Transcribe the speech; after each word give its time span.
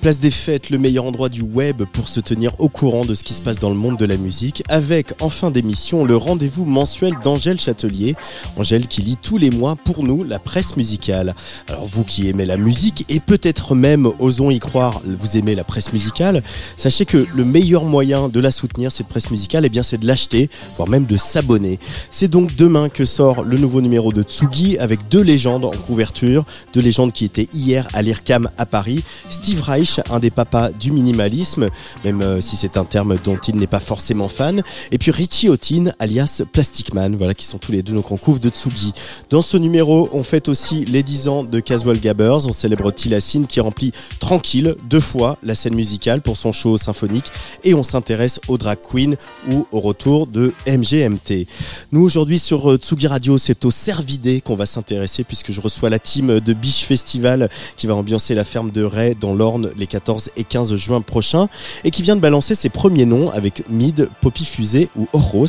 Place 0.00 0.20
des 0.20 0.30
fêtes, 0.30 0.70
le 0.70 0.78
meilleur 0.78 1.04
endroit 1.04 1.28
du 1.28 1.42
web 1.42 1.82
pour 1.92 2.08
se 2.08 2.20
tenir 2.20 2.52
au 2.60 2.68
courant 2.68 3.04
de 3.04 3.16
ce 3.16 3.24
qui 3.24 3.34
se 3.34 3.42
passe 3.42 3.58
dans 3.58 3.68
le 3.68 3.74
monde 3.74 3.98
de 3.98 4.04
la 4.04 4.16
musique, 4.16 4.62
avec 4.68 5.12
en 5.20 5.28
fin 5.28 5.50
d'émission 5.50 6.04
le 6.04 6.16
rendez-vous 6.16 6.64
mensuel 6.64 7.14
d'Angèle 7.22 7.58
Châtelier. 7.58 8.14
Angèle 8.56 8.86
qui 8.86 9.02
lit 9.02 9.16
tous 9.20 9.38
les 9.38 9.50
mois 9.50 9.74
pour 9.74 10.04
nous 10.04 10.22
la 10.22 10.38
presse 10.38 10.76
musicale. 10.76 11.34
Alors 11.68 11.86
vous 11.86 12.04
qui 12.04 12.28
aimez 12.28 12.46
la 12.46 12.56
musique 12.56 13.04
et 13.08 13.18
peut-être 13.18 13.74
même, 13.74 14.08
osons 14.20 14.50
y 14.50 14.60
croire, 14.60 15.02
vous 15.04 15.36
aimez 15.36 15.56
la 15.56 15.64
presse 15.64 15.92
musicale, 15.92 16.44
sachez 16.76 17.04
que 17.04 17.26
le 17.34 17.44
meilleur 17.44 17.82
moyen 17.82 18.28
de 18.28 18.38
la 18.38 18.52
soutenir, 18.52 18.92
cette 18.92 19.08
presse 19.08 19.32
musicale, 19.32 19.64
eh 19.64 19.68
bien 19.68 19.82
c'est 19.82 19.98
de 19.98 20.06
l'acheter, 20.06 20.48
voire 20.76 20.88
même 20.88 21.06
de 21.06 21.16
s'abonner. 21.16 21.80
C'est 22.08 22.28
donc 22.28 22.54
demain 22.54 22.88
que 22.88 23.04
sort 23.04 23.42
le 23.42 23.58
nouveau 23.58 23.80
numéro 23.80 24.12
de 24.12 24.22
Tsugi 24.22 24.78
avec 24.78 25.00
deux 25.10 25.22
légendes 25.22 25.64
en 25.64 25.70
couverture, 25.70 26.44
deux 26.72 26.82
légendes 26.82 27.12
qui 27.12 27.24
étaient 27.24 27.48
hier 27.52 27.88
à 27.94 28.02
l'IRCAM 28.02 28.48
à 28.58 28.64
Paris, 28.64 29.02
Steve 29.28 29.60
Reich 29.60 29.87
un 30.10 30.18
des 30.20 30.30
papas 30.30 30.70
du 30.70 30.92
minimalisme, 30.92 31.68
même 32.04 32.22
euh, 32.22 32.40
si 32.40 32.56
c'est 32.56 32.76
un 32.76 32.84
terme 32.84 33.16
dont 33.24 33.36
il 33.36 33.56
n'est 33.56 33.66
pas 33.66 33.80
forcément 33.80 34.28
fan. 34.28 34.62
Et 34.92 34.98
puis 34.98 35.10
Richie 35.10 35.48
Otin, 35.48 35.92
alias 35.98 36.42
Plastic 36.52 36.94
Man, 36.94 37.16
voilà, 37.16 37.34
qui 37.34 37.44
sont 37.44 37.58
tous 37.58 37.72
les 37.72 37.82
deux 37.82 37.94
nos 37.94 38.02
concours 38.02 38.38
de 38.38 38.48
Tsugi. 38.48 38.92
Dans 39.30 39.42
ce 39.42 39.56
numéro, 39.56 40.08
on 40.12 40.22
fête 40.22 40.48
aussi 40.48 40.84
les 40.84 41.02
10 41.02 41.28
ans 41.28 41.44
de 41.44 41.60
Casual 41.60 41.98
Gabbers. 41.98 42.46
On 42.46 42.52
célèbre 42.52 42.90
Tilassine 42.90 43.46
qui 43.46 43.60
remplit 43.60 43.92
tranquille 44.20 44.76
deux 44.88 45.00
fois 45.00 45.38
la 45.42 45.54
scène 45.54 45.74
musicale 45.74 46.20
pour 46.22 46.36
son 46.36 46.52
show 46.52 46.76
symphonique. 46.76 47.30
Et 47.64 47.74
on 47.74 47.82
s'intéresse 47.82 48.40
au 48.48 48.58
drag 48.58 48.78
queen 48.82 49.16
ou 49.50 49.66
au 49.72 49.80
retour 49.80 50.26
de 50.26 50.52
MGMT. 50.66 51.46
Nous, 51.92 52.02
aujourd'hui, 52.02 52.38
sur 52.38 52.70
euh, 52.70 52.76
Tsugi 52.76 53.06
Radio, 53.06 53.38
c'est 53.38 53.64
au 53.64 53.70
Cervidé 53.70 54.40
qu'on 54.40 54.56
va 54.56 54.66
s'intéresser 54.66 55.24
puisque 55.24 55.52
je 55.52 55.60
reçois 55.60 55.90
la 55.90 55.98
team 55.98 56.40
de 56.40 56.52
Biche 56.52 56.84
Festival 56.84 57.48
qui 57.76 57.86
va 57.86 57.94
ambiancer 57.94 58.34
la 58.34 58.44
ferme 58.44 58.70
de 58.70 58.82
Ray 58.82 59.14
dans 59.14 59.34
l'Orne 59.34 59.70
les 59.78 59.86
14 59.86 60.30
et 60.36 60.44
15 60.44 60.74
juin 60.76 61.00
prochains 61.00 61.48
et 61.84 61.90
qui 61.90 62.02
vient 62.02 62.16
de 62.16 62.20
balancer 62.20 62.54
ses 62.54 62.68
premiers 62.68 63.04
noms 63.04 63.30
avec 63.30 63.68
Mid, 63.68 64.08
Poppy 64.20 64.44
Fusée 64.44 64.88
ou 64.96 65.08
Oros. 65.12 65.46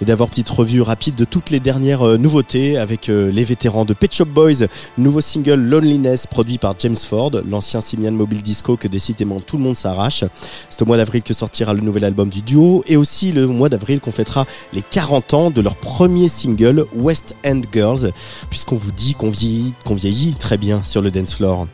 Mais 0.00 0.06
d'avoir 0.06 0.28
petite 0.28 0.48
revue 0.48 0.82
rapide 0.82 1.14
de 1.14 1.24
toutes 1.24 1.50
les 1.50 1.60
dernières 1.60 2.06
euh, 2.06 2.16
nouveautés 2.16 2.78
avec 2.78 3.08
euh, 3.08 3.30
les 3.30 3.44
vétérans 3.44 3.84
de 3.84 3.94
Pet 3.94 4.12
Shop 4.12 4.26
Boys, 4.26 4.66
nouveau 4.96 5.20
single 5.20 5.60
Loneliness 5.60 6.26
produit 6.26 6.58
par 6.58 6.74
James 6.78 6.96
Ford, 6.96 7.30
l'ancien 7.48 7.80
Simian 7.80 8.12
Mobile 8.12 8.42
Disco 8.42 8.76
que 8.76 8.88
décidément 8.88 9.40
tout 9.40 9.56
le 9.56 9.62
monde 9.62 9.76
s'arrache. 9.76 10.24
C'est 10.68 10.82
au 10.82 10.86
mois 10.86 10.96
d'avril 10.96 11.22
que 11.22 11.34
sortira 11.34 11.74
le 11.74 11.80
nouvel 11.80 12.04
album 12.04 12.28
du 12.28 12.42
duo 12.42 12.84
et 12.86 12.96
aussi 12.96 13.32
le 13.32 13.46
mois 13.46 13.68
d'avril 13.68 14.00
qu'on 14.00 14.12
fêtera 14.12 14.46
les 14.72 14.82
40 14.82 15.34
ans 15.34 15.50
de 15.50 15.60
leur 15.60 15.76
premier 15.76 16.28
single 16.28 16.86
West 16.94 17.34
End 17.46 17.60
Girls 17.72 18.12
puisqu'on 18.50 18.76
vous 18.76 18.92
dit 18.92 19.14
qu'on 19.14 19.30
vieillit, 19.30 19.74
qu'on 19.84 19.94
vieillit 19.94 20.34
très 20.34 20.56
bien 20.56 20.82
sur 20.82 21.02
le 21.02 21.10
dance 21.10 21.34
floor. 21.34 21.66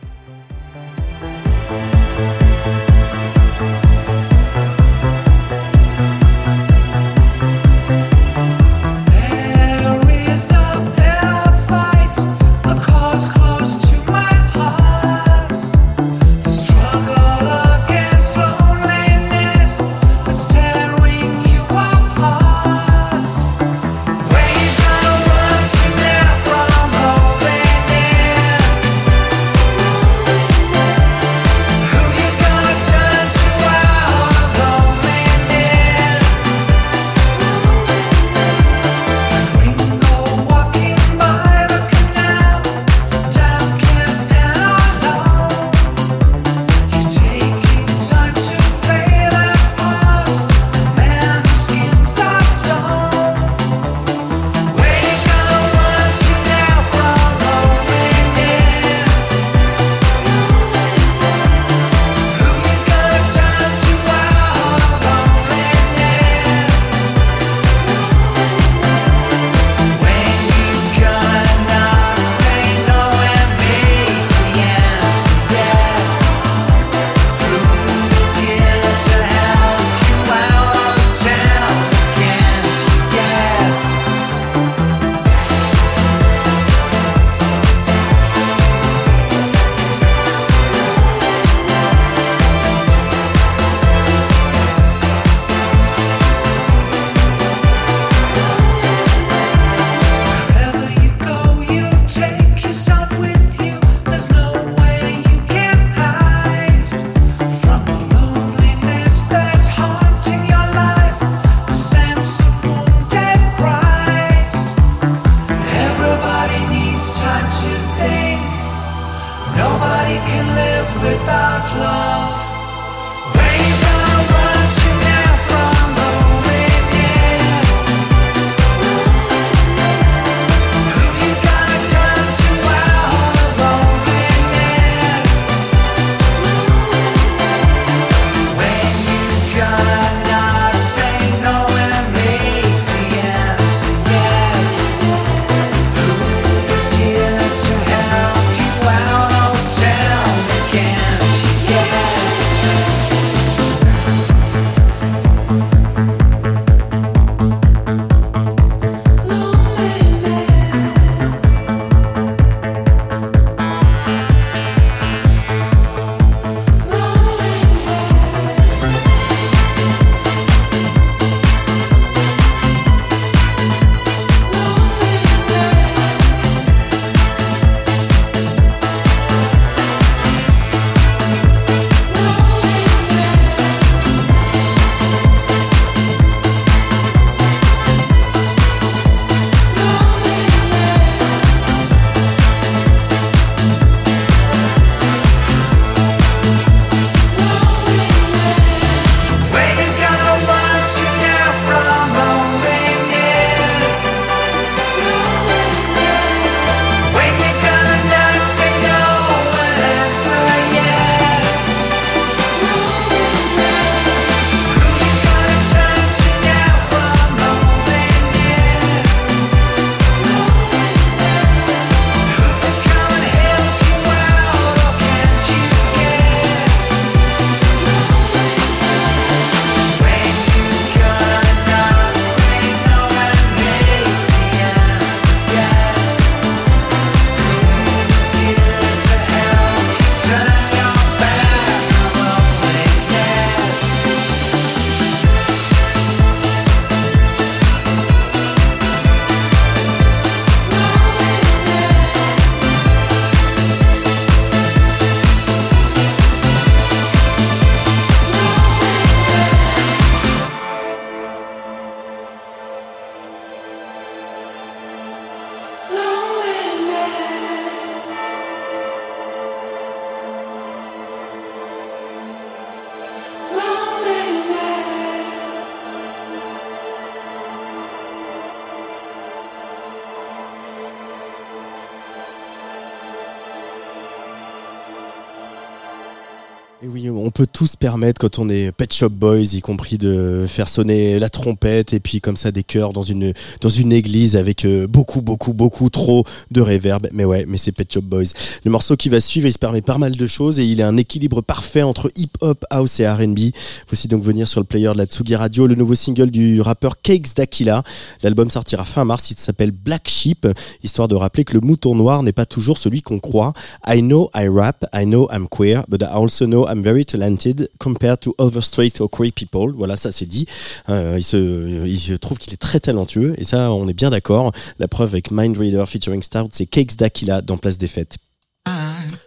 Peut 287.45 287.51
tous 287.51 287.71
se 287.71 287.77
permettre 287.77 288.19
quand 288.19 288.39
on 288.39 288.49
est 288.49 288.71
Pet 288.71 288.91
Shop 288.91 289.09
Boys, 289.09 289.53
y 289.53 289.61
compris 289.61 289.97
de 289.97 290.45
faire 290.47 290.67
sonner 290.67 291.19
la 291.19 291.29
trompette 291.29 291.93
et 291.93 291.99
puis 291.99 292.19
comme 292.19 292.37
ça 292.37 292.51
des 292.51 292.63
chœurs 292.63 292.91
dans 292.91 293.03
une 293.03 293.33
dans 293.61 293.69
une 293.69 293.91
église 293.93 294.35
avec 294.35 294.65
euh, 294.65 294.87
beaucoup 294.87 295.21
beaucoup 295.21 295.53
beaucoup 295.53 295.89
trop 295.89 296.23
de 296.49 296.61
réverb. 296.61 297.07
Mais 297.11 297.23
ouais, 297.23 297.45
mais 297.47 297.57
c'est 297.57 297.71
Pet 297.71 297.91
Shop 297.91 298.01
Boys. 298.01 298.31
Le 298.63 298.71
morceau 298.71 298.95
qui 298.95 299.09
va 299.09 299.19
suivre, 299.21 299.47
il 299.47 299.53
se 299.53 299.59
permet 299.59 299.81
pas 299.81 299.97
mal 299.97 300.15
de 300.15 300.27
choses 300.27 300.59
et 300.59 300.65
il 300.65 300.81
a 300.81 300.87
un 300.87 300.97
équilibre 300.97 301.41
parfait 301.41 301.83
entre 301.83 302.11
hip-hop, 302.15 302.65
house 302.71 302.99
et 302.99 303.07
R&B. 303.07 303.51
Voici 303.89 304.07
donc 304.07 304.23
venir 304.23 304.47
sur 304.47 304.59
le 304.59 304.65
player 304.65 304.91
de 304.93 304.97
la 304.97 305.05
Tsugi 305.05 305.35
Radio 305.35 305.67
le 305.67 305.75
nouveau 305.75 305.93
single 305.93 306.31
du 306.31 306.61
rappeur 306.61 307.01
Cakes 307.01 307.35
d'Aquila. 307.35 307.83
L'album 308.23 308.49
sortira 308.49 308.85
fin 308.85 309.05
mars. 309.05 309.29
Il 309.29 309.37
s'appelle 309.37 309.71
Black 309.71 310.07
Sheep, 310.07 310.47
histoire 310.83 311.07
de 311.07 311.15
rappeler 311.15 311.43
que 311.43 311.53
le 311.53 311.61
mouton 311.61 311.93
noir 311.95 312.23
n'est 312.23 312.31
pas 312.31 312.45
toujours 312.45 312.77
celui 312.77 313.01
qu'on 313.01 313.19
croit. 313.19 313.53
I 313.87 314.01
know 314.01 314.31
I 314.33 314.47
rap, 314.47 314.85
I 314.95 315.05
know 315.05 315.27
I'm 315.31 315.47
queer, 315.47 315.83
but 315.87 316.01
I 316.01 316.07
also 316.07 316.45
know 316.47 316.65
I'm 316.67 316.81
very 316.81 317.05
talented 317.05 317.34
compared 317.79 318.19
to 318.19 318.33
other 318.37 318.61
straight 318.61 318.99
or 319.01 319.09
queer 319.09 319.31
people. 319.31 319.71
Voilà, 319.75 319.95
ça 319.95 320.11
c'est 320.11 320.25
dit. 320.25 320.45
Euh, 320.89 321.15
il, 321.17 321.23
se, 321.23 322.15
trouve 322.15 322.37
qu'il 322.37 322.53
est 322.53 322.57
très 322.57 322.79
talentueux 322.79 323.35
et 323.37 323.43
ça, 323.43 323.71
on 323.71 323.87
est 323.87 323.93
bien 323.93 324.09
d'accord. 324.09 324.51
La 324.79 324.87
preuve 324.87 325.09
avec 325.09 325.31
Mind 325.31 325.57
Reader 325.57 325.85
featuring 325.87 326.21
Stout, 326.21 326.49
c'est 326.51 326.65
Cakes 326.65 326.95
d'Aquila 326.95 327.41
dans 327.41 327.57
Place 327.57 327.77
des 327.77 327.87
Fêtes. 327.87 328.17
In 328.65 329.24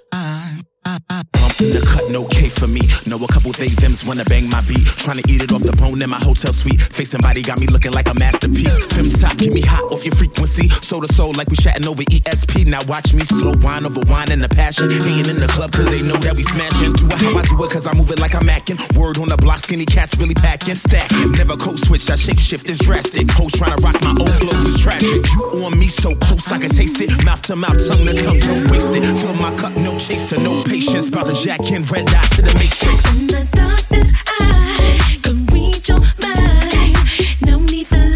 the 1.08 1.82
cut, 1.88 2.10
no 2.12 2.26
K 2.28 2.48
for 2.48 2.68
me. 2.68 2.84
Know 3.06 3.16
a 3.24 3.28
couple 3.28 3.52
they 3.52 3.68
thems 3.68 4.04
wanna 4.04 4.24
bang 4.24 4.48
my 4.48 4.60
beat. 4.62 4.84
Trying 4.84 5.22
to 5.22 5.24
eat 5.32 5.42
it 5.42 5.52
off 5.52 5.62
the 5.62 5.72
bone 5.72 6.00
in 6.02 6.10
my 6.10 6.18
hotel 6.18 6.52
suite. 6.52 6.80
Facing 6.80 7.20
body 7.20 7.42
got 7.42 7.58
me 7.58 7.66
looking 7.66 7.92
like 7.92 8.08
a 8.08 8.14
masterpiece. 8.14 8.76
Film 8.92 9.08
top, 9.10 9.36
keep 9.38 9.52
me 9.52 9.62
hot 9.62 9.84
off 9.90 10.04
your 10.04 10.14
frequency. 10.14 10.68
Soul 10.68 11.02
to 11.02 11.12
soul, 11.14 11.32
like 11.36 11.48
we 11.48 11.56
chatting 11.56 11.88
over 11.88 12.02
ESP. 12.02 12.66
Now 12.66 12.80
watch 12.86 13.14
me 13.14 13.24
slow 13.24 13.54
wine 13.58 13.86
over 13.86 14.00
wine 14.06 14.30
and 14.30 14.42
the 14.42 14.48
passion. 14.48 14.90
Hating 14.90 15.32
in 15.32 15.40
the 15.40 15.48
club 15.48 15.72
cause 15.72 15.86
they 15.86 16.02
know 16.06 16.20
that 16.20 16.36
we 16.36 16.42
smashing. 16.42 16.92
Do 16.92 17.06
it 17.06 17.20
how 17.24 17.38
I 17.38 17.42
do 17.42 17.56
it 17.64 17.70
cause 17.70 17.86
I 17.86 17.94
move 17.94 18.10
it 18.10 18.20
like 18.20 18.34
I'm 18.34 18.46
macking. 18.46 18.78
Word 18.96 19.18
on 19.18 19.28
the 19.28 19.36
block, 19.36 19.58
skinny 19.58 19.86
cats 19.86 20.16
really 20.18 20.34
packing. 20.34 20.74
Stacking, 20.74 21.32
never 21.32 21.56
code 21.56 21.78
switch, 21.78 22.08
I 22.10 22.16
shape 22.16 22.38
shift 22.38 22.68
is 22.68 22.78
drastic. 22.80 23.30
Hoes 23.32 23.52
trying 23.52 23.76
to 23.76 23.80
rock 23.80 23.96
my 24.02 24.12
old 24.12 24.34
flows 24.36 24.62
is 24.68 24.80
tragic. 24.80 25.24
You 25.52 25.64
on 25.64 25.78
me 25.78 25.88
so 25.88 26.14
close 26.16 26.52
I 26.52 26.58
can 26.58 26.68
taste 26.68 27.00
it. 27.00 27.10
Mouth 27.24 27.42
to 27.48 27.56
mouth, 27.56 27.80
tongue 27.80 28.04
to 28.04 28.14
tongue, 28.14 28.38
don't 28.38 28.70
waste 28.70 28.94
it. 28.94 29.04
Fill 29.18 29.34
my 29.34 29.54
cup, 29.56 29.74
no 29.76 29.96
chaser, 29.98 30.38
no 30.38 30.62
patience. 30.64 30.97
About 31.06 31.26
to 31.26 31.32
jack 31.32 31.60
in 31.70 31.84
red 31.84 32.06
dot 32.06 32.28
to 32.32 32.42
the 32.42 32.52
matrix. 32.54 33.04
In 33.16 33.28
the 33.28 33.48
darkness, 33.52 34.10
I 34.40 35.18
can 35.22 35.46
read 35.46 35.88
your 35.88 36.00
mind. 36.20 36.96
No 37.40 37.60
need 37.60 37.86
for 37.86 38.07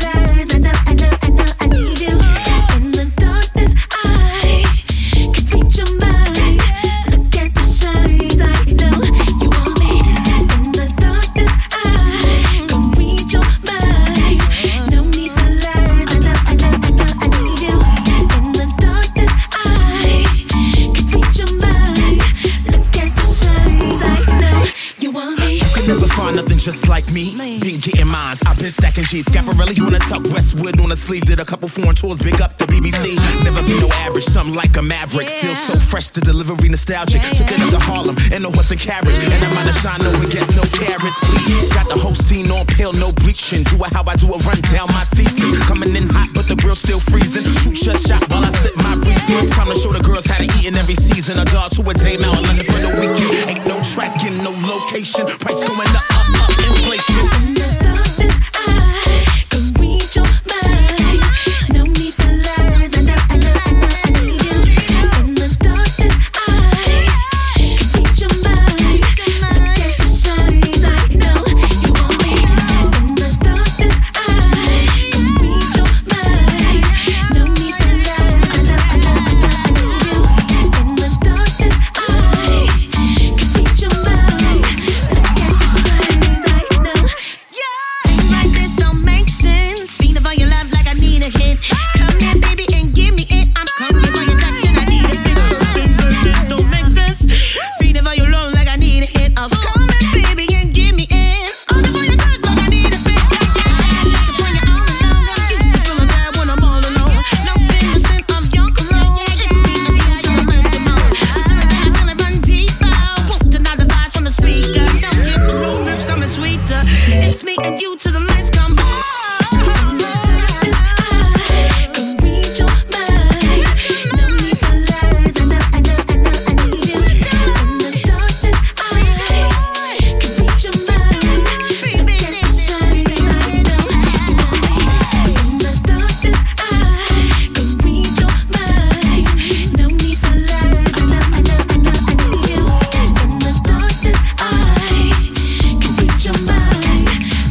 just 26.63 26.89
like 26.89 27.11
me. 27.11 27.35
Been 27.59 27.81
getting 27.81 28.07
mines, 28.07 28.41
I've 28.47 28.57
been 28.57 28.71
stacking 28.71 29.03
G's. 29.03 29.27
Scaparelli 29.27 29.75
on 29.83 29.93
the 29.93 29.99
tuck, 29.99 30.23
Westwood 30.31 30.79
on 30.79 30.91
the 30.91 30.97
sleeve. 30.97 31.25
Did 31.25 31.41
a 31.41 31.45
couple 31.45 31.67
foreign 31.67 31.97
tours, 31.97 32.23
big 32.23 32.41
up 32.41 32.57
the 32.57 32.67
BBC. 32.67 33.19
Never 33.43 33.63
been 33.67 33.81
no 33.83 33.91
average, 34.07 34.25
something 34.25 34.55
like 34.55 34.77
a 34.77 34.83
maverick. 34.83 35.29
Still 35.29 35.55
so 35.55 35.75
fresh, 35.75 36.11
the 36.11 36.21
delivery 36.21 36.69
nostalgic. 36.69 37.21
Took 37.35 37.51
it 37.51 37.59
up 37.59 37.71
to 37.75 37.81
Harlem 37.83 38.15
and 38.31 38.45
the 38.47 38.51
horse 38.51 38.71
and 38.71 38.79
carriage. 38.79 39.19
And 39.19 39.43
I'm 39.43 39.59
out 39.59 39.67
of 39.67 39.75
shine, 39.75 39.99
no 40.07 40.15
one 40.15 40.31
gets 40.31 40.55
no 40.55 40.63
carrots. 40.71 41.19
Please. 41.35 41.73
Got 41.75 41.89
the 41.91 41.99
whole 41.99 42.15
scene 42.15 42.47
on 42.55 42.67
pale, 42.67 42.93
no 42.95 43.11
bleaching. 43.11 43.67
Do 43.67 43.83
it 43.83 43.91
how 43.91 44.07
I 44.07 44.15
do 44.15 44.31
it, 44.31 44.47
run 44.47 44.61
down 44.71 44.87
my 44.95 45.03
thesis. 45.19 45.59
Coming 45.67 45.97
in 45.99 46.07
hot, 46.15 46.31
but 46.31 46.47
the 46.47 46.55
grill's 46.55 46.79
still 46.79 47.03
freezing. 47.03 47.43
Shoot 47.43 47.75
shut 47.75 47.99
shot 47.99 48.23
while 48.31 48.47
I 48.47 48.55
sip 48.63 48.77
my 48.79 48.95
reason. 49.03 49.51
Time 49.51 49.67
to 49.67 49.75
show 49.75 49.91
the 49.91 50.03
girls 50.03 50.31
how 50.31 50.39
to 50.39 50.47
eat 50.47 50.71
in 50.71 50.79
every 50.79 50.95
season. 50.95 51.43
A 51.43 51.45
dog 51.51 51.75
to 51.75 51.83
a 51.83 51.95
dame 51.95 52.23
out 52.23 52.39
in 52.39 52.47
London 52.47 52.67
for 52.71 52.79
the 52.79 52.93
weekend. 53.03 53.51
Ain't 53.51 53.67
no 53.67 53.83
tracking, 53.83 54.39
no 54.47 54.55
location. 54.63 55.27
Price 55.43 55.67
going 55.67 55.91
up, 55.91 56.07
up, 56.15 56.29
up, 56.39 56.52
inflation. 56.59 57.62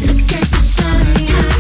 Look 0.07 0.31
at 0.33 0.51
the 0.51 0.57
sun. 0.57 1.50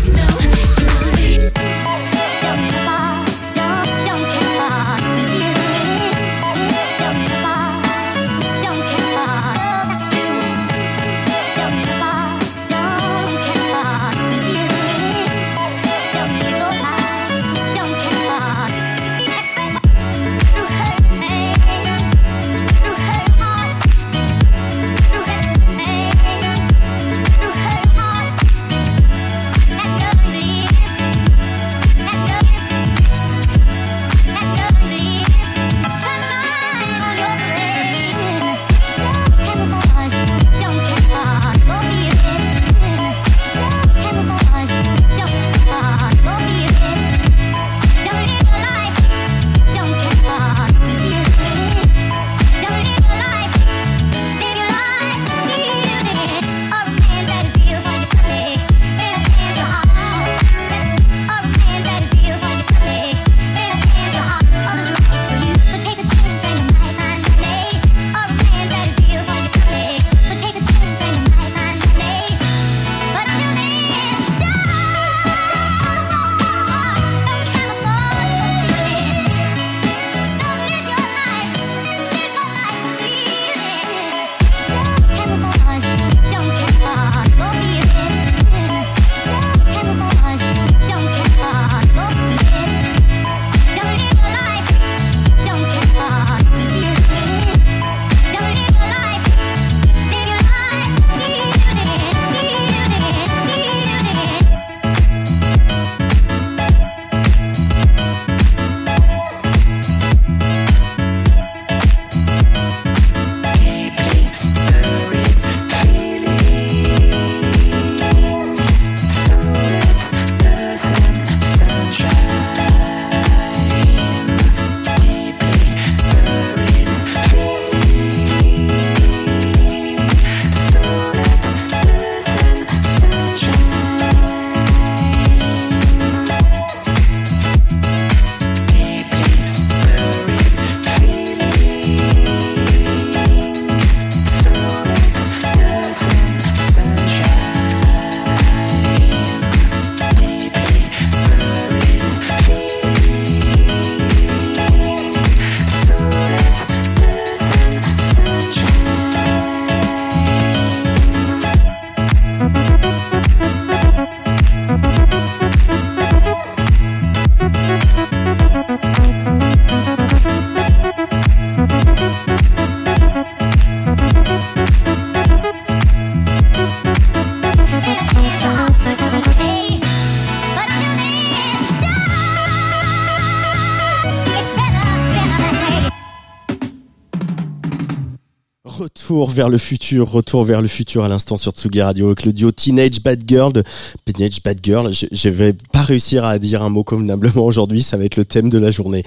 Retour 189.11 189.29
vers 189.31 189.49
le 189.49 189.57
futur, 189.57 190.09
retour 190.09 190.45
vers 190.45 190.61
le 190.61 190.69
futur 190.69 191.03
à 191.03 191.09
l'instant 191.09 191.35
sur 191.35 191.51
Tsugi 191.51 191.81
Radio 191.81 192.05
avec 192.07 192.23
le 192.23 192.31
duo 192.31 192.49
Teenage 192.53 193.01
Bad 193.03 193.23
Girl. 193.27 193.51
de- 193.51 193.61
Teenage 194.05 194.41
Bad 194.41 194.59
Girl, 194.63 194.93
je, 194.93 195.05
je 195.11 195.27
vais 195.27 195.51
pas 195.73 195.81
réussir 195.81 196.23
à 196.23 196.39
dire 196.39 196.61
un 196.63 196.69
mot 196.69 196.85
convenablement 196.85 197.43
aujourd'hui, 197.43 197.81
ça 197.83 197.97
va 197.97 198.05
être 198.05 198.15
le 198.15 198.23
thème 198.23 198.49
de 198.49 198.57
la 198.57 198.71
journée. 198.71 199.03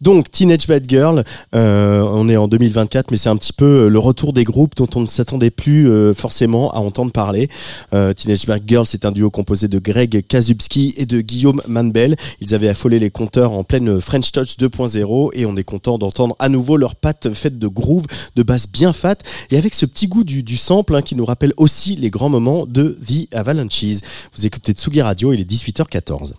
Donc 0.00 0.30
Teenage 0.30 0.68
Bad 0.68 0.84
Girl, 0.88 1.24
euh, 1.56 2.02
on 2.02 2.28
est 2.28 2.36
en 2.36 2.46
2024, 2.46 3.10
mais 3.10 3.16
c'est 3.16 3.28
un 3.28 3.36
petit 3.36 3.52
peu 3.52 3.88
le 3.88 3.98
retour 3.98 4.32
des 4.32 4.44
groupes 4.44 4.76
dont 4.76 4.88
on 4.94 5.00
ne 5.00 5.06
s'attendait 5.06 5.50
plus 5.50 5.90
euh, 5.90 6.14
forcément 6.14 6.70
à 6.72 6.78
entendre 6.78 7.10
parler. 7.10 7.48
Euh, 7.92 8.12
Teenage 8.12 8.46
Bad 8.46 8.62
Girl, 8.64 8.86
c'est 8.86 9.04
un 9.04 9.10
duo 9.10 9.28
composé 9.30 9.66
de 9.66 9.80
Greg 9.80 10.24
Kazubski 10.24 10.94
et 10.98 11.04
de 11.04 11.20
Guillaume 11.20 11.60
Manbel. 11.66 12.14
Ils 12.40 12.54
avaient 12.54 12.68
affolé 12.68 13.00
les 13.00 13.10
compteurs 13.10 13.50
en 13.50 13.64
pleine 13.64 14.00
French 14.00 14.30
Touch 14.30 14.56
2.0 14.56 15.30
et 15.32 15.46
on 15.46 15.56
est 15.56 15.64
content 15.64 15.98
d'entendre 15.98 16.36
à 16.38 16.48
nouveau 16.48 16.76
leurs 16.76 16.94
pattes 16.94 17.34
faites 17.34 17.58
de 17.58 17.66
groove, 17.66 18.06
de 18.36 18.44
basse 18.44 18.68
bien 18.70 18.92
fat 18.92 19.16
et 19.50 19.58
avec 19.58 19.74
ce 19.74 19.84
petit 19.84 20.06
goût 20.06 20.22
du, 20.22 20.44
du 20.44 20.56
sample 20.56 20.94
hein, 20.94 21.02
qui 21.02 21.16
nous 21.16 21.24
rappelle 21.24 21.54
aussi 21.56 21.96
les 21.96 22.10
grands 22.10 22.28
moments 22.28 22.66
de 22.66 22.96
The 23.04 23.34
Avalanches. 23.34 24.00
Vous 24.36 24.46
écoutez 24.46 24.74
Tsugi 24.74 25.02
Radio, 25.02 25.32
il 25.32 25.40
est 25.40 25.50
18h14. 25.50 26.34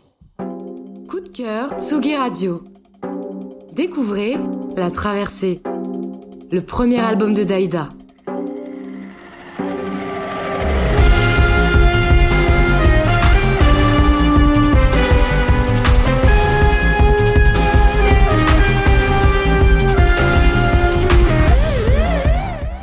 Coup 1.10 1.20
de 1.20 1.28
cœur 1.28 1.78
Tsugi 1.78 2.16
Radio. 2.16 2.64
Découvrez 3.80 4.36
La 4.76 4.92
Traversée, 4.92 5.62
le 6.52 6.60
premier 6.60 7.00
album 7.00 7.34
de 7.34 7.46
Daïda. 7.46 7.88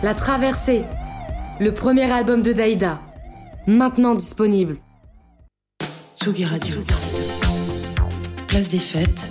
La 0.02 0.14
Traversée, 0.14 0.84
le 1.60 1.72
premier 1.72 2.10
album 2.10 2.40
de 2.40 2.54
Daïda, 2.54 3.02
maintenant 3.66 4.14
disponible. 4.14 4.78
Tsugi 6.18 6.46
Radio. 6.46 6.76
Place 8.48 8.70
des 8.70 8.78
fêtes. 8.78 9.30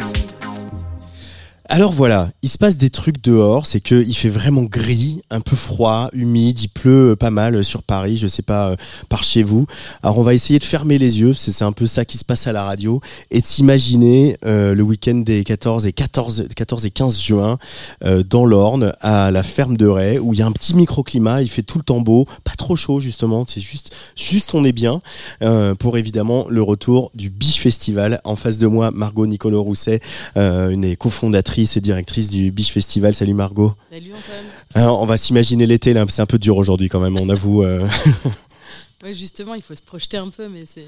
Alors 1.73 1.93
voilà, 1.93 2.31
il 2.41 2.49
se 2.49 2.57
passe 2.57 2.75
des 2.75 2.89
trucs 2.89 3.23
dehors, 3.23 3.65
c'est 3.65 3.79
que 3.79 3.95
il 3.95 4.13
fait 4.13 4.27
vraiment 4.27 4.63
gris, 4.63 5.21
un 5.29 5.39
peu 5.39 5.55
froid, 5.55 6.09
humide, 6.11 6.59
il 6.59 6.67
pleut 6.67 7.15
pas 7.17 7.29
mal 7.29 7.63
sur 7.63 7.81
Paris, 7.81 8.17
je 8.17 8.27
sais 8.27 8.41
pas 8.41 8.71
euh, 8.71 8.75
par 9.07 9.23
chez 9.23 9.41
vous. 9.41 9.67
Alors 10.03 10.17
on 10.17 10.23
va 10.23 10.33
essayer 10.33 10.59
de 10.59 10.65
fermer 10.65 10.97
les 10.97 11.21
yeux, 11.21 11.33
c'est 11.33 11.63
un 11.63 11.71
peu 11.71 11.85
ça 11.85 12.03
qui 12.03 12.17
se 12.17 12.25
passe 12.25 12.45
à 12.45 12.51
la 12.51 12.65
radio, 12.65 12.99
et 13.31 13.39
de 13.39 13.45
s'imaginer 13.45 14.35
euh, 14.45 14.75
le 14.75 14.83
week-end 14.83 15.15
des 15.15 15.45
14 15.45 15.85
et 15.85 15.93
14, 15.93 16.47
14 16.53 16.85
et 16.85 16.91
15 16.91 17.21
juin 17.21 17.57
euh, 18.03 18.21
dans 18.21 18.45
l'Orne, 18.45 18.91
à 18.99 19.31
la 19.31 19.41
ferme 19.41 19.77
de 19.77 19.87
Ray, 19.87 20.19
où 20.19 20.33
il 20.33 20.39
y 20.39 20.41
a 20.41 20.47
un 20.47 20.51
petit 20.51 20.73
microclimat, 20.75 21.41
il 21.41 21.49
fait 21.49 21.63
tout 21.63 21.77
le 21.77 21.85
temps 21.85 22.01
beau, 22.01 22.25
pas 22.43 22.55
trop 22.57 22.75
chaud 22.75 22.99
justement, 22.99 23.45
c'est 23.47 23.61
juste, 23.61 23.95
juste 24.17 24.53
on 24.55 24.65
est 24.65 24.73
bien, 24.73 25.01
euh, 25.41 25.73
pour 25.73 25.97
évidemment 25.97 26.47
le 26.49 26.61
retour 26.61 27.11
du 27.15 27.29
Biche 27.29 27.61
Festival. 27.61 28.19
En 28.25 28.35
face 28.35 28.57
de 28.57 28.67
moi, 28.67 28.91
Margot 28.91 29.25
Nicolo 29.25 29.63
Rousset, 29.63 30.01
euh, 30.35 30.69
une 30.69 30.81
des 30.81 30.97
cofondatrices 30.97 31.60
et 31.61 31.81
directrice 31.81 32.29
du 32.29 32.51
Biche 32.51 32.71
Festival. 32.71 33.13
Salut 33.13 33.33
Margot. 33.33 33.73
Salut 33.91 34.13
Antoine. 34.13 34.45
Alors, 34.73 35.01
on 35.01 35.05
va 35.05 35.17
s'imaginer 35.17 35.65
l'été 35.65 35.93
là, 35.93 36.05
c'est 36.09 36.21
un 36.21 36.25
peu 36.25 36.39
dur 36.39 36.57
aujourd'hui 36.57 36.89
quand 36.89 36.99
même, 36.99 37.17
on 37.17 37.29
avoue. 37.29 37.63
euh. 37.63 37.87
Ouais, 39.03 39.15
justement, 39.15 39.55
il 39.55 39.63
faut 39.63 39.73
se 39.73 39.81
projeter 39.81 40.17
un 40.17 40.29
peu, 40.29 40.47
mais 40.47 40.63
c'est. 40.67 40.85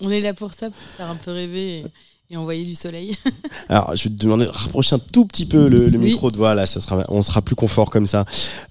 on 0.00 0.10
est 0.10 0.20
là 0.20 0.34
pour 0.34 0.52
ça, 0.52 0.68
pour 0.68 0.82
faire 0.96 1.08
un 1.08 1.14
peu 1.14 1.30
rêver 1.30 1.84
et, 2.30 2.36
envoyer 2.36 2.64
du 2.64 2.74
soleil. 2.74 3.16
Alors, 3.68 3.94
je 3.96 4.04
vais 4.04 4.10
te 4.10 4.20
demander 4.22 4.44
de 4.44 4.50
rapprocher 4.50 4.94
un 4.96 4.98
tout 5.00 5.24
petit 5.26 5.46
peu 5.46 5.68
le, 5.68 5.88
le 5.88 5.98
Oui. 5.98 6.06
micro 6.10 6.30
de 6.30 6.36
voix 6.36 6.54
là, 6.54 6.66
ça 6.66 6.80
sera, 6.80 7.04
on 7.08 7.22
sera 7.22 7.42
plus 7.42 7.54
confort 7.56 7.90
comme 7.90 8.06
ça. 8.06 8.24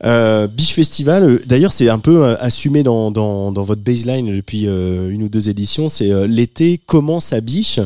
Euh, 0.05 0.47
Biche 0.47 0.73
Festival, 0.73 1.23
euh, 1.23 1.41
d'ailleurs, 1.45 1.71
c'est 1.73 1.89
un 1.89 1.99
peu 1.99 2.23
euh, 2.25 2.35
assumé 2.39 2.83
dans, 2.83 3.11
dans, 3.11 3.51
dans 3.51 3.63
votre 3.63 3.81
baseline 3.81 4.35
depuis 4.35 4.63
une 4.65 5.23
ou 5.23 5.29
deux 5.29 5.49
éditions. 5.49 5.89
C'est 5.89 6.27
l'été 6.27 6.77
commence 6.85 7.33
à 7.33 7.41
Biche? 7.41 7.79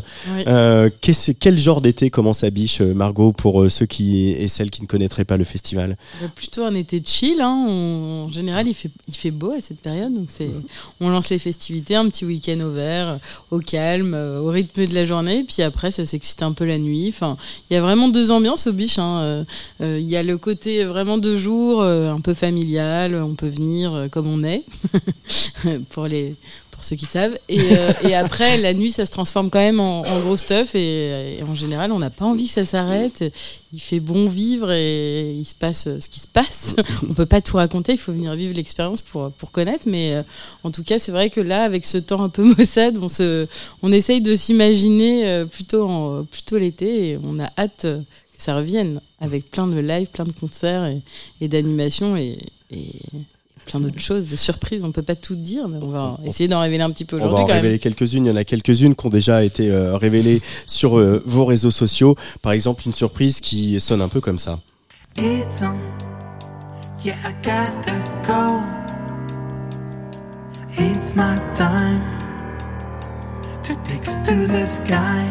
Quel 1.39 1.57
genre 1.57 1.81
d'été 1.81 2.09
commence 2.09 2.43
à 2.43 2.49
Biche, 2.49 2.81
Margot, 2.81 3.31
pour 3.31 3.69
ceux 3.69 3.85
qui 3.85 4.29
et 4.29 4.47
celles 4.47 4.69
qui 4.69 4.81
ne 4.81 4.87
connaîtraient 4.87 5.25
pas 5.25 5.37
le 5.37 5.43
festival? 5.43 5.97
Bah, 6.21 6.27
plutôt 6.35 6.63
un 6.63 6.75
été 6.75 7.01
chill. 7.03 7.41
Hein. 7.41 7.65
On- 7.67 8.03
en 8.27 8.31
général, 8.31 8.67
il 8.67 8.73
fait, 8.73 8.89
il 9.07 9.15
fait 9.15 9.31
beau 9.31 9.51
à 9.51 9.61
cette 9.61 9.79
période. 9.79 10.13
Donc 10.13 10.27
c'est, 10.27 10.49
on 10.99 11.09
lance 11.09 11.29
les 11.29 11.39
festivités, 11.39 11.95
un 11.95 12.07
petit 12.09 12.25
week-end 12.25 12.59
au 12.61 12.71
vert, 12.71 13.19
au 13.51 13.59
calme, 13.59 14.13
au 14.13 14.47
rythme 14.47 14.85
de 14.87 14.93
la 14.93 15.05
journée. 15.05 15.43
Puis 15.43 15.62
après, 15.63 15.91
ça 15.91 16.05
s'excite 16.05 16.43
un 16.43 16.51
peu 16.53 16.65
la 16.65 16.77
nuit. 16.77 17.13
Il 17.69 17.73
y 17.73 17.77
a 17.77 17.81
vraiment 17.81 18.09
deux 18.09 18.31
ambiances 18.31 18.67
au 18.67 18.73
biche. 18.73 18.99
hein. 18.99 19.19
Euh, 19.21 19.43
euh, 19.81 19.97
Il 19.99 20.09
y 20.09 20.15
a 20.15 20.23
le 20.23 20.37
côté 20.37 20.83
vraiment 20.83 21.17
de 21.17 21.35
jour, 21.35 21.81
euh, 21.81 22.11
un 22.11 22.21
peu 22.21 22.33
familial. 22.33 23.15
On 23.15 23.35
peut 23.35 23.49
venir 23.49 24.07
comme 24.11 24.27
on 24.27 24.43
est, 24.43 24.63
pour 25.89 26.07
les 26.07 26.35
pour 26.83 26.89
ceux 26.89 26.95
qui 26.97 27.05
savent. 27.05 27.37
Et, 27.47 27.59
euh, 27.77 27.93
et 28.03 28.13
après, 28.25 28.57
la 28.57 28.73
nuit, 28.73 28.91
ça 28.91 29.05
se 29.05 29.11
transforme 29.11 29.49
quand 29.49 29.59
même 29.59 29.79
en, 29.79 30.01
en 30.01 30.19
gros 30.19 30.35
stuff. 30.35 30.75
Et, 30.75 31.37
et 31.39 31.43
en 31.43 31.55
général, 31.55 31.93
on 31.93 31.99
n'a 31.99 32.09
pas 32.09 32.25
envie 32.25 32.47
que 32.47 32.51
ça 32.53 32.65
s'arrête. 32.65 33.23
Il 33.71 33.79
fait 33.79 34.01
bon 34.01 34.27
vivre 34.27 34.69
et 34.71 35.31
il 35.31 35.45
se 35.45 35.55
passe 35.55 35.87
euh, 35.87 35.99
ce 35.99 36.09
qui 36.09 36.19
se 36.19 36.27
passe. 36.27 36.75
on 37.09 37.13
peut 37.13 37.25
pas 37.25 37.39
tout 37.41 37.55
raconter. 37.55 37.93
Il 37.93 37.97
faut 37.97 38.11
venir 38.11 38.35
vivre 38.35 38.53
l'expérience 38.53 39.01
pour, 39.01 39.31
pour 39.31 39.51
connaître. 39.51 39.85
Mais 39.87 40.13
euh, 40.15 40.23
en 40.63 40.71
tout 40.71 40.83
cas, 40.83 40.99
c'est 40.99 41.13
vrai 41.13 41.29
que 41.29 41.39
là, 41.39 41.63
avec 41.63 41.85
ce 41.85 41.97
temps 41.97 42.21
un 42.21 42.29
peu 42.29 42.43
maussade, 42.57 42.97
on, 43.01 43.07
se, 43.07 43.45
on 43.81 43.91
essaye 43.93 44.19
de 44.19 44.35
s'imaginer 44.35 45.45
plutôt, 45.49 45.87
en- 45.87 46.25
plutôt 46.25 46.57
l'été. 46.57 47.11
Et 47.11 47.19
on 47.23 47.39
a 47.39 47.49
hâte 47.57 47.83
que 47.83 47.99
ça 48.35 48.57
revienne 48.57 48.99
avec 49.21 49.49
plein 49.49 49.67
de 49.67 49.79
lives, 49.79 50.07
plein 50.07 50.25
de 50.25 50.33
concerts 50.33 50.85
et, 50.85 51.01
et 51.39 51.47
d'animations 51.47 52.17
et 52.17 52.37
plein 53.65 53.79
d'autres 53.79 53.99
choses, 53.99 54.27
de 54.27 54.35
surprises. 54.35 54.83
On 54.83 54.91
peut 54.91 55.01
pas 55.01 55.15
tout 55.15 55.35
dire, 55.35 55.67
mais 55.67 55.77
on 55.81 55.89
va 55.89 56.19
essayer 56.25 56.47
d'en 56.47 56.61
révéler 56.61 56.83
un 56.83 56.91
petit 56.91 57.05
peu 57.05 57.17
On 57.17 57.19
va 57.19 57.25
aujourd'hui 57.25 57.43
en 57.43 57.47
quand 57.47 57.53
révéler 57.53 57.79
quelques-unes. 57.79 58.25
Il 58.25 58.29
y 58.29 58.31
en 58.31 58.35
a 58.35 58.43
quelques-unes 58.43 58.95
qui 58.95 59.05
ont 59.05 59.09
déjà 59.09 59.43
été 59.43 59.71
euh, 59.71 59.95
révélées 59.97 60.41
sur 60.65 60.97
euh, 60.97 61.21
vos 61.25 61.45
réseaux 61.45 61.71
sociaux. 61.71 62.15
Par 62.41 62.51
exemple, 62.51 62.83
une 62.85 62.93
surprise 62.93 63.39
qui 63.39 63.79
sonne 63.79 64.01
un 64.01 64.09
peu 64.09 64.21
comme 64.21 64.37
ça. 64.37 64.59
It's 65.17 65.61
on. 65.61 65.75
Yeah, 67.03 67.15
I 67.25 67.33
gotta 67.43 67.93
go. 68.25 68.61
It's 70.77 71.15
my 71.15 71.37
time 71.53 72.01
to 73.63 73.75
take 73.83 74.07
us 74.07 74.27
to 74.27 74.47
the 74.47 74.65
sky. 74.65 75.27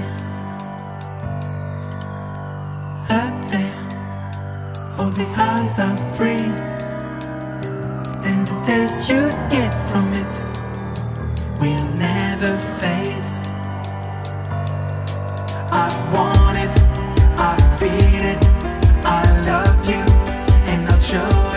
Up 3.10 3.50
there, 3.50 4.98
all 4.98 5.10
the 5.10 5.26
eyes 5.36 5.78
are 5.78 5.96
free. 6.14 6.81
And 8.24 8.46
the 8.46 8.56
taste 8.64 9.08
you 9.08 9.30
get 9.50 9.72
from 9.90 10.08
it 10.12 10.34
will 11.60 11.86
never 11.96 12.56
fade. 12.78 13.24
I 15.70 15.88
want 16.12 16.58
it, 16.58 16.74
I 17.38 17.56
feel 17.78 18.24
it, 18.34 18.44
I 19.04 19.22
love 19.46 19.88
you, 19.88 20.04
and 20.70 20.88
I'll 20.88 21.00
show 21.00 21.51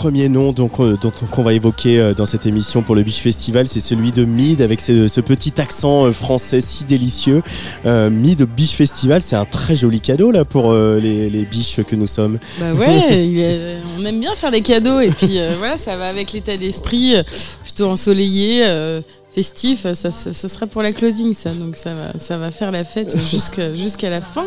Premier 0.00 0.30
nom 0.30 0.52
donc, 0.52 0.80
euh, 0.80 0.96
dont 0.98 1.12
qu'on 1.30 1.42
va 1.42 1.52
évoquer 1.52 2.00
euh, 2.00 2.14
dans 2.14 2.24
cette 2.24 2.46
émission 2.46 2.80
pour 2.80 2.94
le 2.94 3.02
Biche 3.02 3.18
Festival, 3.18 3.68
c'est 3.68 3.80
celui 3.80 4.12
de 4.12 4.24
Mid 4.24 4.62
avec 4.62 4.80
ce, 4.80 5.08
ce 5.08 5.20
petit 5.20 5.60
accent 5.60 6.06
euh, 6.06 6.12
français 6.12 6.62
si 6.62 6.84
délicieux. 6.84 7.42
Mid 7.84 8.40
au 8.40 8.46
Biche 8.46 8.72
Festival, 8.72 9.20
c'est 9.20 9.36
un 9.36 9.44
très 9.44 9.76
joli 9.76 10.00
cadeau 10.00 10.30
là 10.30 10.46
pour 10.46 10.72
les, 10.72 11.28
les 11.28 11.44
biches 11.44 11.82
que 11.82 11.96
nous 11.96 12.06
sommes. 12.06 12.38
Bah 12.58 12.72
ouais, 12.72 13.76
on 13.98 14.04
aime 14.06 14.20
bien 14.20 14.34
faire 14.36 14.50
des 14.50 14.62
cadeaux 14.62 15.00
et 15.00 15.10
puis 15.10 15.38
voilà, 15.58 15.76
ça 15.76 15.98
va 15.98 16.08
avec 16.08 16.32
l'état 16.32 16.56
d'esprit 16.56 17.16
plutôt 17.62 17.84
ensoleillé, 17.84 18.64
festif. 19.34 19.82
Ça, 19.92 20.10
ça, 20.10 20.32
ça 20.32 20.48
sera 20.48 20.66
pour 20.66 20.80
la 20.80 20.92
closing, 20.92 21.34
ça. 21.34 21.50
Donc 21.50 21.76
ça 21.76 21.90
va, 21.90 22.18
ça 22.18 22.38
va 22.38 22.50
faire 22.50 22.70
la 22.70 22.84
fête 22.84 23.18
jusqu'à 23.30 23.74
jusqu'à 23.74 24.08
la 24.08 24.22
fin. 24.22 24.46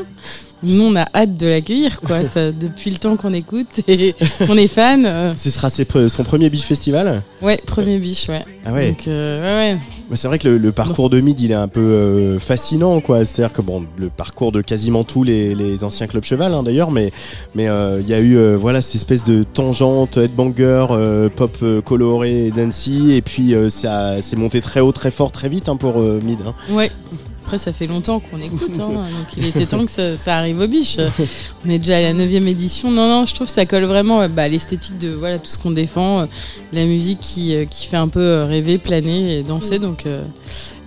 Nous, 0.63 0.82
on 0.82 0.95
a 0.95 1.06
hâte 1.13 1.36
de 1.38 1.47
l'accueillir, 1.47 1.99
quoi. 2.02 2.23
Ça, 2.34 2.52
depuis 2.52 2.89
le 2.91 2.97
temps 2.97 3.15
qu'on 3.17 3.34
écoute 3.34 3.67
et 3.88 4.15
qu'on 4.47 4.58
est 4.58 4.67
fan. 4.67 5.06
euh, 5.06 5.34
Ce 5.36 5.49
sera 5.49 5.69
ses 5.69 5.86
son 6.10 6.23
premier 6.23 6.49
Biche 6.49 6.63
Festival 6.63 7.21
ouais, 7.41 7.58
premier 7.65 7.99
biche, 7.99 8.30
ouais. 8.30 8.43
Ah 8.65 8.71
ouais. 8.73 8.89
Donc 8.91 9.08
euh, 9.08 9.41
ouais, 9.41 9.73
ouais. 9.73 9.80
Ouais, 10.10 10.15
C'est 10.15 10.28
vrai 10.28 10.39
que 10.39 10.47
le, 10.47 10.58
le 10.58 10.71
parcours 10.71 11.10
de 11.10 11.19
Mid, 11.19 11.39
il 11.41 11.52
est 11.52 11.56
un 11.56 11.67
peu 11.67 11.80
euh, 11.82 12.39
fascinant, 12.39 13.02
quoi. 13.02 13.26
C'est-à-dire 13.26 13.54
que 13.54 13.62
bon, 13.62 13.86
le 13.97 14.10
parcours 14.10 14.52
de 14.52 14.62
quasiment 14.62 15.04
tous 15.04 15.23
les, 15.23 15.54
les 15.56 15.84
anciens 15.84 16.08
clubs 16.08 16.23
cheval, 16.23 16.54
hein, 16.54 16.63
d'ailleurs, 16.63 16.91
mais 16.91 17.12
mais 17.56 17.65
il 17.99 18.08
y 18.08 18.13
a 18.13 18.19
eu 18.21 18.56
voilà 18.56 18.82
cette 18.82 18.95
espèce 18.95 19.23
de 19.26 19.43
tangente, 19.43 20.17
headbanger, 20.17 20.86
pop 21.36 21.58
coloré, 21.84 22.52
dancey, 22.56 23.15
et 23.17 23.21
puis 23.21 23.54
ça 23.69 24.21
s'est 24.21 24.36
monté 24.36 24.62
très 24.62 24.80
haut, 24.80 24.91
très 24.91 25.12
fort, 25.12 25.32
très 25.32 25.49
vite 25.49 25.67
hein, 25.69 25.76
pour 25.76 25.97
Mid. 25.99 26.39
hein. 26.45 26.54
Ouais. 26.73 26.91
Après, 27.45 27.58
ça 27.58 27.73
fait 27.73 27.88
longtemps 27.88 28.19
qu'on 28.21 28.39
écoute, 28.39 28.71
hein, 28.79 28.88
donc 28.93 29.27
il 29.38 29.45
était 29.45 29.65
temps 29.65 29.84
que 29.86 29.91
ça, 29.91 30.15
ça 30.15 30.38
arrive 30.38 30.60
au 30.62 30.67
biche. 30.67 30.97
On 31.65 31.69
est 31.69 31.77
déjà 31.79 31.97
à 31.97 32.01
la 32.01 32.13
9 32.13 32.32
édition. 32.47 32.89
Non, 32.89 33.08
non, 33.08 33.25
je 33.25 33.34
trouve 33.36 33.47
que 33.47 33.53
ça 33.53 33.65
colle 33.65 33.84
vraiment 33.84 34.27
bah, 34.29 34.43
à 34.43 34.47
l'esthétique 34.47 34.97
de 34.97 35.10
voilà, 35.10 35.39
tout 35.39 35.51
ce 35.51 35.60
qu'on 35.60 35.71
défend, 35.71 36.21
euh, 36.21 36.25
la 36.71 36.86
musique 36.86 37.19
qui, 37.19 37.53
euh, 37.53 37.65
qui 37.65 37.88
fait 37.88 37.97
un 37.97 38.08
peu 38.08 38.21
euh, 38.21 38.45
rêver, 38.45 38.77
planer 38.77 39.39
et 39.39 39.43
danser. 39.43 39.79
Donc, 39.79 40.06
euh, 40.06 40.23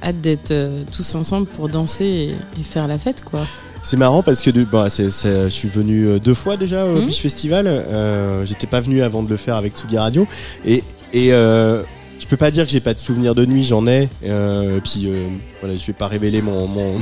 hâte 0.03 0.21
d'être 0.21 0.55
tous 0.95 1.15
ensemble 1.15 1.47
pour 1.47 1.69
danser 1.69 2.05
et, 2.05 2.31
et 2.61 2.65
faire 2.65 2.87
la 2.89 2.99
fête, 2.99 3.23
quoi. 3.25 3.41
C'est 3.83 3.97
marrant 3.97 4.23
parce 4.23 4.43
que 4.43 4.51
bah, 4.65 4.89
je 4.89 5.49
suis 5.49 5.69
venu 5.69 6.19
deux 6.19 6.35
fois 6.35 6.57
déjà 6.57 6.87
au 6.87 6.95
Mhm. 6.97 7.07
Biche 7.07 7.21
Festival. 7.21 7.67
Euh, 7.69 8.45
J'étais 8.45 8.67
pas 8.67 8.81
venu 8.81 9.03
avant 9.03 9.23
de 9.23 9.29
le 9.29 9.37
faire 9.37 9.55
avec 9.57 9.75
Tsugi 9.77 9.97
Radio. 9.97 10.27
Et, 10.65 10.83
et 11.13 11.33
euh, 11.33 11.83
je 12.19 12.27
peux 12.27 12.37
pas 12.37 12.51
dire 12.51 12.65
que 12.65 12.71
j'ai 12.71 12.81
pas 12.81 12.95
de 12.95 12.99
souvenirs 12.99 13.35
de 13.35 13.45
nuit, 13.45 13.65
j'en 13.65 13.87
ai. 13.87 14.09
Euh, 14.25 14.81
puis 14.83 15.07
euh, 15.07 15.29
voilà, 15.61 15.77
je 15.77 15.87
vais 15.87 15.93
pas 15.93 16.07
révéler 16.09 16.43
mon 16.43 16.67
mon, 16.67 16.97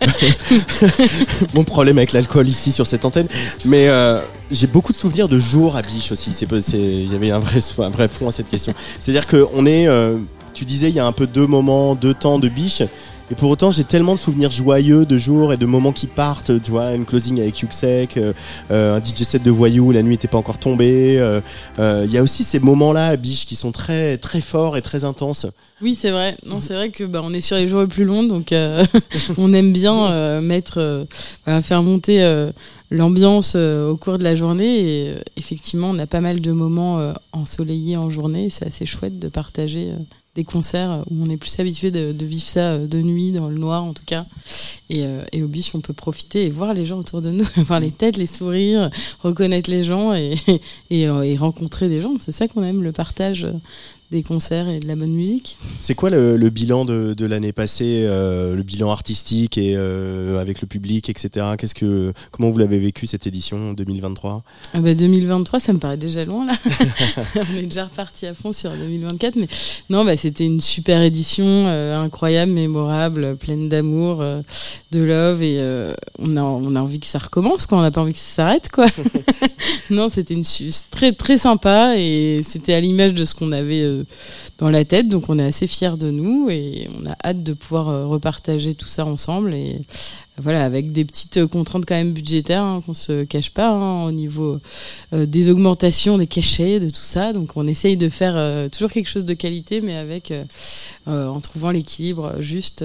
mon 1.54 1.64
problème 1.64 1.98
avec 1.98 2.12
l'alcool 2.12 2.48
ici 2.48 2.72
sur 2.72 2.86
cette 2.86 3.04
antenne. 3.04 3.28
Mais 3.64 3.88
euh, 3.88 4.20
j'ai 4.50 4.66
beaucoup 4.66 4.92
de 4.92 4.98
souvenirs 4.98 5.28
de 5.28 5.38
jours 5.38 5.76
à 5.76 5.82
Biche 5.82 6.12
aussi. 6.12 6.32
C'est 6.32 6.46
il 6.72 7.12
y 7.12 7.14
avait 7.14 7.30
un 7.30 7.38
vrai 7.38 7.60
un 7.78 7.90
vrai 7.90 8.08
fond 8.08 8.28
à 8.28 8.32
cette 8.32 8.48
question. 8.48 8.74
C'est-à-dire 8.98 9.26
que 9.26 9.46
on 9.54 9.66
est, 9.66 9.86
euh, 9.86 10.16
tu 10.54 10.64
disais, 10.64 10.88
il 10.88 10.94
y 10.94 11.00
a 11.00 11.06
un 11.06 11.12
peu 11.12 11.26
deux 11.26 11.46
moments, 11.46 11.94
deux 11.94 12.14
temps 12.14 12.38
de 12.38 12.48
Biche. 12.48 12.82
Et 13.30 13.34
pour 13.34 13.50
autant, 13.50 13.70
j'ai 13.70 13.84
tellement 13.84 14.14
de 14.14 14.18
souvenirs 14.20 14.50
joyeux 14.50 15.04
de 15.04 15.18
jours 15.18 15.52
et 15.52 15.58
de 15.58 15.66
moments 15.66 15.92
qui 15.92 16.06
partent. 16.06 16.62
Tu 16.62 16.70
vois, 16.70 16.94
une 16.94 17.04
closing 17.04 17.38
avec 17.40 17.60
Yuxek, 17.60 18.16
euh, 18.16 18.32
euh, 18.70 18.96
un 18.96 19.04
DJ 19.04 19.22
set 19.24 19.42
de 19.42 19.50
voyous, 19.50 19.92
la 19.92 20.02
nuit 20.02 20.12
n'était 20.12 20.28
pas 20.28 20.38
encore 20.38 20.56
tombée. 20.58 21.18
euh, 21.18 21.40
Il 22.06 22.10
y 22.10 22.16
a 22.16 22.22
aussi 22.22 22.42
ces 22.42 22.58
moments-là 22.58 23.16
Biche 23.16 23.44
qui 23.44 23.54
sont 23.54 23.70
très 23.70 24.16
très 24.16 24.40
forts 24.40 24.78
et 24.78 24.82
très 24.82 25.04
intenses. 25.04 25.44
Oui, 25.82 25.94
c'est 25.94 26.10
vrai. 26.10 26.38
Non, 26.46 26.62
c'est 26.62 26.72
vrai 26.72 26.88
que 26.88 27.04
bah, 27.04 27.20
on 27.22 27.34
est 27.34 27.42
sur 27.42 27.56
les 27.56 27.68
jours 27.68 27.82
les 27.82 27.86
plus 27.86 28.04
longs, 28.04 28.24
donc 28.24 28.54
on 29.36 29.52
aime 29.52 29.72
bien 29.74 30.40
mettre, 30.40 31.06
faire 31.62 31.82
monter 31.82 32.48
l'ambiance 32.90 33.54
au 33.56 33.96
cours 33.98 34.18
de 34.18 34.24
la 34.24 34.36
journée. 34.36 34.80
Et 34.80 35.14
effectivement, 35.36 35.90
on 35.90 35.98
a 35.98 36.06
pas 36.06 36.20
mal 36.20 36.40
de 36.40 36.52
moments 36.52 37.12
ensoleillés 37.32 37.98
en 37.98 38.08
journée. 38.08 38.48
C'est 38.48 38.66
assez 38.66 38.86
chouette 38.86 39.18
de 39.18 39.28
partager 39.28 39.92
des 40.38 40.44
concerts 40.44 41.02
où 41.10 41.16
on 41.20 41.28
est 41.28 41.36
plus 41.36 41.58
habitué 41.58 41.90
de, 41.90 42.24
vivre 42.24 42.42
ça 42.42 42.60
euh, 42.60 42.86
de 42.86 43.02
nuit, 43.02 43.32
dans 43.32 43.48
le 43.48 43.58
noir 43.58 43.82
en 43.82 43.92
tout 43.92 44.04
cas. 44.06 44.24
Et, 44.88 45.04
euh, 45.04 45.24
et 45.32 45.42
au 45.42 45.48
biche, 45.48 45.74
on 45.74 45.80
peut 45.80 45.92
profiter 45.92 46.46
et 46.46 46.48
voir 46.48 46.74
les 46.74 46.84
gens 46.84 47.00
autour 47.00 47.20
de 47.20 47.30
nous, 47.30 47.44
voir 47.56 47.80
les 47.80 47.90
têtes, 47.90 48.16
les 48.16 48.26
sourires, 48.26 48.88
reconnaître 49.20 49.68
les 49.68 49.82
gens 49.82 50.12
euh, 50.12 50.34
et 50.90 51.36
rencontrer 51.36 51.88
des 51.88 52.00
gens. 52.00 52.14
C'est 52.20 52.30
ça 52.30 52.46
qu'on 52.46 52.62
aime, 52.62 52.84
le 52.84 52.92
partage 52.92 53.48
des 54.10 54.22
concerts 54.22 54.68
et 54.68 54.78
de 54.78 54.88
la 54.88 54.96
bonne 54.96 55.12
musique. 55.12 55.58
C'est 55.80 55.94
quoi 55.94 56.08
le, 56.08 56.36
le 56.38 56.50
bilan 56.50 56.86
de, 56.86 57.12
de 57.12 57.26
l'année 57.26 57.52
passée, 57.52 58.04
euh, 58.06 58.54
le 58.54 58.62
bilan 58.62 58.90
artistique 58.90 59.58
et 59.58 59.74
euh, 59.76 60.40
avec 60.40 60.62
le 60.62 60.66
public, 60.66 61.10
etc. 61.10 61.46
Qu'est-ce 61.58 61.74
que 61.74 62.14
comment 62.30 62.48
vous 62.50 62.58
l'avez 62.58 62.78
vécu 62.78 63.06
cette 63.06 63.26
édition 63.26 63.74
2023 63.74 64.42
Ah 64.72 64.80
bah 64.80 64.94
2023, 64.94 65.60
ça 65.60 65.74
me 65.74 65.78
paraît 65.78 65.98
déjà 65.98 66.24
loin 66.24 66.46
là. 66.46 66.54
On 67.52 67.56
est 67.56 67.64
déjà 67.64 67.84
reparti 67.84 68.24
à 68.24 68.32
fond 68.32 68.52
sur 68.52 68.70
2024, 68.70 69.36
mais 69.36 69.48
non, 69.90 70.06
bah 70.06 70.16
c'était 70.16 70.46
une 70.46 70.60
super 70.60 71.02
édition, 71.02 71.44
euh, 71.44 71.94
incroyable, 71.98 72.52
mémorable, 72.52 73.36
pleine 73.36 73.68
d'amour, 73.68 74.24
de 74.90 75.02
love, 75.02 75.42
et 75.42 75.58
on 76.18 76.36
a 76.36 76.42
on 76.42 76.74
a 76.76 76.80
envie 76.80 77.00
que 77.00 77.06
ça 77.06 77.18
recommence, 77.18 77.66
quoi. 77.66 77.78
On 77.78 77.82
n'a 77.82 77.90
pas 77.90 78.00
envie 78.00 78.12
que 78.12 78.18
ça 78.18 78.36
s'arrête, 78.36 78.70
quoi. 78.70 78.86
non, 79.90 80.08
c'était 80.08 80.34
une 80.34 80.44
très 80.90 81.12
très 81.12 81.36
sympa 81.36 81.96
et 81.98 82.40
c'était 82.42 82.72
à 82.72 82.80
l'image 82.80 83.12
de 83.12 83.24
ce 83.24 83.34
qu'on 83.34 83.52
avait 83.52 83.97
euh, 83.98 84.04
dans 84.58 84.70
la 84.70 84.84
tête, 84.84 85.08
donc 85.08 85.28
on 85.28 85.38
est 85.38 85.44
assez 85.44 85.68
fiers 85.68 85.96
de 85.96 86.10
nous 86.10 86.48
et 86.50 86.88
on 86.96 87.06
a 87.06 87.16
hâte 87.24 87.42
de 87.44 87.52
pouvoir 87.52 87.88
euh, 87.88 88.06
repartager 88.06 88.74
tout 88.74 88.88
ça 88.88 89.06
ensemble 89.06 89.54
et 89.54 89.80
voilà, 90.40 90.64
avec 90.64 90.92
des 90.92 91.04
petites 91.04 91.46
contraintes 91.46 91.84
quand 91.84 91.96
même 91.96 92.12
budgétaires, 92.12 92.62
hein, 92.62 92.80
qu'on 92.84 92.94
se 92.94 93.24
cache 93.24 93.50
pas, 93.50 93.70
hein, 93.70 94.04
au 94.04 94.12
niveau 94.12 94.58
euh, 95.12 95.26
des 95.26 95.50
augmentations, 95.50 96.16
des 96.16 96.28
cachets, 96.28 96.78
de 96.78 96.88
tout 96.88 97.02
ça. 97.02 97.32
Donc 97.32 97.56
on 97.56 97.66
essaye 97.66 97.96
de 97.96 98.08
faire 98.08 98.34
euh, 98.36 98.68
toujours 98.68 98.90
quelque 98.90 99.08
chose 99.08 99.24
de 99.24 99.34
qualité, 99.34 99.80
mais 99.80 99.96
avec 99.96 100.32
en 101.06 101.40
trouvant 101.40 101.70
l'équilibre 101.70 102.34
juste 102.40 102.84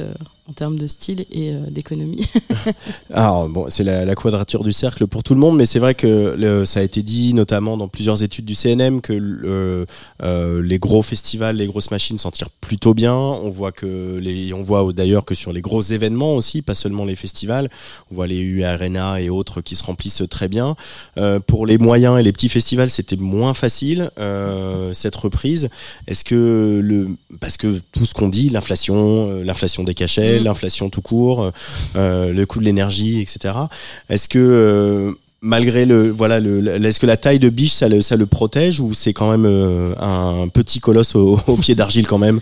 en 0.49 0.53
termes 0.53 0.77
de 0.77 0.87
style 0.87 1.25
et 1.31 1.53
d'économie. 1.69 2.25
Alors 3.13 3.49
bon, 3.49 3.65
c'est 3.69 3.83
la, 3.83 4.15
quadrature 4.15 4.63
du 4.63 4.71
cercle 4.71 5.07
pour 5.07 5.23
tout 5.23 5.33
le 5.33 5.41
monde, 5.41 5.57
mais 5.57 5.65
c'est 5.65 5.79
vrai 5.79 5.93
que 5.93 6.63
ça 6.65 6.79
a 6.79 6.83
été 6.83 7.01
dit 7.01 7.33
notamment 7.33 7.75
dans 7.75 7.89
plusieurs 7.89 8.23
études 8.23 8.45
du 8.45 8.55
CNM 8.55 9.01
que 9.01 9.13
le- 9.13 9.85
les 10.61 10.79
gros 10.79 11.01
festivals, 11.01 11.57
les 11.63 11.67
grosses 11.67 11.91
machines 11.91 12.17
s'en 12.17 12.31
tirent 12.31 12.49
plutôt 12.49 12.93
bien. 12.93 13.15
On 13.15 13.49
voit 13.49 13.71
que 13.71 14.17
les, 14.21 14.53
on 14.53 14.61
voit 14.61 14.91
d'ailleurs 14.93 15.25
que 15.25 15.33
sur 15.35 15.51
les 15.53 15.61
gros 15.61 15.81
événements 15.81 16.35
aussi, 16.35 16.61
pas 16.61 16.75
seulement 16.75 17.05
les 17.05 17.15
festivals, 17.15 17.69
on 18.11 18.15
voit 18.15 18.27
les 18.27 18.39
U 18.41 18.63
Arena 18.63 19.19
et 19.21 19.29
autres 19.29 19.61
qui 19.61 19.75
se 19.75 19.83
remplissent 19.83 20.23
très 20.29 20.47
bien. 20.47 20.75
Euh, 21.17 21.39
pour 21.39 21.65
les 21.65 21.77
moyens 21.77 22.19
et 22.19 22.23
les 22.23 22.33
petits 22.33 22.49
festivals, 22.49 22.89
c'était 22.89 23.15
moins 23.15 23.53
facile 23.53 24.11
euh, 24.19 24.91
cette 24.93 25.15
reprise. 25.15 25.69
Est-ce 26.07 26.23
que 26.23 26.79
le, 26.83 27.09
parce 27.39 27.57
que 27.57 27.81
tout 27.91 28.05
ce 28.05 28.13
qu'on 28.13 28.29
dit, 28.29 28.49
l'inflation, 28.49 29.29
euh, 29.29 29.43
l'inflation 29.43 29.83
des 29.83 29.93
cachets, 29.93 30.39
Mhm. 30.39 30.43
l'inflation 30.45 30.89
tout 30.89 31.01
court, 31.01 31.51
euh, 31.95 32.31
le 32.33 32.45
coût 32.45 32.59
de 32.59 32.65
l'énergie, 32.65 33.21
etc. 33.21 33.55
Est-ce 34.09 34.27
que 34.27 35.15
malgré 35.43 35.85
le 35.85 36.09
voilà 36.09 36.39
le, 36.39 36.65
est-ce 36.83 37.01
que 37.01 37.05
la 37.05 37.17
taille 37.17 37.37
de 37.37 37.49
biche 37.49 37.73
ça 37.73 37.89
le, 37.89 37.99
ça 37.99 38.15
le 38.15 38.25
protège 38.25 38.79
ou 38.79 38.93
c'est 38.93 39.11
quand 39.11 39.29
même 39.29 39.45
euh, 39.45 39.93
un 39.99 40.47
petit 40.47 40.79
colosse 40.79 41.15
au, 41.15 41.37
au 41.47 41.57
pied 41.57 41.75
d'argile 41.75 42.07
quand 42.07 42.17
même? 42.17 42.39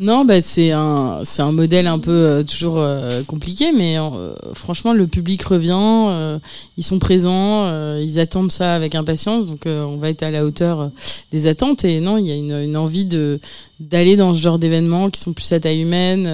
Non, 0.00 0.24
bah, 0.24 0.40
c'est 0.40 0.72
un, 0.72 1.20
c'est 1.22 1.42
un 1.42 1.52
modèle 1.52 1.86
un 1.86 2.00
peu 2.00 2.10
euh, 2.10 2.42
toujours 2.42 2.78
euh, 2.78 3.22
compliqué, 3.22 3.70
mais 3.72 3.98
euh, 3.98 4.32
franchement, 4.54 4.92
le 4.92 5.06
public 5.06 5.42
revient, 5.44 5.70
euh, 5.72 6.38
ils 6.76 6.82
sont 6.82 6.98
présents, 6.98 7.66
euh, 7.66 8.02
ils 8.04 8.18
attendent 8.18 8.50
ça 8.50 8.74
avec 8.74 8.96
impatience, 8.96 9.46
donc 9.46 9.62
on 9.66 9.96
va 9.98 10.10
être 10.10 10.24
à 10.24 10.32
la 10.32 10.44
hauteur 10.44 10.90
des 11.30 11.46
attentes. 11.46 11.84
Et 11.84 12.00
non, 12.00 12.18
il 12.18 12.26
y 12.26 12.32
a 12.32 12.34
une, 12.34 12.52
une 12.52 12.76
envie 12.76 13.04
de 13.04 13.40
d'aller 13.78 14.16
dans 14.16 14.34
ce 14.34 14.40
genre 14.40 14.58
d'événements 14.58 15.08
qui 15.08 15.20
sont 15.20 15.32
plus 15.32 15.50
à 15.52 15.60
taille 15.60 15.80
humaine. 15.80 16.28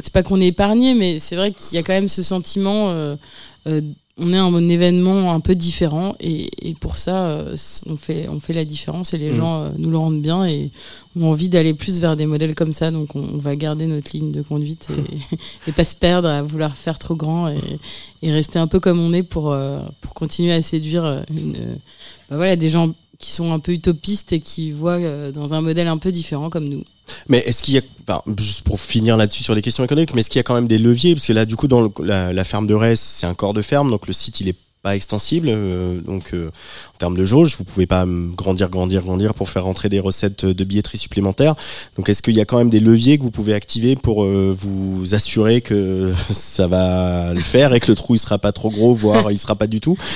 c'est 0.00 0.12
pas 0.12 0.22
qu'on 0.22 0.40
est 0.40 0.48
épargné, 0.48 0.94
mais 0.94 1.18
c'est 1.18 1.36
vrai 1.36 1.52
qu'il 1.52 1.76
y 1.76 1.78
a 1.78 1.82
quand 1.82 1.92
même 1.92 2.08
ce 2.08 2.22
sentiment. 2.22 3.16
On 4.18 4.32
est 4.32 4.38
un 4.38 4.68
événement 4.68 5.32
un 5.34 5.40
peu 5.40 5.54
différent 5.54 6.14
et, 6.20 6.48
et 6.70 6.74
pour 6.74 6.96
ça 6.96 7.28
euh, 7.28 7.56
on 7.86 7.96
fait 7.96 8.28
on 8.30 8.40
fait 8.40 8.54
la 8.54 8.64
différence 8.64 9.12
et 9.12 9.18
les 9.18 9.30
Mhm. 9.30 9.36
gens 9.36 9.62
euh, 9.64 9.68
nous 9.76 9.90
le 9.90 9.98
rendent 9.98 10.22
bien 10.22 10.46
et 10.46 10.70
ont 11.16 11.26
envie 11.30 11.48
d'aller 11.50 11.74
plus 11.74 11.98
vers 12.00 12.16
des 12.16 12.24
modèles 12.24 12.54
comme 12.54 12.72
ça 12.72 12.90
donc 12.90 13.14
on, 13.14 13.20
on 13.34 13.38
va 13.38 13.56
garder 13.56 13.86
notre 13.86 14.10
ligne 14.16 14.32
de 14.32 14.40
conduite 14.42 14.88
et, 14.90 15.36
et 15.68 15.72
pas 15.72 15.84
se 15.84 15.94
perdre 15.94 16.28
à 16.28 16.40
vouloir 16.42 16.76
faire 16.76 16.98
trop 16.98 17.14
grand 17.14 17.48
et, 17.48 17.58
et 18.22 18.32
rester 18.32 18.58
un 18.58 18.66
peu 18.68 18.80
comme 18.80 19.00
on 19.00 19.12
est 19.12 19.22
pour 19.22 19.52
euh, 19.52 19.80
pour 20.00 20.14
continuer 20.14 20.52
à 20.52 20.62
séduire 20.62 21.24
une, 21.30 21.76
bah 22.30 22.36
voilà 22.36 22.56
des 22.56 22.70
gens 22.70 22.94
qui 23.18 23.32
sont 23.32 23.52
un 23.52 23.58
peu 23.58 23.72
utopistes 23.72 24.32
et 24.32 24.40
qui 24.40 24.70
voient 24.72 25.30
dans 25.32 25.52
un 25.54 25.60
modèle 25.62 25.88
un 25.88 25.96
peu 25.98 26.12
différent 26.12 26.50
comme 26.50 26.68
nous. 26.68 26.84
Mais 27.28 27.38
est-ce 27.38 27.62
qu'il 27.62 27.74
y 27.74 27.78
a 27.78 27.82
enfin, 28.08 28.22
juste 28.38 28.62
pour 28.62 28.80
finir 28.80 29.16
là-dessus 29.16 29.44
sur 29.44 29.54
les 29.54 29.62
questions 29.62 29.84
économiques 29.84 30.14
mais 30.14 30.20
est-ce 30.20 30.30
qu'il 30.30 30.38
y 30.38 30.40
a 30.40 30.44
quand 30.44 30.54
même 30.54 30.68
des 30.68 30.78
leviers? 30.78 31.14
Parce 31.14 31.26
que 31.26 31.32
là 31.32 31.44
du 31.44 31.56
coup 31.56 31.68
dans 31.68 31.92
la, 32.00 32.44
ferme 32.44 32.66
de 32.66 32.74
Retz 32.74 33.00
c'est 33.00 33.26
un 33.26 33.34
corps 33.34 33.54
de 33.54 33.62
ferme 33.62 33.90
donc 33.90 34.06
le 34.06 34.12
site 34.12 34.40
il 34.40 34.48
est 34.48 34.56
pas 34.86 34.94
extensible 34.94 35.48
euh, 35.50 36.00
donc 36.00 36.32
euh, 36.32 36.50
en 36.94 36.98
termes 36.98 37.16
de 37.16 37.24
jauge 37.24 37.56
vous 37.58 37.64
pouvez 37.64 37.88
pas 37.88 38.06
grandir 38.06 38.68
grandir 38.68 39.02
grandir 39.02 39.34
pour 39.34 39.50
faire 39.50 39.64
rentrer 39.64 39.88
des 39.88 39.98
recettes 39.98 40.44
de 40.44 40.64
billetterie 40.64 40.98
supplémentaires. 40.98 41.54
Donc 41.96 42.08
est-ce 42.08 42.22
qu'il 42.22 42.36
y 42.36 42.40
a 42.40 42.44
quand 42.44 42.58
même 42.58 42.70
des 42.70 42.80
leviers 42.80 43.18
que 43.18 43.22
vous 43.22 43.30
pouvez 43.30 43.54
activer 43.54 43.96
pour 43.96 44.24
euh, 44.24 44.54
vous 44.56 45.14
assurer 45.14 45.60
que 45.60 46.12
ça 46.30 46.66
va 46.66 47.34
le 47.34 47.40
faire 47.40 47.74
et 47.74 47.80
que 47.80 47.88
le 47.88 47.94
trou 47.94 48.14
il 48.14 48.18
sera 48.18 48.38
pas 48.38 48.52
trop 48.52 48.70
gros 48.70 48.94
voire 48.94 49.32
il 49.32 49.38
sera 49.38 49.56
pas 49.56 49.66
du 49.66 49.80
tout? 49.80 49.96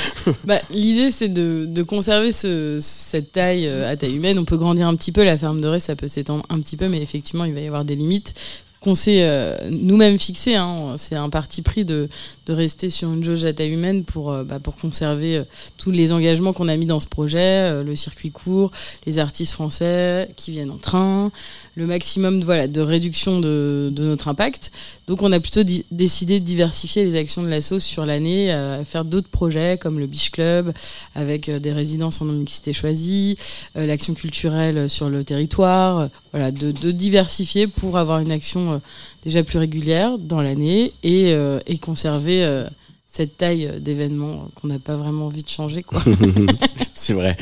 Bah, 0.44 0.60
L'idée, 0.70 1.10
c'est 1.10 1.28
de, 1.28 1.66
de 1.66 1.82
conserver 1.82 2.32
ce, 2.32 2.78
cette 2.80 3.32
taille 3.32 3.66
euh, 3.66 3.90
à 3.90 3.96
taille 3.96 4.16
humaine. 4.16 4.38
On 4.38 4.44
peut 4.44 4.56
grandir 4.56 4.86
un 4.86 4.94
petit 4.94 5.12
peu, 5.12 5.24
la 5.24 5.36
ferme 5.36 5.60
de 5.60 5.68
Ré, 5.68 5.80
ça 5.80 5.96
peut 5.96 6.08
s'étendre 6.08 6.44
un 6.48 6.60
petit 6.60 6.76
peu, 6.76 6.88
mais 6.88 7.02
effectivement, 7.02 7.44
il 7.44 7.52
va 7.52 7.60
y 7.60 7.66
avoir 7.66 7.84
des 7.84 7.96
limites 7.96 8.34
qu'on 8.80 8.94
s'est 8.94 9.22
euh, 9.22 9.56
nous-mêmes 9.70 10.18
fixées. 10.18 10.54
Hein. 10.54 10.94
C'est 10.96 11.14
un 11.14 11.28
parti 11.28 11.62
pris 11.62 11.84
de, 11.84 12.08
rester 12.48 12.90
sur 12.90 13.12
une 13.12 13.22
jauge 13.22 13.44
à 13.44 13.52
taille 13.52 13.70
humaine 13.70 14.02
pour, 14.02 14.32
euh, 14.32 14.42
bah, 14.42 14.58
pour 14.58 14.74
conserver 14.74 15.36
euh, 15.36 15.44
tous 15.78 15.92
les 15.92 16.10
engagements 16.10 16.52
qu'on 16.52 16.66
a 16.66 16.76
mis 16.76 16.86
dans 16.86 16.98
ce 16.98 17.06
projet, 17.06 17.84
le 17.84 17.94
circuit 17.94 18.32
court, 18.32 18.72
les 19.06 19.20
artistes 19.20 19.52
français 19.52 20.28
qui 20.34 20.50
viennent 20.50 20.72
en 20.72 20.76
train, 20.76 21.30
le 21.76 21.86
maximum 21.86 22.40
de, 22.40 22.80
réduction 22.80 23.38
de 23.38 23.92
notre 23.98 24.26
impact. 24.26 24.72
Donc 25.10 25.22
on 25.22 25.32
a 25.32 25.40
plutôt 25.40 25.62
décidé 25.90 26.38
de 26.38 26.44
diversifier 26.44 27.04
les 27.04 27.16
actions 27.16 27.42
de 27.42 27.48
l'ASSO 27.48 27.80
sur 27.80 28.06
l'année, 28.06 28.52
euh, 28.52 28.84
faire 28.84 29.04
d'autres 29.04 29.28
projets 29.28 29.76
comme 29.76 29.98
le 29.98 30.06
Beach 30.06 30.30
Club, 30.30 30.72
avec 31.16 31.48
euh, 31.48 31.58
des 31.58 31.72
résidences 31.72 32.22
en 32.22 32.26
non-mixité 32.26 32.72
choisies, 32.72 33.36
euh, 33.76 33.86
l'action 33.86 34.14
culturelle 34.14 34.88
sur 34.88 35.10
le 35.10 35.24
territoire, 35.24 35.98
euh, 35.98 36.06
voilà, 36.30 36.52
de, 36.52 36.70
de 36.70 36.92
diversifier 36.92 37.66
pour 37.66 37.98
avoir 37.98 38.20
une 38.20 38.30
action 38.30 38.74
euh, 38.74 38.78
déjà 39.24 39.42
plus 39.42 39.58
régulière 39.58 40.16
dans 40.16 40.42
l'année 40.42 40.92
et, 41.02 41.32
euh, 41.34 41.58
et 41.66 41.78
conserver 41.78 42.44
euh, 42.44 42.68
cette 43.04 43.36
taille 43.36 43.66
euh, 43.66 43.80
d'événement 43.80 44.48
qu'on 44.54 44.68
n'a 44.68 44.78
pas 44.78 44.96
vraiment 44.96 45.26
envie 45.26 45.42
de 45.42 45.48
changer. 45.48 45.82
Quoi. 45.82 46.00
C'est 47.02 47.14
vrai. 47.14 47.34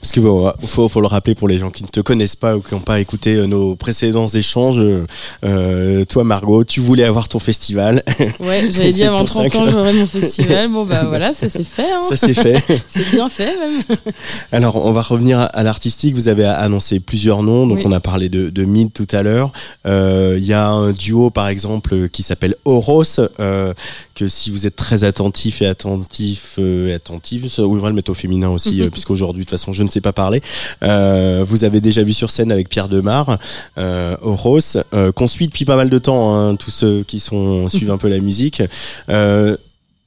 Parce 0.00 0.12
que 0.12 0.20
bon, 0.20 0.52
faut, 0.64 0.88
faut 0.88 1.00
le 1.00 1.08
rappeler 1.08 1.34
pour 1.34 1.48
les 1.48 1.58
gens 1.58 1.70
qui 1.70 1.82
ne 1.82 1.88
te 1.88 1.98
connaissent 2.00 2.36
pas 2.36 2.56
ou 2.56 2.60
qui 2.60 2.72
n'ont 2.74 2.80
pas 2.80 3.00
écouté 3.00 3.34
euh, 3.34 3.46
nos 3.46 3.74
précédents 3.74 4.28
échanges. 4.28 4.78
euh, 4.78 5.04
euh, 5.44 6.04
toi, 6.04 6.22
Margot, 6.22 6.62
tu 6.62 6.78
voulais 6.78 7.02
avoir 7.02 7.26
ton 7.28 7.40
festival. 7.40 8.04
Ouais, 8.38 8.70
j'avais 8.70 8.92
dit 8.92 9.02
avant 9.02 9.18
pour 9.24 9.28
ça 9.28 9.48
30 9.48 9.54
ans 9.56 9.64
que- 9.66 9.70
j'aurais 9.72 9.92
mon 9.94 10.06
festival. 10.06 10.70
Bon 10.70 10.84
bah 10.84 11.04
voilà, 11.08 11.32
ça 11.32 11.48
s'est 11.48 11.64
fait. 11.64 11.90
hein. 11.90 12.00
Ça 12.08 12.14
c'est 12.16 12.34
fait. 12.34 12.62
C'est 12.86 13.10
bien 13.10 13.28
fait 13.28 13.56
même. 13.58 13.82
Alors, 14.52 14.76
on 14.76 14.92
va 14.92 15.02
revenir 15.02 15.40
à, 15.52 15.62
l'artistique. 15.64 16.14
Vous 16.14 16.28
avez 16.28 16.44
annoncé 16.44 17.00
plusieurs 17.00 17.42
noms. 17.42 17.66
Donc, 17.66 17.78
Oui. 17.78 17.84
on 17.86 17.92
a 17.92 18.00
parlé 18.00 18.28
de, 18.28 18.48
de 18.48 18.64
Mid 18.64 18.92
tout 18.92 19.08
à 19.10 19.22
l'heure. 19.24 19.52
Euh, 19.86 20.36
Il 20.38 20.44
y 20.46 20.52
a 20.52 20.68
un 20.68 20.92
duo, 20.92 21.30
par 21.30 21.48
exemple, 21.48 22.08
qui 22.10 22.22
s'appelle 22.22 22.54
Oros. 22.64 23.02
euh, 23.40 23.74
que 24.14 24.28
si 24.28 24.50
vous 24.50 24.66
êtes 24.66 24.76
très 24.76 25.02
attentif 25.04 25.62
et 25.62 25.66
attentif, 25.66 26.58
attentif, 26.94 27.46
ça 27.46 27.62
devrait 27.62 27.88
le 27.88 27.94
mettre 27.96 28.10
au 28.10 28.14
féminin 28.14 28.50
aussi, 28.50 28.82
puisqu'aujourd'hui, 29.00 29.44
de 29.44 29.48
toute 29.48 29.58
façon, 29.58 29.72
je 29.72 29.82
ne 29.82 29.88
sais 29.88 30.02
pas 30.02 30.12
parler. 30.12 30.42
Euh, 30.82 31.42
vous 31.46 31.64
avez 31.64 31.80
déjà 31.80 32.02
vu 32.02 32.12
sur 32.12 32.30
scène 32.30 32.52
avec 32.52 32.68
Pierre 32.68 32.88
Demar, 32.88 33.38
euh, 33.78 34.14
Oros, 34.20 34.58
euh, 34.92 35.10
qu'on 35.10 35.26
suit 35.26 35.46
depuis 35.46 35.64
pas 35.64 35.76
mal 35.76 35.88
de 35.88 35.98
temps, 35.98 36.36
hein, 36.36 36.56
tous 36.56 36.70
ceux 36.70 37.02
qui 37.02 37.18
suivent 37.18 37.90
un 37.90 37.98
peu 37.98 38.08
la 38.08 38.18
musique. 38.18 38.62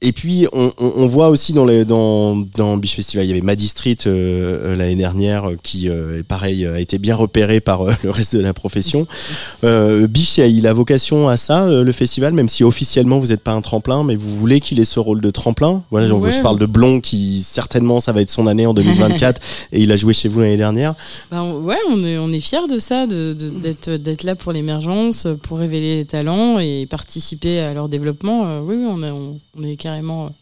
Et 0.06 0.12
puis 0.12 0.46
on, 0.52 0.70
on, 0.78 0.92
on 0.96 1.06
voit 1.06 1.28
aussi 1.30 1.54
dans 1.54 1.64
les 1.64 1.84
dans 1.86 2.36
dans 2.36 2.76
Biche 2.76 2.94
Festival, 2.96 3.24
il 3.24 3.28
y 3.28 3.32
avait 3.32 3.40
Maddy 3.40 3.66
Street 3.68 3.96
euh, 4.06 4.72
euh, 4.74 4.76
l'année 4.76 4.96
dernière 4.96 5.48
euh, 5.48 5.56
qui 5.62 5.88
euh, 5.88 6.22
pareil 6.22 6.66
a 6.66 6.78
été 6.78 6.98
bien 6.98 7.16
repéré 7.16 7.60
par 7.60 7.80
euh, 7.82 7.92
le 8.04 8.10
reste 8.10 8.36
de 8.36 8.40
la 8.42 8.52
profession. 8.52 9.06
Biche 9.62 10.38
il 10.38 10.66
a 10.66 10.72
vocation 10.74 11.28
à 11.28 11.36
ça 11.38 11.66
le 11.66 11.92
festival, 11.92 12.34
même 12.34 12.48
si 12.48 12.64
officiellement 12.64 13.18
vous 13.18 13.28
n'êtes 13.28 13.40
pas 13.42 13.52
un 13.52 13.62
tremplin, 13.62 14.04
mais 14.04 14.14
vous 14.14 14.36
voulez 14.36 14.60
qu'il 14.60 14.78
ait 14.78 14.84
ce 14.84 15.00
rôle 15.00 15.20
de 15.22 15.30
tremplin. 15.30 15.82
Voilà, 15.90 16.06
genre, 16.06 16.20
Ouais. 16.20 16.32
je 16.32 16.42
parle 16.42 16.58
de 16.58 16.66
Blond 16.66 17.00
qui 17.00 17.42
certainement 17.42 17.98
ça 18.00 18.12
va 18.12 18.20
être 18.20 18.30
son 18.30 18.46
année 18.46 18.66
en 18.66 18.74
2024 18.74 19.40
et 19.72 19.82
il 19.82 19.90
a 19.90 19.96
joué 19.96 20.12
chez 20.12 20.28
vous 20.28 20.40
l'année 20.40 20.56
dernière. 20.58 20.94
Bah, 21.30 21.42
on- 21.42 21.62
ouais, 21.62 21.78
on 21.90 22.04
est, 22.04 22.18
on 22.18 22.30
est 22.30 22.40
fiers 22.40 22.66
de 22.70 22.78
ça, 22.78 23.06
de- 23.06 23.32
de- 23.32 23.48
d'être 23.48 23.90
d'être 23.90 24.22
là 24.24 24.34
pour 24.34 24.52
l'émergence, 24.52 25.26
pour 25.44 25.58
révéler 25.58 25.96
les 25.96 26.04
talents 26.04 26.58
et 26.58 26.86
participer 26.90 27.60
à 27.60 27.72
leur 27.72 27.88
développement. 27.88 28.60
Oui, 28.60 28.74
oui, 28.78 28.84
on, 28.86 29.02
est- 29.02 29.10
on, 29.10 29.40
on 29.58 29.62
est 29.62 29.76
carrément 29.76 29.93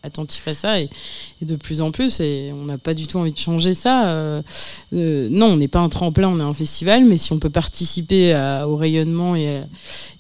attentif 0.02 0.46
à 0.48 0.54
ça 0.54 0.80
et, 0.80 0.88
de 1.40 1.56
plus 1.56 1.80
en 1.80 1.90
plus. 1.90 2.20
Et 2.20 2.50
on 2.54 2.64
n'a 2.64 2.78
pas 2.78 2.94
du 2.94 3.06
tout 3.06 3.18
envie 3.18 3.32
de 3.32 3.38
changer 3.38 3.74
ça. 3.74 4.08
Euh, 4.08 4.42
euh, 4.92 5.28
non, 5.30 5.46
on 5.46 5.56
n'est 5.56 5.68
pas 5.68 5.80
un 5.80 5.88
tremplin, 5.88 6.28
on 6.28 6.38
est 6.38 6.42
un 6.42 6.54
festival, 6.54 7.04
mais 7.04 7.16
si 7.16 7.32
on 7.32 7.38
peut 7.38 7.50
participer 7.50 8.34
au 8.66 8.76
rayonnement 8.76 9.36
et 9.36 9.62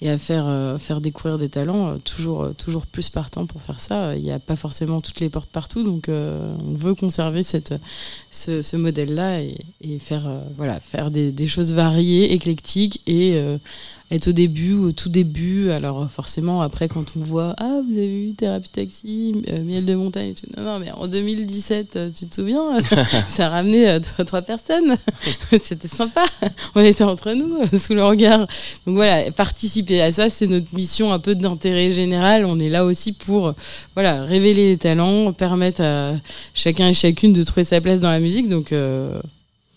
à, 0.04 0.18
faire, 0.18 0.46
euh, 0.46 0.76
faire 0.78 1.00
découvrir 1.00 1.38
des 1.38 1.48
talents, 1.48 1.98
toujours, 1.98 2.54
toujours 2.56 2.86
plus 2.86 3.08
partant 3.08 3.46
pour 3.46 3.62
faire 3.62 3.80
ça. 3.80 4.16
Il 4.16 4.22
n'y 4.22 4.32
a 4.32 4.38
pas 4.38 4.56
forcément 4.56 5.00
toutes 5.00 5.20
les 5.20 5.28
portes 5.28 5.50
partout, 5.50 5.82
donc 5.82 6.08
on 6.08 6.74
veut 6.74 6.94
conserver 6.94 7.42
cette, 7.42 7.74
ce, 8.32 8.62
ce 8.62 8.76
modèle-là 8.76 9.42
et, 9.42 9.54
et 9.82 9.98
faire, 9.98 10.26
euh, 10.26 10.40
voilà, 10.56 10.80
faire 10.80 11.10
des, 11.10 11.30
des 11.30 11.46
choses 11.46 11.72
variées, 11.72 12.32
éclectiques 12.32 13.02
et 13.06 13.34
euh, 13.34 13.58
être 14.12 14.28
au 14.28 14.32
début, 14.32 14.74
au 14.74 14.92
tout 14.92 15.08
début. 15.08 15.70
Alors 15.70 16.10
forcément, 16.10 16.60
après, 16.60 16.88
quand 16.88 17.04
on 17.16 17.20
voit 17.20 17.54
Ah, 17.58 17.80
vous 17.88 17.96
avez 17.96 18.08
vu 18.08 18.34
Thérapie 18.34 18.68
Taxi, 18.68 19.42
euh, 19.48 19.64
Miel 19.64 19.86
de 19.86 19.94
Montagne 19.94 20.28
et 20.28 20.34
tout. 20.34 20.46
Non, 20.56 20.64
non, 20.64 20.78
mais 20.78 20.90
en 20.92 21.08
2017, 21.08 21.96
euh, 21.96 22.10
tu 22.16 22.26
te 22.26 22.34
souviens 22.34 22.78
Ça 23.28 23.46
a 23.46 23.48
ramené 23.50 23.98
trois, 24.26 24.42
personnes. 24.42 24.96
C'était 25.62 25.88
sympa. 25.88 26.24
On 26.74 26.84
était 26.84 27.04
entre 27.04 27.32
nous, 27.32 27.54
sous 27.78 27.94
le 27.94 28.04
regard. 28.04 28.40
Donc 28.86 28.96
voilà, 28.96 29.30
participer 29.30 30.02
à 30.02 30.12
ça, 30.12 30.28
c'est 30.28 30.46
notre 30.46 30.74
mission 30.74 31.12
un 31.12 31.18
peu 31.18 31.34
d'intérêt 31.34 31.92
général. 31.92 32.44
On 32.44 32.58
est 32.58 32.68
là 32.68 32.84
aussi 32.84 33.12
pour 33.12 33.54
voilà, 33.94 34.22
révéler 34.24 34.70
les 34.70 34.76
talents, 34.76 35.32
permettre 35.32 35.82
à 35.82 36.12
chacun 36.54 36.88
et 36.88 36.94
chacune 36.94 37.32
de 37.32 37.42
trouver 37.42 37.64
sa 37.64 37.80
place 37.80 38.00
dans 38.00 38.10
la 38.10 38.20
musique. 38.22 38.48
Donc 38.48 38.72
euh, 38.72 39.20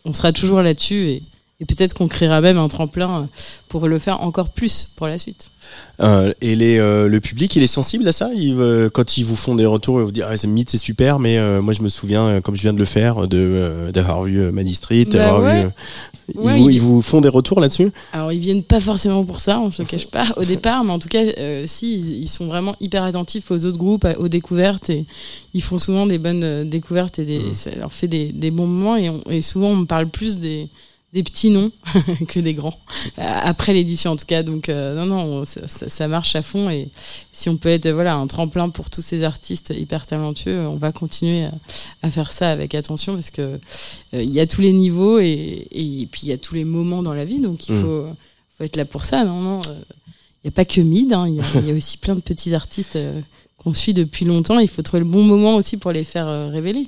on 0.06 0.14
sera 0.14 0.32
toujours 0.32 0.62
là-dessus 0.62 1.08
et, 1.10 1.24
et 1.60 1.66
peut-être 1.66 1.94
qu'on 1.94 2.08
créera 2.08 2.42
même 2.42 2.58
un 2.58 2.68
tremplin 2.68 3.22
euh, 3.22 3.26
pour 3.68 3.88
le 3.88 4.00
faire 4.00 4.22
encore 4.22 4.50
plus 4.50 4.92
pour 4.96 5.08
la 5.08 5.18
suite. 5.18 5.50
Euh, 6.00 6.32
et 6.42 6.56
les, 6.56 6.78
euh, 6.78 7.08
le 7.08 7.20
public, 7.20 7.56
il 7.56 7.64
est 7.64 7.68
sensible 7.68 8.08
à 8.08 8.12
ça? 8.12 8.30
Il, 8.36 8.56
euh, 8.60 8.90
Quand 8.90 9.18
ils 9.18 9.26
vous 9.26 9.36
font 9.36 9.56
des 9.56 9.66
retours, 9.66 10.00
ils 10.00 10.04
vous 10.06 10.12
disent 10.12 10.26
ah, 10.28 10.38
c'est 10.38 10.48
mythe, 10.48 10.70
c'est 10.70 10.78
super, 10.78 11.20
mais 11.20 11.38
moi 11.62 11.74
je 11.74 11.82
me 11.82 11.90
souviens, 11.90 12.40
comme 12.42 12.56
je 12.56 12.62
viens 12.62 12.74
de 12.74 12.80
le 12.80 12.86
faire, 12.86 13.28
de 13.28 13.92
d'avoir 13.94 14.24
vu 14.24 14.52
Maddy 14.52 14.76
Street, 14.76 15.06
Bah 15.12 15.40
ouais. 15.40 15.68
Ils, 16.34 16.40
Ouais, 16.40 16.58
vous, 16.60 16.70
il- 16.70 16.76
ils 16.76 16.82
vous 16.82 17.02
font 17.02 17.22
des 17.22 17.30
retours 17.30 17.60
là-dessus 17.60 17.92
Alors 18.14 18.32
ils 18.32 18.40
viennent 18.40 18.64
pas 18.64 18.80
forcément 18.80 19.24
pour 19.24 19.40
ça, 19.40 19.60
on 19.60 19.70
se 19.72 19.82
le 19.82 19.88
cache 19.90 20.08
pas 20.08 20.26
au 20.38 20.44
départ, 20.44 20.84
mais 20.84 20.92
en 20.92 21.00
tout 21.00 21.08
cas, 21.10 21.24
euh, 21.38 21.64
si 21.68 21.96
ils, 21.96 22.24
ils 22.24 22.28
sont 22.28 22.48
vraiment 22.48 22.76
hyper 22.80 23.04
attentifs 23.04 23.52
aux 23.52 23.66
autres 23.66 23.78
groupes, 23.78 24.08
aux 24.18 24.28
découvertes 24.28 24.90
et 24.90 25.06
ils 25.54 25.62
font 25.62 25.78
souvent 25.78 26.06
des 26.08 26.18
bonnes 26.18 26.44
euh, 26.44 26.64
découvertes 26.66 27.20
et 27.20 27.26
des, 27.26 27.54
ça 27.54 27.70
leur 27.76 27.94
fait 27.94 28.08
des, 28.08 28.32
des 28.32 28.52
bons 28.52 28.68
moments 28.68 28.96
et, 28.96 29.10
on- 29.10 29.22
et 29.30 29.42
souvent 29.42 29.68
on 29.70 29.76
me 29.78 29.86
parle 29.86 30.08
plus 30.08 30.40
des 30.40 30.68
des 31.16 31.24
petits 31.24 31.50
noms 31.50 31.72
que 32.28 32.40
des 32.40 32.54
grands. 32.54 32.78
Euh, 33.18 33.24
après 33.24 33.74
l'édition 33.74 34.12
en 34.12 34.16
tout 34.16 34.26
cas. 34.28 34.44
Donc 34.44 34.70
euh, 34.70 34.94
non 34.96 35.06
non 35.08 35.42
on- 35.42 35.46
ça, 35.46 36.08
marche 36.08 36.36
à 36.36 36.42
fond. 36.44 36.70
Et 36.70 36.90
si 37.32 37.50
on 37.50 37.58
peut 37.58 37.70
être 37.70 37.88
euh, 37.88 37.94
voilà 37.94 38.14
un 38.16 38.28
tremplin 38.28 38.70
pour 38.70 38.90
tous 38.92 39.02
ces 39.02 39.24
artistes 39.24 39.74
hyper 39.76 40.06
talentueux 40.06 40.60
on 40.68 40.76
va 40.76 40.92
continuer 40.92 41.46
à, 41.46 41.52
à 42.04 42.12
faire 42.12 42.30
ça 42.32 42.52
avec 42.52 42.76
attention 42.76 43.16
parce 43.16 43.32
que 43.32 43.42
euh, 44.14 44.22
il 44.22 44.30
y 44.32 44.40
a 44.40 44.46
tous 44.46 44.62
les 44.62 44.74
niveaux 44.74 45.18
et, 45.20 45.68
et 45.72 46.06
puis 46.12 46.22
il 46.24 46.30
y 46.30 46.34
a 46.34 46.38
tous 46.38 46.54
les 46.54 46.66
moments 46.66 47.02
dans 47.02 47.14
la 47.14 47.26
vie. 47.26 47.40
Donc 47.40 47.68
il 47.70 47.76
Mm. 47.76 47.82
faut 47.82 48.06
faut 48.58 48.64
être 48.64 48.76
là 48.76 48.86
pour 48.86 49.04
ça. 49.06 49.24
Non 49.24 49.42
non 49.42 49.62
euh, 49.68 49.74
il 50.44 50.48
n'y 50.48 50.50
a 50.50 50.52
pas 50.52 50.66
que 50.66 50.80
Mid 50.82 51.12
hein, 51.14 51.28
il 51.28 51.36
y, 51.36 51.40
a- 51.40 51.60
il 51.62 51.66
y 51.68 51.72
a 51.72 51.74
aussi 51.76 51.98
plein 51.98 52.16
de 52.16 52.22
petits 52.22 52.54
artistes 52.54 52.98
euh, 52.98 53.20
qu'on 53.58 53.74
suit 53.74 53.94
depuis 53.94 54.26
longtemps. 54.26 54.60
Il 54.60 54.68
faut 54.68 54.82
trouver 54.84 55.00
le 55.00 55.10
bon 55.10 55.24
moment 55.24 55.56
aussi 55.56 55.78
pour 55.78 55.92
les 55.92 56.04
faire 56.04 56.28
euh, 56.28 56.50
révéler 56.50 56.88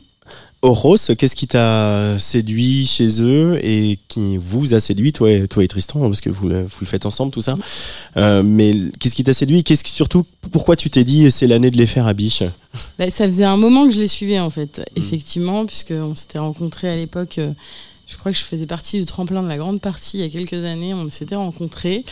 Oros, 0.63 0.98
qu'est-ce 1.17 1.36
qui 1.36 1.46
t'a 1.48 2.17
séduit 2.17 2.88
chez 2.88 3.22
eux 3.22 3.60
et 3.63 4.00
qui 4.08 4.38
vous 4.38 4.74
a 4.74 4.80
séduit, 4.80 5.13
toi 5.13 5.32
et, 5.32 5.48
toi 5.48 5.63
et 5.63 5.67
Tristan, 5.67 6.00
parce 6.02 6.20
que 6.20 6.32
vous, 6.32 6.50
le- 6.50 6.63
vous 6.63 6.78
le 6.82 6.86
faites 6.88 7.06
ensemble, 7.06 7.32
tout 7.32 7.41
ça. 7.41 7.58
Euh, 8.17 8.41
mais 8.43 8.76
qu'est-ce 9.00 9.15
qui 9.15 9.24
t'a 9.24 9.34
séduit? 9.34 9.63
Qu'est-ce 9.63 9.84
que 9.84 9.89
surtout, 9.89 10.26
pourquoi 10.52 10.76
tu 10.76 10.89
t'es 10.89 11.04
dit 11.04 11.30
c'est 11.30 11.46
l'année 11.48 11.70
de 11.70 11.78
les 11.78 11.86
faire 11.86 12.08
à 12.08 12.13
Biche? 12.13 12.41
Bah, 12.98 13.10
ça 13.12 13.28
faisait 13.28 13.43
un 13.46 13.56
moment 13.58 13.86
que 13.88 13.93
je 13.93 14.00
les 14.00 14.08
suivais 14.08 14.39
en 14.39 14.50
fait, 14.50 14.82
effectivement, 14.96 15.65
puisqu'on 15.65 16.15
s'était 16.15 16.39
rencontrés 16.39 16.89
à 16.89 16.96
l'époque. 16.96 17.39
Je 18.08 18.15
crois 18.15 18.32
que 18.32 18.38
je 18.38 18.43
faisais 18.43 18.65
partie 18.65 19.00
du 19.00 19.06
tremplin 19.06 19.43
de 19.43 19.50
la 19.50 19.58
grande 19.58 19.82
partie 19.82 20.20
il 20.20 20.22
y 20.22 20.24
a 20.24 20.30
quelques 20.30 20.65
années. 20.65 20.93
On 20.93 21.10
s'était 21.10 21.36
rencontrés 21.36 22.06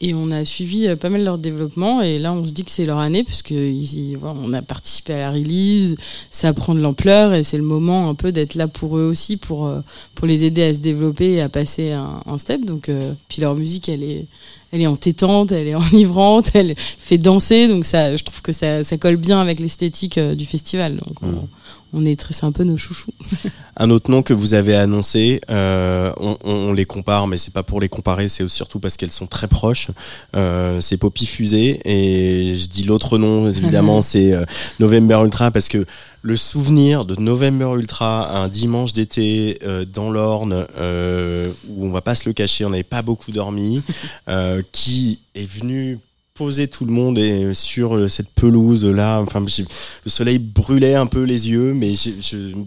et 0.00 0.14
on 0.14 0.30
a 0.30 0.46
suivi 0.46 0.88
euh, 0.88 0.96
pas 0.96 1.10
mal 1.10 1.22
leur 1.24 1.36
développement. 1.36 2.00
Et 2.00 2.18
là, 2.18 2.32
on 2.32 2.46
se 2.46 2.50
dit 2.50 2.64
que 2.64 2.70
c'est 2.70 2.86
leur 2.86 2.98
année, 2.98 3.22
puisque 3.22 3.52
voilà, 3.52 4.34
on 4.42 4.52
a 4.54 4.62
participé 4.62 5.12
à 5.12 5.18
la 5.18 5.30
release, 5.30 5.96
ça 6.30 6.54
prend 6.54 6.74
de 6.74 6.80
l'ampleur 6.80 7.34
et 7.34 7.42
c'est 7.42 7.58
le 7.58 7.62
moment 7.64 8.08
un 8.08 8.14
peu 8.14 8.32
d'être 8.32 8.54
là 8.54 8.66
pour 8.66 8.96
eux 8.96 9.04
aussi, 9.04 9.36
pour, 9.36 9.66
euh, 9.66 9.80
pour 10.14 10.26
les 10.26 10.44
aider 10.44 10.62
à 10.62 10.72
se 10.72 10.78
développer 10.78 11.32
et 11.32 11.42
à 11.42 11.50
passer 11.50 11.92
un, 11.92 12.38
step. 12.38 12.64
Donc, 12.64 12.88
euh, 12.88 13.12
puis 13.28 13.42
leur 13.42 13.54
musique, 13.54 13.90
elle 13.90 14.02
est, 14.02 14.24
elle 14.72 14.80
est 14.80 14.86
entêtante, 14.86 15.52
elle 15.52 15.68
est 15.68 15.74
enivrante, 15.92 16.50
elle 16.54 16.74
fait 16.98 17.18
danser, 17.18 17.68
donc 17.68 17.84
ça, 17.84 18.16
je 18.16 18.24
trouve 18.24 18.40
que 18.40 18.52
ça, 18.52 18.84
ça 18.84 18.96
colle 18.96 19.16
bien 19.16 19.38
avec 19.38 19.60
l'esthétique 19.60 20.18
du 20.18 20.46
festival. 20.46 20.98
On, 21.20 21.46
on 21.92 22.04
est 22.04 22.18
très, 22.18 22.32
c'est 22.32 22.44
un 22.44 22.52
peu 22.52 22.64
nos 22.64 22.76
chouchous. 22.76 23.12
Un 23.76 23.90
autre 23.90 24.10
nom 24.10 24.22
que 24.22 24.34
vous 24.34 24.54
avez 24.54 24.74
annoncé, 24.74 25.40
euh, 25.50 26.12
on, 26.18 26.36
on 26.44 26.72
les 26.72 26.84
compare, 26.84 27.26
mais 27.26 27.38
c'est 27.38 27.52
pas 27.52 27.62
pour 27.62 27.80
les 27.80 27.88
comparer, 27.88 28.28
c'est 28.28 28.46
surtout 28.48 28.80
parce 28.80 28.96
qu'elles 28.96 29.10
sont 29.10 29.26
très 29.26 29.48
proches. 29.48 29.88
Euh, 30.36 30.80
c'est 30.80 30.98
Poppy 30.98 31.26
Fusée 31.26 31.80
et 31.84 32.54
je 32.54 32.66
dis 32.68 32.84
l'autre 32.84 33.16
nom 33.18 33.48
évidemment, 33.48 34.02
c'est 34.02 34.32
euh, 34.32 34.44
November 34.78 35.20
Ultra 35.24 35.50
parce 35.50 35.68
que 35.68 35.86
le 36.22 36.36
souvenir 36.36 37.04
de 37.04 37.16
November 37.16 37.74
Ultra 37.76 38.38
un 38.38 38.48
dimanche 38.48 38.92
d'été 38.92 39.58
euh, 39.64 39.84
dans 39.84 40.10
l'Orne 40.10 40.66
euh, 40.76 41.52
où 41.68 41.86
on 41.86 41.90
va 41.90 42.00
pas 42.00 42.14
se 42.14 42.28
le 42.28 42.32
cacher, 42.32 42.64
on 42.64 42.70
n'avait 42.70 42.84
pas 42.84 43.02
beaucoup 43.02 43.32
dormi, 43.32 43.82
euh, 44.28 44.62
qui 44.70 45.18
est 45.34 45.50
venu 45.50 45.98
poser 46.34 46.66
tout 46.66 46.86
le 46.86 46.92
monde 46.92 47.18
et 47.18 47.52
sur 47.52 47.94
euh, 47.96 48.08
cette 48.08 48.30
pelouse 48.30 48.86
là 48.86 49.20
enfin 49.20 49.40
le 49.40 50.10
soleil 50.10 50.38
brûlait 50.38 50.94
un 50.94 51.04
peu 51.04 51.24
les 51.24 51.50
yeux 51.50 51.74
mais 51.74 51.92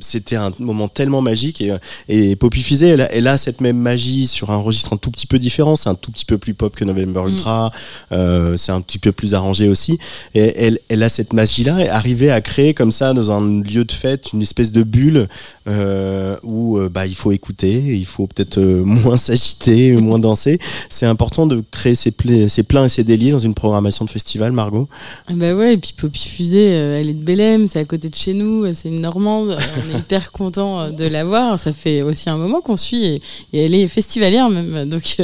c'était 0.01 0.35
un 0.35 0.51
moment 0.59 0.87
tellement 0.87 1.21
magique 1.23 1.61
et, 1.61 1.71
euh, 1.71 1.77
et 2.07 2.35
Poppy 2.35 2.61
Fusée 2.61 2.89
elle, 2.89 3.01
a- 3.01 3.11
elle 3.11 3.27
a 3.27 3.39
cette 3.39 3.61
même 3.61 3.77
magie 3.77 4.27
sur 4.27 4.51
un 4.51 4.57
registre 4.57 4.93
un 4.93 4.97
tout 4.97 5.09
petit 5.09 5.25
peu 5.25 5.39
différent 5.39 5.75
c'est 5.75 5.89
un 5.89 5.95
tout 5.95 6.11
petit 6.11 6.25
peu 6.25 6.37
plus 6.37 6.53
pop 6.53 6.75
que 6.75 6.85
November 6.85 7.21
Mm. 7.25 7.29
Ultra 7.29 7.71
euh, 8.11 8.55
c'est 8.55 8.71
un 8.71 8.81
petit 8.81 8.99
peu 8.99 9.11
plus 9.11 9.33
arrangé 9.33 9.67
aussi. 9.67 9.97
Et 10.35 10.53
elle, 10.57 10.79
elle 10.89 11.01
a 11.01 11.09
cette 11.09 11.33
magie 11.33 11.63
là 11.63 11.83
et 11.83 11.89
arriver 11.89 12.29
à 12.29 12.41
créer 12.41 12.73
comme 12.73 12.91
ça 12.91 13.13
dans 13.13 13.31
un 13.31 13.61
lieu 13.63 13.83
de 13.85 13.91
fête 13.91 14.31
une 14.33 14.41
espèce 14.41 14.71
de 14.71 14.83
bulle 14.83 15.27
euh, 15.67 16.35
où 16.43 16.77
bah 16.91 17.07
il 17.07 17.15
faut 17.15 17.31
écouter 17.31 17.71
il 17.73 18.05
faut 18.05 18.27
peut-être 18.27 18.59
moins 18.61 19.17
s'agiter 19.17 19.93
moins 19.93 20.19
danser. 20.19 20.59
C'est 20.89 21.05
important 21.07 21.47
de 21.47 21.63
créer 21.71 21.95
ces, 21.95 22.11
pla- 22.11 22.47
ces 22.47 22.63
pleins 22.63 22.85
et 22.85 22.89
ces 22.89 23.03
déliés 23.03 23.31
dans 23.31 23.39
une 23.39 23.55
programmation 23.65 24.05
de 24.05 24.11
festival, 24.11 24.51
Margot 24.51 24.87
Ah 25.27 25.33
bah 25.33 25.55
ouais, 25.55 25.73
et 25.73 25.77
puis 25.77 25.91
Poppy 25.97 26.29
Fusée, 26.29 26.69
euh, 26.69 26.99
elle 26.99 27.09
est 27.09 27.15
de 27.15 27.23
Bélem, 27.23 27.67
c'est 27.67 27.79
à 27.79 27.85
côté 27.85 28.09
de 28.09 28.15
chez 28.15 28.33
nous, 28.33 28.71
c'est 28.75 28.89
une 28.89 29.01
Normande, 29.01 29.49
euh, 29.49 29.57
on 29.57 29.95
est 29.95 29.99
hyper 30.01 30.31
content 30.31 30.79
euh, 30.79 30.89
de 30.91 31.03
la 31.05 31.23
voir. 31.23 31.57
Ça 31.57 31.73
fait 31.73 32.03
aussi 32.03 32.29
un 32.29 32.37
moment 32.37 32.61
qu'on 32.61 32.77
suit 32.77 33.05
et, 33.05 33.21
et 33.53 33.65
elle 33.65 33.73
est 33.73 33.87
festivalière 33.87 34.51
même, 34.51 34.87
donc 34.87 35.15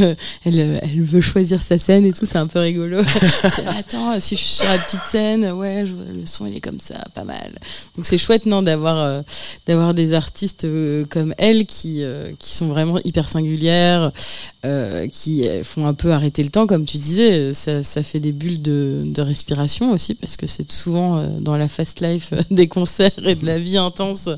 euh, 0.00 0.14
elle, 0.44 0.58
euh, 0.58 0.78
elle 0.82 1.02
veut 1.02 1.20
choisir 1.20 1.62
sa 1.62 1.78
scène 1.78 2.04
et 2.04 2.12
tout, 2.12 2.26
c'est 2.26 2.38
un 2.38 2.48
peu 2.48 2.58
rigolo. 2.58 2.98
Attends, 3.78 4.18
si 4.18 4.34
je 4.34 4.40
suis 4.40 4.54
sur 4.56 4.68
la 4.68 4.78
petite 4.78 5.02
scène, 5.08 5.52
ouais, 5.52 5.84
je 5.86 5.92
le 5.92 6.26
son 6.26 6.46
il 6.46 6.56
est 6.56 6.60
comme 6.60 6.80
ça, 6.80 6.96
pas 7.14 7.22
mal. 7.24 7.52
Donc 7.96 8.04
c'est 8.04 8.18
chouette 8.18 8.46
non 8.46 8.62
d'avoir 8.62 8.98
euh, 8.98 9.22
d'avoir 9.66 9.94
des 9.94 10.14
artistes 10.14 10.64
euh, 10.64 11.04
comme 11.08 11.32
elle 11.38 11.66
qui 11.66 12.02
euh, 12.02 12.32
qui 12.38 12.50
sont 12.50 12.66
vraiment 12.66 12.98
hyper 13.04 13.28
singulières, 13.28 14.10
euh, 14.64 15.08
qui 15.08 15.46
font 15.62 15.86
un 15.86 15.94
peu 15.94 16.12
arrêter 16.12 16.42
le 16.42 16.50
temps, 16.50 16.66
comme 16.66 16.84
tu 16.84 16.98
disais. 16.98 17.52
Ça, 17.52 17.82
ça 17.82 18.02
fait 18.02 18.20
des 18.20 18.32
bulles 18.32 18.62
de, 18.62 19.02
de 19.04 19.22
respiration 19.22 19.92
aussi, 19.92 20.14
parce 20.14 20.36
que 20.36 20.46
c'est 20.46 20.70
souvent 20.70 21.18
euh, 21.18 21.26
dans 21.40 21.56
la 21.56 21.68
fast 21.68 22.00
life 22.00 22.32
des 22.50 22.66
concerts 22.66 23.10
et 23.26 23.34
de 23.34 23.44
la 23.44 23.58
vie 23.58 23.76
intense 23.76 24.30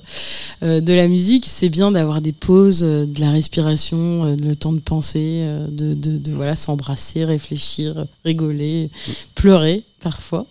euh, 0.63 0.81
de 0.81 0.93
la 0.93 1.07
musique. 1.07 1.47
C'est 1.47 1.69
bien 1.69 1.93
d'avoir 1.93 2.21
des 2.21 2.33
pauses, 2.33 2.81
de 2.81 3.21
la 3.21 3.31
respiration, 3.31 4.37
le 4.37 4.55
temps 4.57 4.73
de 4.73 4.81
penser, 4.81 5.43
de, 5.71 5.95
de, 5.95 6.19
de 6.19 6.33
voilà 6.33 6.57
s'embrasser, 6.57 7.25
réfléchir, 7.25 8.07
rigoler, 8.25 8.91
pleurer 9.35 9.85
parfois. 10.01 10.47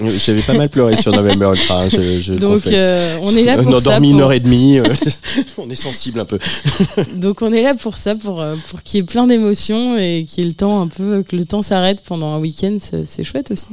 J'avais 0.00 0.42
pas 0.42 0.54
mal 0.54 0.68
pleuré 0.68 0.96
sur 0.96 1.12
November 1.12 1.50
Ultra, 1.54 1.82
hein, 1.84 1.88
je, 1.88 2.20
je 2.20 2.32
Donc 2.34 2.62
confesse. 2.62 2.74
euh, 2.78 3.18
on 3.22 3.36
est 3.36 3.42
là 3.44 3.56
on 3.58 3.64
pour 3.64 3.74
a 3.76 3.80
ça. 3.80 3.90
dormi 3.90 4.10
une 4.10 4.16
pour- 4.16 4.24
heure 4.26 4.32
et 4.32 4.40
demie, 4.40 4.78
euh, 4.78 4.84
on 5.58 5.68
est 5.70 5.74
sensible 5.74 6.20
un 6.20 6.24
peu. 6.24 6.38
Donc 7.14 7.42
on 7.42 7.52
est 7.52 7.62
là 7.62 7.74
pour 7.74 7.96
ça, 7.96 8.14
pour, 8.14 8.40
euh, 8.40 8.56
pour 8.68 8.82
qu'il 8.82 8.98
y 8.98 9.00
ait 9.02 9.06
plein 9.06 9.26
d'émotions 9.26 9.96
et 9.98 10.24
qu'il 10.26 10.42
y 10.42 10.46
ait 10.46 10.50
le 10.50 10.54
temps 10.56 10.80
un 10.80 10.88
peu, 10.88 11.22
que 11.22 11.36
le 11.36 11.44
temps 11.44 11.62
s'arrête 11.62 12.02
pendant 12.02 12.34
un 12.34 12.38
week-end, 12.40 12.78
c'est 13.04 13.24
chouette 13.24 13.50
aussi. 13.50 13.68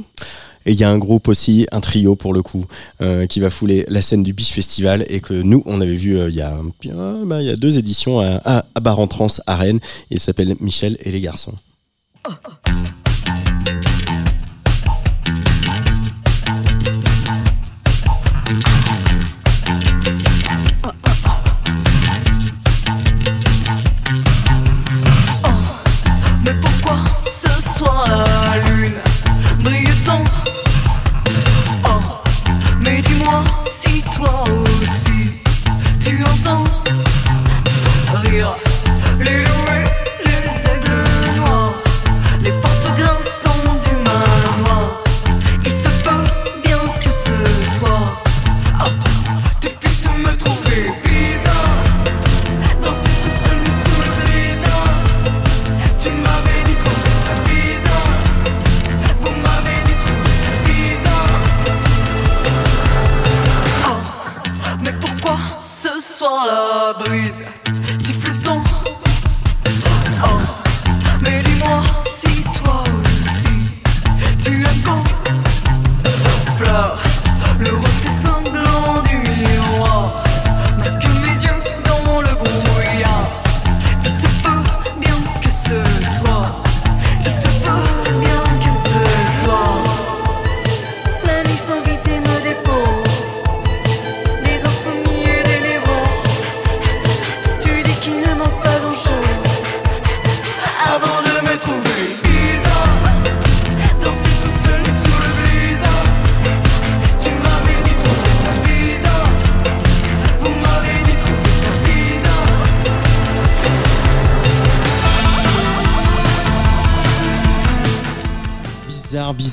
Et 0.66 0.72
il 0.72 0.78
y 0.78 0.84
a 0.84 0.90
un 0.90 0.98
groupe 0.98 1.28
aussi, 1.28 1.66
un 1.72 1.80
trio 1.80 2.14
pour 2.14 2.34
le 2.34 2.42
coup, 2.42 2.66
euh, 3.00 3.26
qui 3.26 3.40
va 3.40 3.48
fouler 3.48 3.86
la 3.88 4.02
scène 4.02 4.22
du 4.22 4.34
Biche 4.34 4.50
Festival 4.50 5.06
et 5.08 5.20
que 5.20 5.32
nous, 5.32 5.62
on 5.64 5.80
avait 5.80 5.94
vu 5.94 6.18
euh, 6.18 6.28
il 6.28 6.34
y, 6.36 6.42
a, 6.42 6.58
euh, 6.86 7.24
bah, 7.24 7.40
il 7.40 7.46
y 7.48 7.50
a 7.50 7.56
deux 7.56 7.78
éditions 7.78 8.20
à, 8.20 8.40
à, 8.44 8.64
à 8.74 8.80
Bar 8.80 8.98
en 8.98 9.06
Trans 9.06 9.28
à 9.46 9.56
Rennes. 9.56 9.80
Il 10.10 10.20
s'appelle 10.20 10.54
Michel 10.60 10.98
et 11.04 11.10
les 11.10 11.20
garçons. 11.22 11.54
Mais 12.26 12.72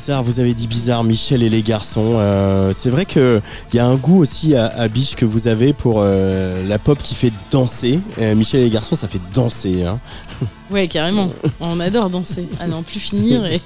Bizarre, 0.06 0.24
vous 0.24 0.40
avez 0.40 0.54
dit 0.54 0.68
bizarre, 0.68 1.04
Michel 1.04 1.42
et 1.42 1.50
les 1.50 1.64
garçons. 1.64 2.18
Euh, 2.18 2.72
c'est 2.74 2.92
vrai 2.92 3.08
qu'il 3.08 3.42
y 3.74 3.80
a 3.80 3.88
un 3.88 3.96
goût 3.96 4.20
aussi 4.20 4.54
à, 4.54 4.68
à 4.68 4.88
Biche 4.88 5.16
que 5.16 5.26
vous 5.26 5.48
avez 5.48 5.74
pour 5.74 6.02
euh, 6.04 6.64
la 6.68 6.78
pop 6.78 7.02
qui 7.02 7.16
fait 7.16 7.32
danser. 7.50 8.00
Euh, 8.20 8.36
Michel 8.36 8.60
et 8.60 8.64
les 8.66 8.70
garçons, 8.70 8.96
ça 8.96 9.08
fait 9.08 9.20
danser. 9.34 9.82
Hein. 9.84 10.00
Ouais, 10.72 10.88
carrément. 10.88 11.32
On 11.60 11.80
adore 11.80 12.12
danser, 12.12 12.48
à 12.60 12.68
n'en 12.68 12.84
plus 12.84 13.00
finir 13.00 13.46
et, 13.46 13.62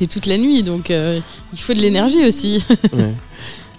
et 0.00 0.06
toute 0.06 0.24
la 0.26 0.36
nuit. 0.38 0.62
Donc 0.62 0.90
il 0.90 1.58
faut 1.58 1.72
de 1.72 1.78
l'énergie 1.78 2.26
aussi. 2.26 2.62
Ouais. 2.92 3.14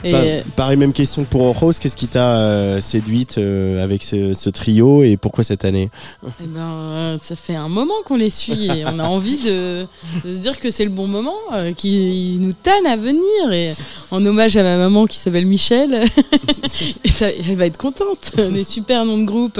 Et 0.03 0.11
Pa- 0.11 0.49
pareil, 0.55 0.77
même 0.77 0.93
question 0.93 1.23
pour 1.23 1.57
Rose. 1.57 1.79
Qu'est-ce 1.79 1.95
qui 1.95 2.07
t'a 2.07 2.37
euh, 2.37 2.81
séduite 2.81 3.37
euh, 3.37 3.83
avec 3.83 4.03
ce, 4.03 4.33
ce 4.33 4.49
trio 4.49 5.03
et 5.03 5.17
pourquoi 5.17 5.43
cette 5.43 5.63
année? 5.65 5.89
Eh 6.25 6.45
ben, 6.45 6.59
euh, 6.61 7.17
ça 7.21 7.35
fait 7.35 7.55
un 7.55 7.69
moment 7.69 7.93
qu'on 8.05 8.15
les 8.17 8.29
suit 8.29 8.65
et 8.67 8.85
on 8.85 8.99
a 8.99 9.03
envie 9.03 9.37
de, 9.37 9.85
de 10.25 10.31
se 10.31 10.37
dire 10.39 10.59
que 10.59 10.71
c'est 10.71 10.83
le 10.85 10.91
bon 10.91 11.07
moment, 11.07 11.35
euh, 11.53 11.71
qu'ils 11.73 12.39
nous 12.41 12.53
tannent 12.53 12.85
à 12.87 12.95
venir. 12.97 13.51
Et 13.51 13.71
en 14.11 14.23
hommage 14.25 14.57
à 14.57 14.63
ma 14.63 14.77
maman 14.77 15.05
qui 15.05 15.17
s'appelle 15.17 15.45
Michel, 15.45 16.03
et 17.03 17.09
ça, 17.09 17.27
elle 17.29 17.55
va 17.55 17.65
être 17.65 17.77
contente. 17.77 18.31
Des 18.37 18.63
super 18.63 19.05
noms 19.05 19.17
de 19.19 19.25
groupe. 19.25 19.59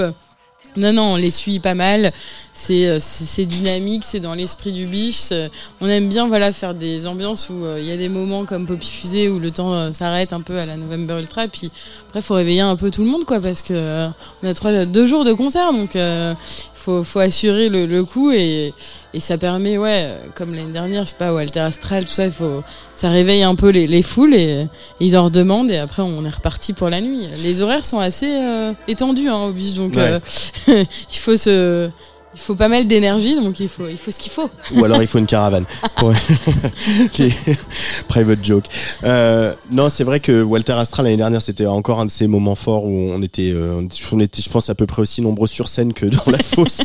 Non, 0.76 0.92
non, 0.92 1.02
on 1.12 1.16
les 1.16 1.30
suit 1.30 1.60
pas 1.60 1.74
mal. 1.74 2.12
C'est 2.52 2.88
euh, 2.88 2.98
dynamique, 3.44 4.02
c'est 4.04 4.20
dans 4.20 4.34
l'esprit 4.34 4.72
du 4.72 4.86
biche. 4.86 5.16
c'est- 5.16 5.50
On 5.80 5.88
aime 5.88 6.08
bien 6.08 6.26
voilà, 6.26 6.52
faire 6.52 6.74
des 6.74 7.06
ambiances 7.06 7.48
où 7.48 7.64
euh, 7.64 7.78
il 7.80 7.86
y 7.86 7.92
a 7.92 7.96
des 7.96 8.08
moments 8.08 8.44
comme 8.44 8.66
Poppy 8.66 8.88
Fusée 8.90 9.28
où 9.28 9.38
le 9.38 9.50
temps 9.50 9.72
euh, 9.74 9.92
s'arrête 9.92 10.32
un 10.32 10.40
peu 10.40 10.58
à 10.58 10.66
la 10.66 10.76
November 10.76 11.18
Ultra. 11.20 11.46
Puis 11.48 11.70
après, 12.08 12.20
il 12.20 12.22
faut 12.22 12.34
réveiller 12.34 12.60
un 12.60 12.76
peu 12.76 12.90
tout 12.90 13.02
le 13.02 13.08
monde, 13.08 13.24
quoi, 13.24 13.40
parce 13.40 13.62
que 13.62 13.72
euh, 13.74 14.08
on 14.42 14.48
a 14.48 14.84
deux 14.86 15.06
jours 15.06 15.24
de 15.24 15.32
concert, 15.32 15.72
donc 15.72 15.94
faut, 16.84 17.04
faut 17.04 17.20
assurer 17.20 17.68
le, 17.68 17.86
le 17.86 18.04
coup 18.04 18.30
et, 18.32 18.72
et 19.14 19.20
ça 19.20 19.38
permet, 19.38 19.78
ouais, 19.78 20.16
comme 20.34 20.54
l'année 20.54 20.72
dernière, 20.72 21.04
je 21.04 21.10
sais 21.10 21.16
pas, 21.18 21.32
Walter 21.32 21.60
Astral, 21.60 22.04
tout 22.04 22.10
ça, 22.10 22.26
il 22.26 22.32
faut, 22.32 22.62
ça 22.92 23.08
réveille 23.08 23.42
un 23.42 23.54
peu 23.54 23.70
les, 23.70 23.86
les 23.86 24.02
foules 24.02 24.34
et, 24.34 24.62
et 24.62 24.66
ils 25.00 25.16
en 25.16 25.24
redemandent 25.24 25.70
et 25.70 25.78
après 25.78 26.02
on 26.02 26.24
est 26.24 26.28
reparti 26.30 26.72
pour 26.72 26.90
la 26.90 27.00
nuit. 27.00 27.26
Les 27.42 27.60
horaires 27.62 27.84
sont 27.84 28.00
assez 28.00 28.28
euh, 28.28 28.72
étendus 28.88 29.28
hein, 29.28 29.44
au 29.44 29.52
biche, 29.52 29.74
donc 29.74 29.94
Ouais. 29.96 30.18
euh, 30.68 30.84
il 31.12 31.18
faut 31.18 31.36
se, 31.36 31.88
il 32.34 32.40
faut 32.40 32.54
pas 32.54 32.68
mal 32.68 32.86
d'énergie, 32.86 33.34
donc 33.36 33.60
il 33.60 33.68
faut, 33.68 33.88
il 33.88 33.96
faut 33.96 34.10
ce 34.10 34.18
qu'il 34.18 34.32
faut. 34.32 34.50
Ou 34.74 34.84
alors 34.84 35.00
il 35.00 35.06
faut 35.06 35.18
une 35.18 35.26
caravane. 35.26 35.64
Private 38.08 38.44
joke. 38.44 38.64
Euh, 39.04 39.54
non, 39.70 39.88
c'est 39.88 40.04
vrai 40.04 40.20
que 40.20 40.42
Walter 40.42 40.72
Astral 40.72 41.06
l'année 41.06 41.16
dernière, 41.16 41.42
c'était 41.42 41.66
encore 41.66 42.00
un 42.00 42.06
de 42.06 42.10
ces 42.10 42.26
moments 42.26 42.54
forts 42.54 42.84
où 42.84 43.10
on 43.12 43.22
était, 43.22 43.50
euh, 43.52 43.86
on 44.12 44.20
était, 44.20 44.42
je 44.42 44.50
pense, 44.50 44.70
à 44.70 44.74
peu 44.74 44.86
près 44.86 45.02
aussi 45.02 45.22
nombreux 45.22 45.46
sur 45.46 45.68
scène 45.68 45.92
que 45.92 46.06
dans 46.06 46.30
la 46.30 46.42
fosse. 46.42 46.82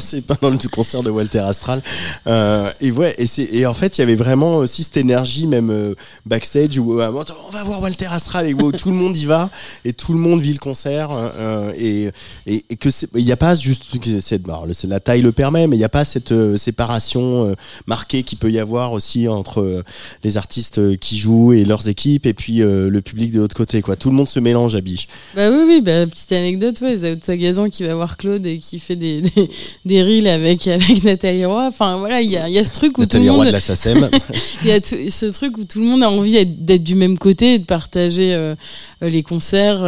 C'est 0.00 0.26
pas 0.26 0.36
dans 0.42 0.50
le 0.50 0.58
concert 0.68 1.02
de 1.02 1.10
Walter 1.10 1.40
Astral. 1.40 1.82
Euh, 2.26 2.72
et 2.80 2.90
ouais, 2.90 3.14
et, 3.18 3.26
c'est, 3.26 3.48
et 3.52 3.66
en 3.66 3.74
fait, 3.74 3.98
il 3.98 4.00
y 4.00 4.04
avait 4.04 4.16
vraiment 4.16 4.56
aussi 4.56 4.84
cette 4.84 4.96
énergie, 4.96 5.46
même 5.46 5.70
euh, 5.70 5.94
backstage, 6.26 6.78
où 6.78 7.00
euh, 7.00 7.10
on 7.10 7.50
va 7.50 7.64
voir 7.64 7.80
Walter 7.80 8.06
Astral 8.10 8.48
et 8.48 8.54
où 8.54 8.72
tout 8.72 8.90
le 8.90 8.96
monde 8.96 9.16
y 9.16 9.26
va 9.26 9.50
et 9.84 9.92
tout 9.92 10.12
le 10.12 10.18
monde 10.18 10.40
vit 10.40 10.52
le 10.52 10.58
concert. 10.58 11.10
euh, 11.12 11.72
et, 11.76 12.10
et, 12.46 12.64
et 12.68 12.76
que 12.76 12.88
il 13.14 13.24
n'y 13.24 13.32
a 13.32 13.36
pas 13.36 13.54
juste 13.54 13.98
que 13.98 14.20
c'est 14.20 14.38
alors, 14.56 14.66
le- 14.66 14.88
la 14.88 15.00
taille 15.00 15.22
le 15.22 15.32
permet, 15.32 15.66
mais 15.66 15.76
il 15.76 15.78
n'y 15.78 15.84
a 15.84 15.88
pas 15.88 16.04
cette 16.04 16.32
euh, 16.32 16.56
séparation 16.56 17.48
euh, 17.48 17.54
marquée 17.86 18.22
qui 18.22 18.36
peut 18.36 18.50
y 18.50 18.58
avoir 18.58 18.92
aussi 18.92 19.28
entre 19.28 19.60
euh, 19.60 19.82
les 20.24 20.36
artistes 20.36 20.96
qui 20.98 21.18
jouent 21.18 21.52
et 21.52 21.64
leurs 21.64 21.88
équipes 21.88 22.26
et 22.26 22.34
puis 22.34 22.58
le 22.58 23.00
public 23.00 23.32
de 23.32 23.40
l'autre 23.40 23.56
côté. 23.56 23.82
Quoi. 23.82 23.96
Tout 23.96 24.10
le 24.10 24.16
monde 24.16 24.28
se 24.28 24.40
mélange 24.40 24.74
à 24.74 24.80
Biche. 24.80 25.06
Bah 25.34 25.50
oui, 25.50 25.64
oui, 25.66 25.80
bah, 25.82 26.06
petite 26.06 26.32
anecdote, 26.32 26.80
ouais, 26.80 26.96
Zao 26.96 27.14
de 27.14 27.22
Sagazan 27.24 27.68
qui 27.68 27.82
va 27.84 27.94
voir 27.94 28.16
Claude 28.16 28.46
et 28.46 28.58
qui 28.58 28.78
fait 28.78 28.96
des, 28.96 29.20
des, 29.22 29.50
des 29.84 30.02
reels 30.02 30.28
avec, 30.28 30.66
avec 30.68 31.04
Nathalie 31.04 31.44
Roy. 31.44 31.66
Enfin, 31.66 31.98
voilà, 31.98 32.20
il 32.20 32.30
y 32.30 32.36
a, 32.36 32.48
y 32.48 32.58
a 32.58 32.64
ce 32.64 32.70
truc 32.72 32.98
où 32.98 33.02
Nathalie 33.02 33.24
tout 33.24 33.26
le 33.26 33.30
Roy 33.32 33.38
monde. 33.44 33.46
de 33.48 33.52
la 33.52 33.60
SACEM. 33.60 34.08
Il 34.62 34.68
y 34.68 34.72
a 34.72 34.80
tout- 34.80 34.96
ce 35.08 35.26
truc 35.26 35.58
où 35.58 35.64
tout 35.64 35.80
le 35.80 35.86
monde 35.86 36.02
a 36.02 36.10
envie 36.10 36.44
d'être- 36.46 36.82
du 36.84 36.94
même 36.94 37.18
côté 37.18 37.54
et 37.54 37.58
de 37.58 37.64
partager 37.64 38.54
les 39.00 39.22
concerts. 39.22 39.78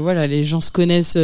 voilà, 0.00 0.26
les 0.26 0.44
gens 0.44 0.60
se 0.60 0.70
connaissent 0.70 1.18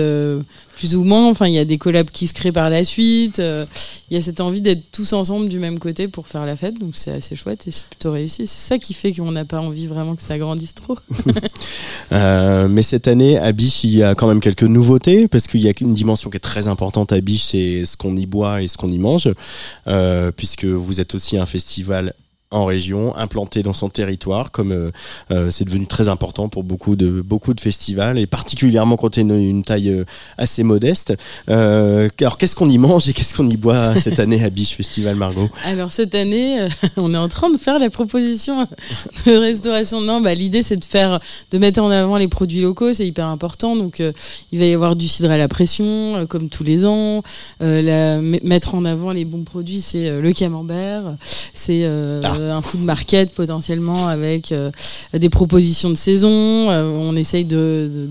plus 0.77 0.95
ou 0.95 1.05
moins. 1.05 1.29
Enfin, 1.29 1.47
il 1.47 1.55
y 1.55 1.59
a 1.59 1.65
des 1.65 1.79
collabs 1.79 2.11
qui 2.11 2.27
se 2.27 2.35
créent 2.35 2.53
par 2.53 2.71
la 2.71 2.85
suite. 2.85 3.39
euh, 3.39 3.67
il 4.11 4.17
y 4.17 4.21
a 4.21 4.23
cette 4.23 4.41
envie 4.41 4.61
d'être 4.61 4.91
tous 4.93 5.13
ensemble 5.13 5.49
du 5.49 5.59
même 5.59 5.79
côté 5.79 6.09
pour 6.09 6.27
faire 6.29 6.47
la 6.47 6.57
fête. 6.57 6.79
Donc 6.79 6.91
c'est 6.95 7.13
assez 7.13 7.37
chouette 7.37 7.67
et 7.67 7.71
c'est 7.71 7.85
plutôt 7.85 8.13
réussi. 8.13 8.47
C'est 8.47 8.69
ça 8.69 8.79
qui 8.79 8.95
fait 8.95 9.13
qu'on 9.13 9.33
n'a 9.33 9.45
pas 9.45 9.61
envie 9.61 9.87
vraiment 9.87 10.15
que 10.15 10.23
ça 10.23 10.39
grandisse 10.39 10.75
trop. 10.75 10.99
Euh, 12.13 12.69
mais 12.69 12.83
cette 12.83 13.09
année, 13.09 13.39
à 13.39 13.51
Biche, 13.53 13.83
il 13.83 13.97
y 13.97 14.03
a 14.03 14.15
quand 14.15 14.29
même 14.29 14.41
quelques 14.41 14.65
nouveautés, 14.65 15.27
parce 15.27 15.47
qu'il 15.47 15.61
y 15.61 15.69
a 15.69 15.73
une 15.81 15.95
dimension 15.95 16.31
qui 16.31 16.37
est 16.37 16.41
très 16.41 16.69
importante 16.69 17.13
à 17.13 17.21
Biche, 17.21 17.45
c'est 17.45 17.85
ce 17.87 17.97
qu'on 17.97 18.17
y 18.17 18.27
boit 18.27 18.63
et 18.63 18.69
ce 18.69 18.77
qu'on 18.77 18.91
y 18.91 18.99
mange, 18.99 19.33
euh, 19.87 20.31
puisque 20.31 20.65
vous 20.65 21.01
êtes 21.01 21.15
aussi 21.15 21.39
un 21.39 21.47
festival 21.47 22.15
en 22.51 22.67
région, 22.67 23.17
implanté 23.17 23.65
dans 23.65 23.73
son 23.73 23.89
territoire, 23.89 24.53
comme 24.53 24.71
euh, 24.71 24.91
euh, 25.33 25.51
c'est 25.51 25.65
devenu 25.65 25.87
très 25.89 26.07
important 26.07 26.49
pour 26.49 26.63
beaucoup 26.63 26.95
de 26.95 27.21
beaucoup 27.21 27.53
de 27.53 27.61
festivals 27.61 28.17
et 28.17 28.27
particulièrement 28.27 28.97
quand 28.97 29.19
on 29.19 29.23
une, 29.23 29.35
une 29.35 29.65
taille 29.65 29.91
euh, 29.91 30.05
assez 30.39 30.63
modeste. 30.63 31.15
Euh, 31.49 32.09
alors 32.21 32.39
qu'est-ce 32.39 32.55
qu'on 32.55 32.69
y 32.71 32.79
mange 32.79 33.09
et 33.09 33.13
qu'est-ce 33.13 33.35
qu'on 33.35 33.49
y 33.49 33.57
boit 33.57 33.97
cette 33.97 34.21
année 34.21 34.45
à 34.45 34.51
Biche 34.51 34.77
Festival, 34.77 35.17
Margot? 35.17 35.49
Alors 35.65 35.91
cette 35.91 36.15
année, 36.15 36.61
euh, 36.61 36.69
on 36.97 37.13
est 37.13 37.17
en 37.19 37.29
train 37.29 37.51
de 37.51 37.57
faire 37.59 37.81
la 37.81 37.91
proposition 37.91 38.69
de 39.27 39.37
restauration. 39.37 40.01
Non, 40.01 40.21
bah, 40.21 40.35
l'idée 40.35 40.63
c'est 40.63 40.77
de 40.77 40.85
faire, 40.85 41.19
de 41.51 41.59
mettre 41.59 41.81
en 41.83 41.91
avant 41.91 42.19
les 42.19 42.29
produits 42.29 42.61
locaux, 42.61 42.93
c'est 42.93 43.07
hyper 43.07 43.27
important. 43.27 43.75
Donc 43.75 44.01
il 44.53 44.59
va 44.61 44.65
y 44.65 44.73
avoir 44.75 44.95
du 44.95 45.09
cidre 45.09 45.31
à 45.33 45.39
la 45.39 45.49
pression, 45.49 46.25
comme 46.29 46.49
tous 46.49 46.63
les 46.63 46.85
ans. 46.85 47.23
Euh, 47.63 47.83
la- 47.83 48.21
mettre 48.45 48.77
en 48.77 48.85
avant 48.85 49.11
les 49.11 49.25
bons 49.25 49.43
produits, 49.43 49.81
c'est 49.81 50.21
le 50.21 50.33
camembert, 50.33 51.17
c'est 51.53 51.83
euh, 51.85 52.21
Ah. 52.23 52.44
Un 52.51 52.63
food 52.63 52.83
market 52.83 53.33
potentiellement 53.35 54.09
avec 54.09 54.53
euh, 54.53 54.71
des 55.13 55.31
propositions 55.31 55.91
de 55.91 55.95
saison. 55.95 56.71
Euh, 56.71 56.85
on 56.85 57.17
essaye 57.17 57.45
de, 57.45 58.09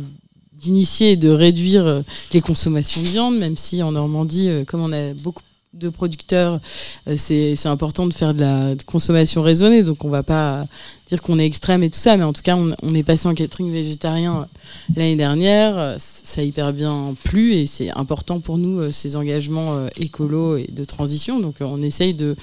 d'initier 0.64 1.12
et 1.12 1.16
de 1.16 1.30
réduire 1.30 1.86
euh, 1.86 2.02
les 2.32 2.42
consommations 2.42 3.02
de 3.02 3.08
viande, 3.08 3.38
même 3.38 3.58
si 3.58 3.84
en 3.84 3.92
Normandie, 3.92 4.50
euh, 4.50 4.64
comme 4.66 4.82
on 4.82 4.92
a 4.94 5.14
beaucoup 5.14 5.44
de 5.74 5.90
producteurs, 5.90 6.60
euh, 7.08 7.16
c'est 7.18 7.68
important 7.68 8.08
de 8.08 8.14
faire 8.14 8.34
de 8.34 8.42
la 8.42 8.76
consommation 8.86 9.42
raisonnée. 9.42 9.84
Donc 9.84 10.06
on 10.06 10.10
va 10.10 10.24
pas 10.24 10.66
dire 11.08 11.22
qu'on 11.22 11.40
est 11.40 11.46
extrême 11.46 11.84
et 11.84 11.90
tout 11.90 12.00
ça, 12.00 12.16
mais 12.16 12.24
en 12.24 12.34
tout 12.34 12.42
cas 12.42 12.56
on, 12.56 12.74
on 12.82 12.96
est 12.96 13.04
passé 13.04 13.28
en 13.28 13.34
catering 13.34 13.72
végétarien 13.72 14.42
euh, 14.42 14.94
l'année 14.96 15.16
dernière. 15.16 15.78
Euh, 15.78 15.96
Ça 16.00 16.42
a 16.42 16.44
hyper 16.44 16.74
bien 16.74 17.14
plu 17.24 17.54
et 17.54 17.66
c'est 17.66 17.92
important 17.92 18.40
pour 18.40 18.58
nous 18.58 18.92
ces 18.92 19.16
engagements 19.16 19.88
écolos 19.98 20.58
et 20.58 20.70
de 20.72 20.84
transition. 20.84 21.40
Donc 21.40 21.56
on 21.60 21.82
essaye 21.82 22.14
de, 22.14 22.36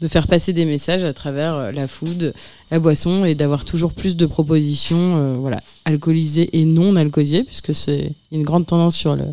de 0.00 0.08
faire 0.08 0.26
passer 0.26 0.52
des 0.52 0.64
messages 0.64 1.04
à 1.04 1.12
travers 1.12 1.72
la 1.72 1.86
food, 1.86 2.34
la 2.70 2.78
boisson 2.78 3.24
et 3.24 3.34
d'avoir 3.34 3.64
toujours 3.64 3.92
plus 3.92 4.16
de 4.16 4.26
propositions, 4.26 5.16
euh, 5.16 5.36
voilà, 5.38 5.60
alcoolisées 5.84 6.48
et 6.58 6.64
non 6.64 6.96
alcoolisées, 6.96 7.44
puisque 7.44 7.74
c'est 7.74 8.12
une 8.32 8.42
grande 8.42 8.66
tendance 8.66 8.96
sur 8.96 9.14
le 9.16 9.26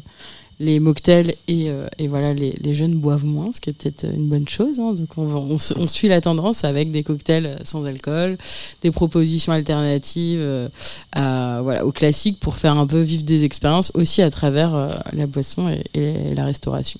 les 0.63 0.79
mocktails 0.79 1.35
et, 1.47 1.69
euh, 1.69 1.87
et 1.97 2.07
voilà 2.07 2.33
les, 2.33 2.57
les 2.61 2.73
jeunes 2.73 2.95
boivent 2.95 3.25
moins, 3.25 3.51
ce 3.51 3.59
qui 3.59 3.69
est 3.69 3.73
peut-être 3.73 4.05
une 4.05 4.27
bonne 4.27 4.47
chose. 4.47 4.79
hein. 4.79 4.93
Donc 4.93 5.09
on, 5.17 5.57
on, 5.77 5.87
suit 5.87 6.07
la 6.07 6.21
tendance 6.21 6.63
avec 6.63 6.91
des 6.91 7.03
cocktails 7.03 7.59
sans 7.63 7.85
alcool, 7.85 8.37
des 8.81 8.91
propositions 8.91 9.51
alternatives 9.51 10.39
euh, 10.41 10.69
à, 11.11 11.59
voilà, 11.61 11.85
aux 11.85 11.91
classiques 11.91 12.39
pour 12.39 12.57
faire 12.57 12.77
un 12.77 12.87
peu 12.87 13.01
vivre 13.01 13.23
des 13.23 13.43
expériences 13.43 13.91
aussi 13.93 14.21
à 14.21 14.31
travers 14.31 14.73
euh, 14.73 14.89
la 15.11 15.27
boisson 15.27 15.69
et, 15.93 16.33
la 16.35 16.45
restauration. 16.45 16.99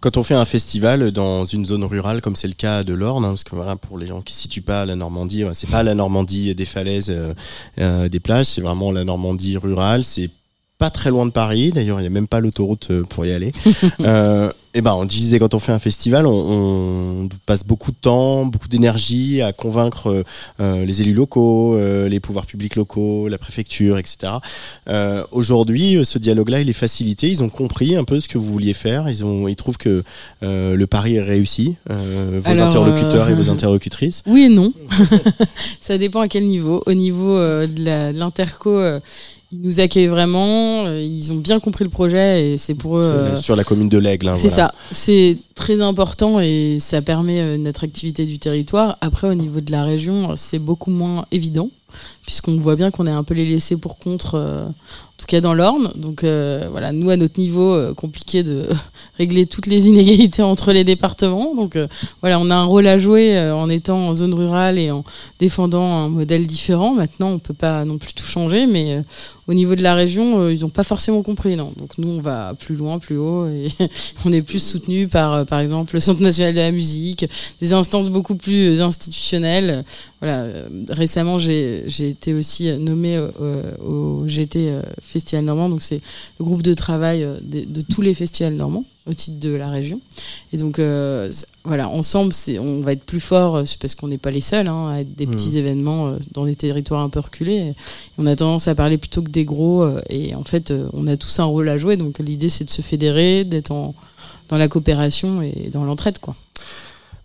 Quand 0.00 0.16
on 0.16 0.24
fait 0.24 0.34
un 0.34 0.44
festival 0.44 1.12
dans 1.12 1.44
une 1.44 1.64
zone 1.64 1.84
rurale, 1.84 2.20
comme 2.20 2.34
c'est 2.34 2.48
le 2.48 2.54
cas 2.54 2.82
de 2.82 2.92
l'Orne, 2.92 3.24
hein, 3.24 3.28
parce 3.28 3.44
que 3.44 3.54
voilà, 3.54 3.76
pour 3.76 3.98
les 3.98 4.08
gens 4.08 4.20
qui 4.20 4.34
ne 4.34 4.38
situent 4.38 4.60
pas 4.60 4.84
la 4.84 4.96
Normandie, 4.96 5.44
c'est 5.52 5.70
pas 5.70 5.84
la 5.84 5.94
Normandie 5.94 6.54
des 6.56 6.64
falaises, 6.64 7.08
euh, 7.10 7.32
euh, 7.78 8.08
des 8.08 8.18
plages, 8.18 8.46
c'est 8.46 8.60
vraiment 8.60 8.90
la 8.90 9.04
Normandie 9.04 9.56
rurale. 9.56 10.02
C'est 10.02 10.28
pas 10.82 10.90
très 10.90 11.10
loin 11.10 11.26
de 11.26 11.30
Paris. 11.30 11.70
D'ailleurs, 11.70 12.00
il 12.00 12.02
n'y 12.02 12.08
a 12.08 12.10
même 12.10 12.26
pas 12.26 12.40
l'autoroute 12.40 12.88
euh, 12.90 13.04
pour 13.04 13.24
y 13.24 13.30
aller. 13.30 13.52
euh, 14.00 14.50
et 14.74 14.80
ben, 14.80 14.94
on 14.94 15.04
disait 15.04 15.38
quand 15.38 15.54
on 15.54 15.60
fait 15.60 15.70
un 15.70 15.78
festival, 15.78 16.26
on, 16.26 16.32
on 16.32 17.28
passe 17.46 17.64
beaucoup 17.64 17.92
de 17.92 17.96
temps, 17.96 18.46
beaucoup 18.46 18.66
d'énergie 18.66 19.42
à 19.42 19.52
convaincre 19.52 20.24
euh, 20.60 20.84
les 20.84 21.02
élus 21.02 21.12
locaux, 21.12 21.76
euh, 21.76 22.08
les 22.08 22.18
pouvoirs 22.18 22.46
publics 22.46 22.74
locaux, 22.74 23.28
la 23.28 23.38
préfecture, 23.38 23.96
etc. 23.98 24.32
Aujourd'hui, 25.30 26.04
ce 26.04 26.18
dialogue-là, 26.18 26.62
il 26.62 26.70
est 26.70 26.72
facilité. 26.72 27.28
Ils 27.28 27.44
ont 27.44 27.48
compris 27.48 27.94
un 27.94 28.04
peu 28.04 28.18
ce 28.18 28.26
que 28.26 28.38
vous 28.38 28.50
vouliez 28.50 28.74
faire. 28.74 29.08
Ils 29.08 29.24
ont, 29.24 29.46
ils 29.46 29.56
trouvent 29.56 29.78
que 29.78 30.02
le 30.40 30.84
pari 30.86 31.16
est 31.16 31.22
réussi. 31.22 31.76
Vos 31.88 32.48
Alors, 32.48 32.66
interlocuteurs 32.66 33.28
et 33.28 33.34
vos 33.34 33.50
interlocutrices. 33.50 34.22
Oui 34.26 34.44
et 34.44 34.48
non. 34.48 34.72
ça 35.80 35.98
dépend 35.98 36.20
à 36.20 36.28
quel 36.28 36.44
niveau. 36.44 36.82
Au 36.86 36.92
niveau 36.94 37.36
de 37.36 38.12
l'interco, 38.18 38.80
ils 39.52 39.60
nous 39.60 39.80
accueillent 39.80 40.06
vraiment. 40.08 40.86
euh, 40.86 41.00
ils 41.02 41.30
ont 41.32 41.36
bien 41.36 41.60
compris 41.60 41.84
le 41.84 41.90
projet 41.90 42.52
et 42.52 42.56
c'est 42.56 42.74
pour 42.74 42.98
eux. 42.98 43.02
euh, 43.02 43.36
Sur 43.36 43.54
la 43.56 43.64
commune 43.64 43.88
de 43.88 43.98
l'Aigle. 43.98 44.28
hein, 44.28 44.34
C'est 44.34 44.48
voilà. 44.48 44.68
ça, 44.68 44.74
c'est 44.94 45.36
très 45.54 45.80
important 45.80 46.40
et 46.40 46.76
ça 46.78 47.02
permet 47.02 47.40
euh, 47.40 47.56
une 47.56 47.66
attractivité 47.66 48.24
du 48.24 48.38
territoire. 48.38 48.96
Après, 49.00 49.28
au 49.28 49.34
niveau 49.34 49.60
de 49.60 49.70
la 49.70 49.84
région, 49.84 50.34
c'est 50.36 50.58
beaucoup 50.58 50.90
moins 50.90 51.26
évident, 51.32 51.68
puisqu'on 52.26 52.56
voit 52.58 52.76
bien 52.76 52.90
qu'on 52.90 53.06
est 53.06 53.10
un 53.10 53.24
peu 53.24 53.34
les 53.34 53.44
laissés 53.48 53.76
pour 53.76 53.98
contre, 53.98 54.34
euh, 54.36 54.64
tout 55.22 55.26
cas 55.26 55.40
dans 55.40 55.54
l'Orne. 55.54 55.92
Donc 55.94 56.24
euh, 56.24 56.66
voilà, 56.70 56.90
nous, 56.90 57.08
à 57.08 57.16
notre 57.16 57.38
niveau, 57.38 57.72
euh, 57.72 57.94
compliqué 57.94 58.42
de 58.42 58.68
régler 59.18 59.46
toutes 59.46 59.66
les 59.66 59.86
inégalités 59.86 60.42
entre 60.42 60.72
les 60.72 60.82
départements. 60.82 61.54
Donc 61.54 61.76
euh, 61.76 61.86
voilà, 62.20 62.40
on 62.40 62.50
a 62.50 62.56
un 62.56 62.64
rôle 62.64 62.88
à 62.88 62.98
jouer 62.98 63.38
en 63.52 63.70
étant 63.70 64.08
en 64.08 64.14
zone 64.14 64.34
rurale 64.34 64.78
et 64.78 64.90
en 64.90 65.04
défendant 65.38 65.84
un 65.84 66.08
modèle 66.08 66.46
différent. 66.46 66.94
Maintenant, 66.94 67.30
on 67.30 67.38
peut 67.38 67.54
pas 67.54 67.84
non 67.84 67.98
plus 67.98 68.14
tout 68.14 68.24
changer, 68.24 68.66
mais 68.66 69.02
au 69.46 69.54
niveau 69.54 69.74
de 69.74 69.82
la 69.82 69.94
région, 69.94 70.48
ils 70.48 70.60
n'ont 70.60 70.68
pas 70.68 70.82
forcément 70.82 71.22
compris. 71.22 71.54
Non. 71.54 71.72
Donc 71.76 71.98
nous, 71.98 72.08
on 72.08 72.20
va 72.20 72.54
plus 72.58 72.74
loin, 72.74 72.98
plus 72.98 73.16
haut, 73.16 73.46
et 73.46 73.68
on 74.24 74.32
est 74.32 74.42
plus 74.42 74.62
soutenu 74.62 75.06
par, 75.06 75.46
par 75.46 75.60
exemple, 75.60 75.94
le 75.94 76.00
Centre 76.00 76.20
national 76.20 76.54
de 76.54 76.60
la 76.60 76.72
musique, 76.72 77.26
des 77.60 77.72
instances 77.72 78.08
beaucoup 78.08 78.34
plus 78.34 78.82
institutionnelles. 78.82 79.84
Voilà. 80.20 80.46
Récemment, 80.88 81.38
j'ai 81.38 81.84
été 82.00 82.34
aussi 82.34 82.70
nommée 82.78 83.16
euh, 83.16 83.76
au 83.78 84.26
GT 84.26 84.72
Festival 85.12 85.44
Normand, 85.44 85.68
donc 85.68 85.82
c'est 85.82 86.00
le 86.38 86.44
groupe 86.44 86.62
de 86.62 86.74
travail 86.74 87.22
euh, 87.22 87.38
de, 87.42 87.64
de 87.64 87.80
tous 87.82 88.00
les 88.02 88.14
festivals 88.14 88.54
normands 88.54 88.84
au 89.06 89.14
titre 89.14 89.40
de 89.40 89.50
la 89.50 89.68
région. 89.68 90.00
Et 90.52 90.56
donc, 90.56 90.78
euh, 90.78 91.30
voilà, 91.64 91.88
ensemble, 91.88 92.32
on 92.60 92.80
va 92.80 92.92
être 92.92 93.04
plus 93.04 93.20
fort, 93.20 93.56
euh, 93.56 93.64
c'est 93.64 93.78
parce 93.78 93.94
qu'on 93.94 94.08
n'est 94.08 94.18
pas 94.18 94.30
les 94.30 94.40
seuls 94.40 94.68
hein, 94.68 94.90
à 94.90 95.00
être 95.00 95.14
des 95.14 95.26
Mhm. 95.26 95.32
petits 95.34 95.58
événements 95.58 96.16
dans 96.32 96.44
des 96.44 96.54
territoires 96.56 97.00
un 97.02 97.08
peu 97.08 97.20
reculés. 97.20 97.58
Et 97.70 97.74
on 98.18 98.26
a 98.26 98.34
tendance 98.36 98.68
à 98.68 98.74
parler 98.74 98.98
plutôt 98.98 99.22
que 99.22 99.30
des 99.30 99.44
gros. 99.44 99.86
et 100.08 100.34
en 100.34 100.44
fait, 100.44 100.72
on 100.92 101.06
a 101.06 101.16
tous 101.16 101.38
un 101.40 101.44
rôle 101.44 101.68
à 101.68 101.78
jouer. 101.78 101.96
Donc, 101.96 102.18
l'idée, 102.20 102.48
c'est 102.48 102.64
de 102.64 102.70
se 102.70 102.82
fédérer, 102.82 103.44
d'être 103.44 103.68
dans 103.70 103.94
la 104.58 104.68
coopération 104.68 105.42
et 105.42 105.70
dans 105.72 105.84
l'entraide, 105.84 106.18
quoi. 106.18 106.36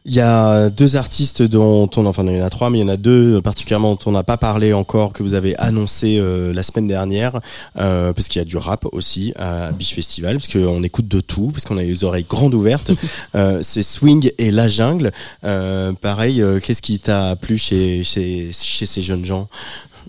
Il 0.09 0.13
y 0.13 0.21
a 0.21 0.69
deux 0.69 0.95
artistes 0.95 1.43
dont 1.43 1.89
on, 1.97 2.05
enfin 2.05 2.23
il 2.25 2.37
y 2.37 2.41
en 2.41 2.45
a 2.45 2.49
trois, 2.49 2.69
mais 2.69 2.77
il 2.77 2.81
y 2.81 2.83
en 2.85 2.87
a 2.87 2.95
deux 2.95 3.41
particulièrement 3.41 3.91
dont 3.95 3.99
on 4.05 4.11
n'a 4.13 4.23
pas 4.23 4.37
parlé 4.37 4.71
encore 4.71 5.11
que 5.11 5.21
vous 5.21 5.33
avez 5.33 5.53
annoncé 5.57 6.17
euh, 6.17 6.53
la 6.53 6.63
semaine 6.63 6.87
dernière, 6.87 7.41
euh, 7.77 8.13
parce 8.13 8.29
qu'il 8.29 8.39
y 8.39 8.41
a 8.41 8.45
du 8.45 8.55
rap 8.55 8.85
aussi 8.93 9.33
à 9.35 9.73
Biche 9.73 9.93
Festival, 9.93 10.37
parce 10.37 10.47
qu'on 10.47 10.81
écoute 10.81 11.09
de 11.09 11.19
tout, 11.19 11.51
parce 11.51 11.65
qu'on 11.65 11.77
a 11.77 11.83
les 11.83 12.05
oreilles 12.05 12.25
grandes 12.27 12.53
ouvertes. 12.53 12.91
Euh, 13.35 13.59
c'est 13.61 13.83
Swing 13.83 14.31
et 14.37 14.51
La 14.51 14.69
Jungle. 14.69 15.11
Euh, 15.43 15.91
pareil, 15.93 16.41
euh, 16.41 16.59
qu'est-ce 16.59 16.81
qui 16.81 16.99
t'a 16.99 17.35
plu 17.35 17.57
chez, 17.57 18.03
chez, 18.03 18.51
chez 18.51 18.85
ces 18.85 19.01
jeunes 19.01 19.25
gens? 19.25 19.47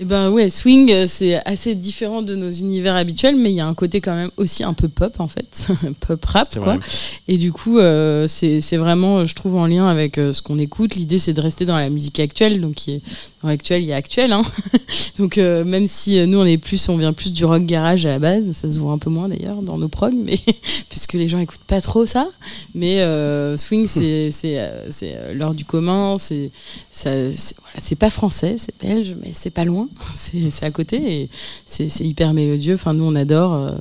Eh 0.01 0.05
ben 0.05 0.31
ouais, 0.31 0.49
swing, 0.49 0.93
euh, 0.93 1.07
c'est 1.09 1.45
assez 1.45 1.75
différent 1.75 2.23
de 2.23 2.37
nos 2.37 2.51
univers 2.51 2.95
habituels, 2.95 3.37
mais 3.37 3.51
il 3.51 3.57
y 3.57 3.61
a 3.61 3.67
un 3.67 3.75
côté 3.75 4.01
quand 4.01 4.15
même 4.15 4.31
aussi 4.37 4.63
un 4.63 4.73
peu 4.73 4.89
pop 4.89 5.19
en 5.19 5.27
fait, 5.27 5.67
pop 6.07 6.25
rap 6.25 6.49
quoi. 6.55 6.77
vrai. 6.77 6.79
Et 7.27 7.37
du 7.37 7.53
coup, 7.53 7.79
euh, 7.79 8.27
c'est 8.27 8.77
vraiment, 8.77 9.27
je 9.27 9.35
trouve, 9.35 9.57
en 9.57 9.67
lien 9.67 9.87
avec 9.87 10.17
euh, 10.17 10.33
ce 10.33 10.41
qu'on 10.41 10.59
écoute. 10.59 10.95
L'idée, 10.95 11.19
c'est 11.19 11.35
de 11.35 11.41
rester 11.41 11.67
dans 11.67 11.77
la 11.77 11.91
musique 11.91 12.21
actuelle, 12.21 12.61
donc 12.61 12.77
qui 12.77 12.93
est 12.93 13.03
dans 13.43 13.49
actuel, 13.49 13.83
il 13.83 13.89
y 13.89 13.93
a 13.93 13.97
actuel. 13.97 14.33
Hein. 14.33 14.43
donc 15.19 15.37
euh, 15.37 15.63
même 15.65 15.87
si 15.87 16.27
nous, 16.27 16.39
on 16.39 16.45
est 16.45 16.57
plus, 16.57 16.89
on 16.89 16.97
vient 16.97 17.13
plus 17.13 17.33
du 17.33 17.45
rock 17.45 17.65
garage 17.65 18.07
à 18.07 18.11
la 18.11 18.19
base, 18.19 18.53
ça 18.53 18.71
se 18.71 18.79
voit 18.79 18.93
un 18.93 18.99
peu 18.99 19.11
moins 19.11 19.29
d'ailleurs 19.29 19.61
dans 19.61 19.77
nos 19.77 19.89
progs, 19.89 20.17
mais 20.17 20.39
puisque 20.89 21.13
les 21.13 21.29
gens 21.29 21.39
écoutent 21.39 21.59
pas 21.67 21.83
trop 21.83 22.07
ça. 22.07 22.31
Mais 22.75 23.01
euh, 23.01 23.57
swing, 23.59 23.87
c'est 23.87 24.31
c'est 24.31 25.35
l'heure 25.35 25.55
du 25.55 25.65
commun, 25.67 26.17
c'est 26.19 26.51
ça, 26.89 27.11
c'est 27.31 27.57
voilà, 27.61 27.77
c'est 27.79 27.99
pas 27.99 28.11
français, 28.11 28.57
c'est 28.57 28.75
belge, 28.81 29.15
mais 29.21 29.33
c'est 29.35 29.51
pas 29.51 29.65
loin, 29.65 29.88
c'est 30.15 30.65
à 30.65 30.71
côté 30.71 31.23
et 31.23 31.31
c'est 31.67 31.89
c'est 31.89 32.05
hyper 32.05 32.33
mélodieux. 32.35 32.75
Enfin, 32.75 32.95
nous, 32.95 33.05
on 33.05 33.15
adore, 33.15 33.55
euh, 33.55 33.77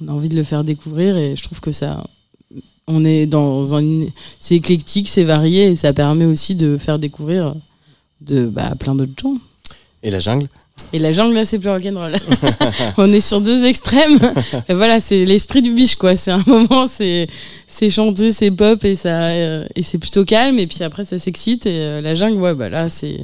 on 0.00 0.08
a 0.08 0.12
envie 0.12 0.28
de 0.28 0.36
le 0.36 0.44
faire 0.44 0.64
découvrir 0.64 1.16
et 1.16 1.36
je 1.36 1.42
trouve 1.42 1.60
que 1.60 1.72
ça 1.72 2.04
on 2.86 3.04
est 3.04 3.26
dans 3.26 3.74
un, 3.74 4.06
c'est 4.38 4.56
éclectique, 4.56 5.08
c'est 5.08 5.24
varié 5.24 5.68
et 5.68 5.76
ça 5.76 5.92
permet 5.92 6.24
aussi 6.24 6.54
de 6.54 6.76
faire 6.76 6.98
découvrir 6.98 7.54
de 8.20 8.46
bah, 8.46 8.74
plein 8.78 8.94
d'autres 8.94 9.12
gens. 9.20 9.36
Et 10.02 10.10
la 10.10 10.18
jungle? 10.18 10.48
Et 10.92 10.98
la 10.98 11.12
jungle 11.12 11.34
là, 11.34 11.44
c'est 11.44 11.58
plus 11.58 11.70
rock'n'roll. 11.70 12.14
on 12.96 13.12
est 13.12 13.20
sur 13.20 13.40
deux 13.40 13.64
extrêmes. 13.64 14.18
Et 14.68 14.74
voilà, 14.74 15.00
c'est 15.00 15.24
l'esprit 15.24 15.62
du 15.62 15.72
biche 15.72 15.96
quoi. 15.96 16.16
C'est 16.16 16.32
un 16.32 16.42
moment, 16.46 16.86
c'est 16.86 17.28
c'est 17.68 17.88
chanté, 17.88 18.32
c'est 18.32 18.50
pop 18.50 18.84
et 18.84 18.96
ça 18.96 19.28
euh, 19.28 19.64
et 19.76 19.82
c'est 19.82 19.98
plutôt 19.98 20.24
calme. 20.24 20.58
Et 20.58 20.66
puis 20.66 20.82
après, 20.82 21.04
ça 21.04 21.18
s'excite 21.18 21.66
et 21.66 21.78
euh, 21.80 22.00
la 22.00 22.14
jungle, 22.16 22.40
ouais, 22.40 22.54
bah 22.54 22.68
là, 22.68 22.88
c'est 22.88 23.20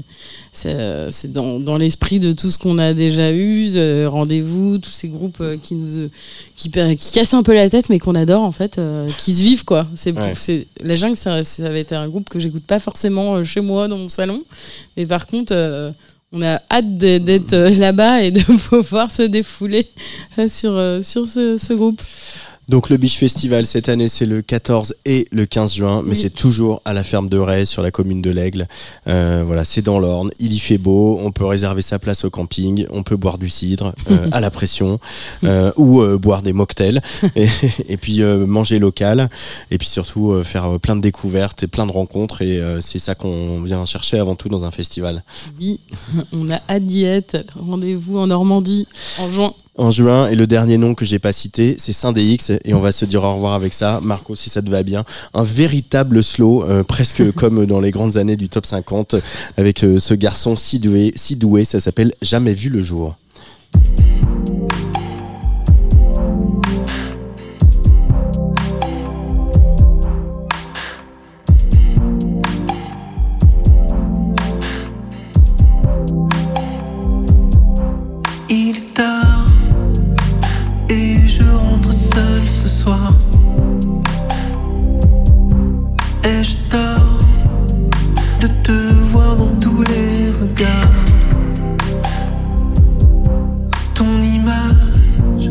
c'est 0.53 0.75
euh, 0.75 1.11
c'est 1.11 1.33
dans, 1.33 1.59
dans 1.59 1.77
l'esprit 1.77 2.21
de 2.21 2.31
tout 2.33 2.49
ce 2.51 2.57
qu'on 2.57 2.79
a 2.79 2.95
déjà 2.95 3.33
eu, 3.33 3.71
de 3.71 4.07
rendez-vous, 4.07 4.79
tous 4.79 4.91
ces 4.91 5.09
groupes 5.09 5.43
qui 5.63 5.75
nous 5.75 6.09
qui, 6.55 6.71
qui 6.71 7.13
cassent 7.13 7.35
un 7.35 7.43
peu 7.43 7.53
la 7.55 7.69
tête, 7.69 7.89
mais 7.91 7.99
qu'on 7.99 8.15
adore 8.15 8.43
en 8.43 8.53
fait, 8.53 8.81
qui 9.19 9.35
se 9.35 9.43
vivent 9.43 9.65
quoi. 9.65 9.87
C'est 9.95 10.17
Ouais. 10.17 10.33
c'est 10.37 10.67
la 10.81 10.95
jungle, 10.97 11.17
ça, 11.17 11.43
ça 11.45 11.69
va 11.69 11.79
être 11.79 11.93
un 11.93 12.09
groupe 12.09 12.29
que 12.31 12.39
j'écoute 12.39 12.65
pas 12.65 12.79
forcément 12.79 13.43
chez 13.43 13.61
moi 13.61 13.89
dans 13.89 13.99
mon 13.99 14.09
salon, 14.09 14.45
mais 14.97 15.05
par 15.07 15.27
contre. 15.27 15.93
On 16.33 16.43
a 16.43 16.61
hâte 16.71 16.97
d'être 16.97 17.53
euh, 17.53 17.71
là-bas 17.71 18.23
et 18.23 18.31
de 18.31 18.41
pouvoir 18.69 19.11
se 19.11 19.23
défouler 19.23 19.89
euh, 20.39 20.49
sur, 20.49 20.73
euh, 20.73 21.03
sur 21.03 21.27
ce, 21.27 21.57
ce 21.57 21.73
groupe. 21.73 22.01
Donc 22.69 22.91
le 22.91 22.97
Biche 22.97 23.17
Festival 23.17 23.65
cette 23.65 23.89
année 23.89 24.09
c'est 24.09 24.27
le 24.27 24.43
14 24.43 24.97
et 25.05 25.29
le 25.31 25.47
15 25.47 25.75
juin, 25.75 26.03
mais 26.03 26.11
Oui. 26.11 26.17
c'est 26.17 26.31
toujours 26.35 26.83
à 26.85 26.93
la 26.93 27.05
ferme 27.05 27.29
de 27.29 27.39
Ray 27.39 27.65
sur 27.65 27.81
la 27.81 27.93
commune 27.93 28.21
de 28.23 28.31
l'Aigle. 28.31 28.67
Euh, 29.07 29.45
voilà, 29.47 29.65
c'est 29.65 29.83
dans 29.83 30.01
l'Orne, 30.01 30.31
il 30.41 30.53
y 30.53 30.59
fait 30.59 30.77
beau, 30.79 31.17
on 31.23 31.31
peut 31.31 31.45
réserver 31.45 31.81
sa 31.81 32.01
place 32.01 32.25
au 32.25 32.31
camping, 32.31 32.85
on 32.91 33.05
peut 33.05 33.15
boire 33.17 33.39
du 33.39 33.49
cidre 33.49 33.95
euh, 34.11 34.29
à 34.33 34.41
la 34.41 34.51
pression 34.51 34.99
euh, 35.45 35.71
ou 35.77 36.01
euh, 36.03 36.19
boire 36.19 36.43
des 36.43 36.53
mocktails 36.53 37.01
et, 37.37 37.47
et 37.89 37.97
puis 37.97 38.23
euh, 38.23 38.47
manger 38.47 38.81
local 38.81 39.31
et 39.71 39.79
puis 39.79 39.87
surtout 39.89 40.33
euh, 40.33 40.43
faire 40.43 40.81
plein 40.81 40.97
de 40.97 41.01
découvertes 41.03 41.63
et 41.63 41.69
plein 41.69 41.87
de 41.87 41.93
rencontres 41.93 42.43
et 42.43 42.59
euh, 42.59 42.81
c'est 42.81 42.99
ça 42.99 43.15
qu'on 43.15 43.63
vient 43.63 43.85
chercher 43.85 44.19
avant 44.19 44.35
tout 44.35 44.49
dans 44.49 44.65
un 44.65 44.73
festival. 44.73 45.23
Oui, 45.61 45.81
on 46.33 46.51
a 46.51 46.61
hâte 46.69 46.85
d'y 46.85 47.05
être. 47.05 47.37
Rendez-vous 47.55 48.19
en 48.19 48.27
Normandie 48.27 48.89
en 49.21 49.31
juin. 49.31 49.55
En 49.79 49.91
juin, 49.91 50.29
et 50.29 50.37
le 50.37 50.47
dernier 50.47 50.79
nom 50.79 50.95
que 50.95 51.05
j'ai 51.05 51.19
pas 51.19 51.33
cité, 51.33 51.77
c'est 51.79 51.93
Saint-DX, 51.93 52.53
et 52.65 52.73
on 52.73 52.81
va 52.81 52.93
se 52.93 53.05
dire 53.05 53.23
au 53.25 53.35
revoir 53.35 53.53
avec 53.53 53.75
ça. 53.75 54.01
Marco, 54.03 54.35
si 54.35 54.49
ça 54.49 54.63
te 54.63 54.71
va 54.71 54.83
bien. 54.83 55.05
Un 55.35 55.43
véritable 55.43 56.23
slow, 56.23 56.65
euh, 56.65 56.83
presque 56.83 57.31
comme 57.35 57.67
dans 57.67 57.81
les 57.81 57.91
grandes 57.91 58.17
années 58.17 58.37
du 58.37 58.49
top 58.49 58.65
50, 58.65 59.17
avec 59.59 59.85
euh, 59.85 59.99
ce 59.99 60.15
garçon 60.15 60.57
si 60.57 60.79
doué, 60.79 61.13
si 61.15 61.37
doué, 61.37 61.67
ça 61.67 61.79
s'appelle 61.79 62.15
Jamais 62.23 62.55
vu 62.55 62.71
le 62.71 62.83
jour. 62.83 63.17
Et 86.29 86.43
je 86.43 86.57
dors 86.71 87.19
de 88.41 88.49
te 88.65 88.73
voir 89.13 89.37
dans 89.37 89.55
tous 89.61 89.83
les 89.83 90.33
regards? 90.41 91.05
Ton 93.95 94.21
image 94.23 95.51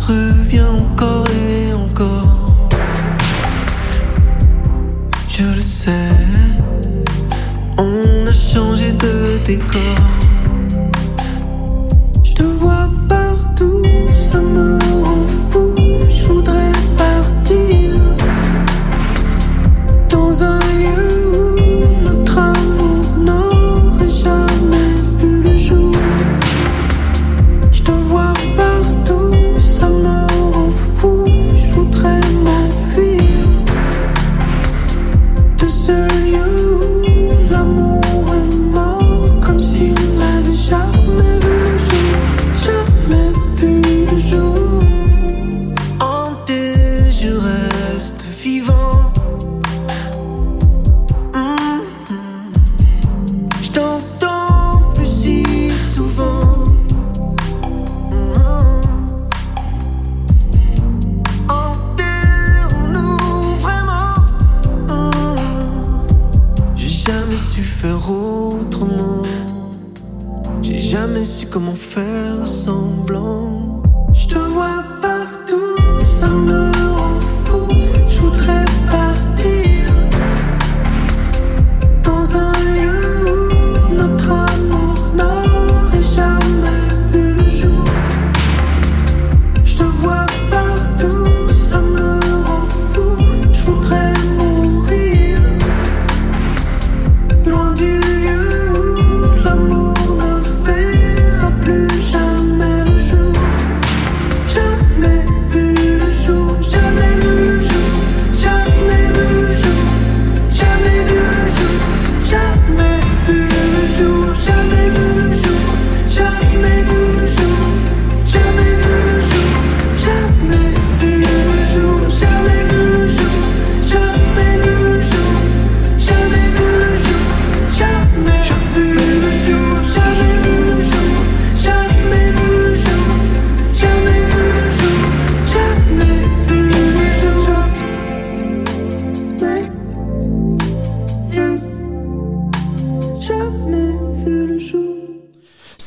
revient 0.00 0.62
encore 0.62 1.26
et 1.28 1.74
encore. 1.74 2.68
Je 5.28 5.44
le 5.56 5.60
sais, 5.60 6.16
on 7.76 8.26
a 8.26 8.32
changé 8.32 8.92
de 8.92 9.44
décor. 9.44 9.98
Je 12.24 12.32
te 12.32 12.44
vois 12.44 12.88
partout, 13.10 13.82
ça 14.14 14.40
me 14.40 14.71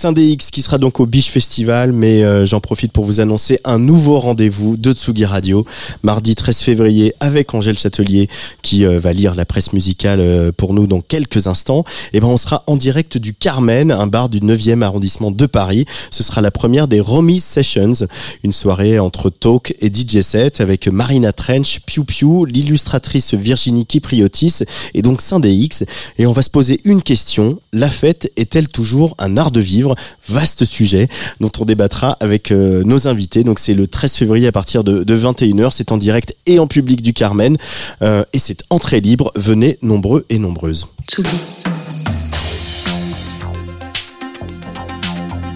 Saint-DX 0.06 0.52
qui 0.52 0.62
sera 0.62 0.78
donc 0.78 1.00
au 1.00 1.08
Biche 1.08 1.30
Festival, 1.30 1.92
mais 1.92 2.24
euh, 2.24 2.46
j'en 2.46 2.60
profite 2.60 2.92
pour 2.92 3.06
vous 3.06 3.22
annoncer 3.22 3.60
un 3.64 3.80
nouveau 3.80 4.20
rendez-vous 4.20 4.78
de 4.78 4.94
Tsugi 4.94 5.26
Radio, 5.26 5.66
mardi 6.04 6.36
13 6.36 6.60
février 6.60 7.16
avec 7.20 7.56
Angèle 7.56 7.80
Châtelier 7.80 8.30
qui 8.62 8.86
euh, 8.86 9.00
va 9.00 9.14
lire 9.14 9.34
la 9.34 9.46
presse 9.46 9.74
musicale 9.74 10.20
euh, 10.20 10.52
pour 10.56 10.76
nous 10.76 10.86
dans 10.86 11.02
quelques 11.02 11.48
instants. 11.48 11.86
Et 12.14 12.20
ben 12.20 12.28
on 12.28 12.38
sera 12.38 12.64
en 12.68 12.76
direct 12.76 13.18
du 13.18 13.34
Carmen, 13.34 13.92
un 13.92 14.06
bar 14.06 14.30
du 14.30 14.42
9e 14.42 14.84
arrondissement 14.84 15.32
de 15.32 15.46
Paris. 15.48 15.86
Ce 16.12 16.22
sera 16.22 16.40
la 16.42 16.52
première 16.52 16.88
des 16.88 17.00
Romy 17.00 17.40
Sessions, 17.40 18.06
une 18.44 18.52
soirée 18.52 19.00
entre 19.00 19.32
talk 19.32 19.74
et 19.80 19.92
DJ 19.92 20.22
set 20.22 20.62
avec 20.62 20.88
Marina 20.88 21.34
Trench, 21.34 21.80
Piu 21.84 22.04
Piu, 22.04 22.46
l'illustratrice 22.46 23.34
Virginie 23.34 23.88
Kipriotis 23.88 24.60
et 24.94 25.02
donc 25.02 25.22
Saint-DX. 25.22 25.84
Et 26.20 26.28
on 26.28 26.32
va 26.32 26.44
se 26.44 26.52
poser 26.52 26.80
une 26.84 27.02
question, 27.02 27.60
la 27.74 27.90
fête 27.90 28.32
est-elle 28.38 28.68
toujours 28.68 29.16
un 29.18 29.36
art 29.38 29.50
de 29.50 29.62
vivre? 29.62 29.95
Vaste 30.30 30.66
sujet 30.66 31.08
dont 31.40 31.52
on 31.60 31.66
débattra 31.66 32.18
avec 32.20 32.52
euh, 32.52 32.84
nos 32.84 33.08
invités. 33.08 33.44
Donc 33.44 33.60
c'est 33.60 33.74
le 33.74 33.88
13 33.88 34.14
février 34.16 34.48
à 34.48 34.52
partir 34.52 34.84
de, 34.84 35.04
de 35.04 35.18
21h. 35.18 35.70
C'est 35.74 35.92
en 35.92 35.98
direct 35.98 36.36
et 36.46 36.60
en 36.60 36.68
public 36.68 37.02
du 37.02 37.14
Carmen. 37.14 37.58
Euh, 38.02 38.24
et 38.34 38.40
c'est 38.40 38.64
entrée 38.70 39.02
libre. 39.02 39.32
Venez 39.36 39.78
nombreux 39.82 40.26
et 40.30 40.40
nombreuses. 40.40 40.88
Tsugi. 41.10 41.30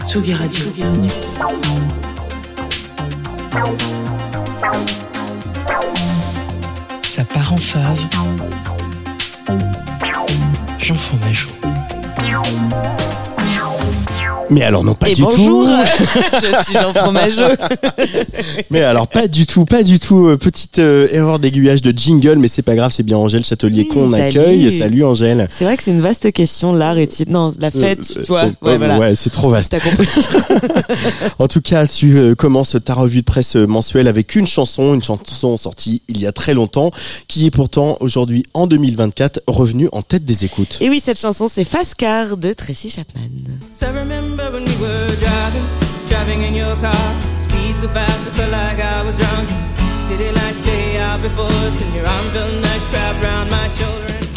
Tsugi 0.08 0.34
Radio. 0.34 0.66
Ça 7.04 7.24
part 7.26 7.54
en 7.54 7.58
fave. 7.58 8.08
Jean 10.80 10.96
Fromageau. 10.96 11.50
Mais 14.50 14.64
alors 14.64 14.84
non 14.84 14.94
pas 14.96 15.10
Et 15.10 15.14
du 15.14 15.22
bonjour, 15.22 15.66
tout. 15.68 16.20
je 16.42 16.64
suis 16.64 16.74
Jean 16.74 16.94
Fromageau. 16.94 17.44
Mais 18.72 18.82
alors 18.82 19.08
pas 19.08 19.28
du 19.28 19.46
tout, 19.46 19.66
pas 19.66 19.84
du 19.84 20.00
tout. 20.00 20.28
Euh, 20.28 20.38
petite 20.38 20.80
euh, 20.80 21.08
erreur 21.12 21.40
d'aiguillage 21.40 21.82
de 21.82 21.96
jingle, 21.96 22.38
mais 22.38 22.48
c'est 22.48 22.62
pas 22.62 22.76
grave, 22.76 22.92
c'est 22.96 23.04
bien 23.04 23.18
Angèle 23.18 23.44
Châtelier 23.44 23.82
Oui, 23.84 23.88
qu'on 23.88 24.14
accueille. 24.14 24.76
Salut 24.76 25.04
Angèle. 25.06 25.48
C'est 25.50 25.66
vrai 25.66 25.78
que 25.78 25.84
c'est 25.84 25.92
une 25.92 26.02
vaste 26.02 26.32
question, 26.32 26.74
l'art 26.74 26.98
est-il. 26.98 27.30
Non, 27.30 27.54
la 27.60 27.70
fête, 27.72 28.00
Euh, 28.18 28.22
tu 28.22 28.28
vois. 28.28 28.46
euh, 28.46 28.48
ouais, 28.62 28.74
euh, 28.74 28.78
voilà. 28.78 28.98
ouais, 29.00 29.16
c'est 29.16 29.30
trop 29.30 29.50
vaste. 29.50 29.72
T'as 29.72 29.80
compris. 29.80 30.08
En 31.40 31.48
tout 31.48 31.62
cas, 31.62 31.88
tu 31.88 32.18
euh, 32.18 32.36
commences 32.36 32.76
ta 32.84 32.94
revue 32.94 33.20
de 33.22 33.26
presse 33.26 33.56
mensuelle 33.56 34.08
avec 34.08 34.36
une 34.36 34.48
chanson, 34.48 34.94
une 34.96 35.04
chanson 35.04 35.58
sortie 35.58 36.02
il 36.08 36.20
y 36.20 36.28
a 36.28 36.32
très 36.32 36.54
longtemps, 36.54 36.92
qui 37.28 37.46
est 37.46 37.52
pourtant 37.52 37.98
aujourd'hui 38.00 38.44
en 38.54 38.68
2024 38.68 39.42
revenue 39.48 39.88
en 39.92 40.02
tête 40.02 40.26
des 40.26 40.46
écoutes. 40.46 40.78
Et 40.82 40.90
oui, 40.90 41.02
cette 41.04 41.20
chanson, 41.20 41.48
c'est 41.54 41.64
Fast 41.64 41.96
Car 41.96 42.38
de 42.38 42.54
Tracy 42.54 42.90
Chapman. 42.90 43.22
So 43.74 43.86
I 43.86 43.90
remember 44.40 44.60
when 44.60 44.66
we 44.66 44.82
were 44.82 45.16
driving, 45.20 45.66
driving 46.08 46.42
in 46.44 46.54
your 46.54 46.76
car. 46.78 47.10
Speed 47.38 47.76
so 47.76 47.88
fast, 47.90 48.28
I 48.28 48.32
felt 48.32 48.52
like 48.52 48.80
I 48.80 49.04
was 49.04 49.18
drunk. 49.18 49.48
City 50.08 50.32
lights 50.32 50.62
day 50.64 50.98
out 50.98 51.22
before 51.22 51.46
us, 51.46 51.82
and 51.82 51.94
your 51.94 52.06
arm 52.06 52.26
felt 52.28 52.54
nice 52.54 52.94
wrapped 52.94 53.24
around 53.24 53.50
my 53.52 53.68
shoulder. 53.68 54.29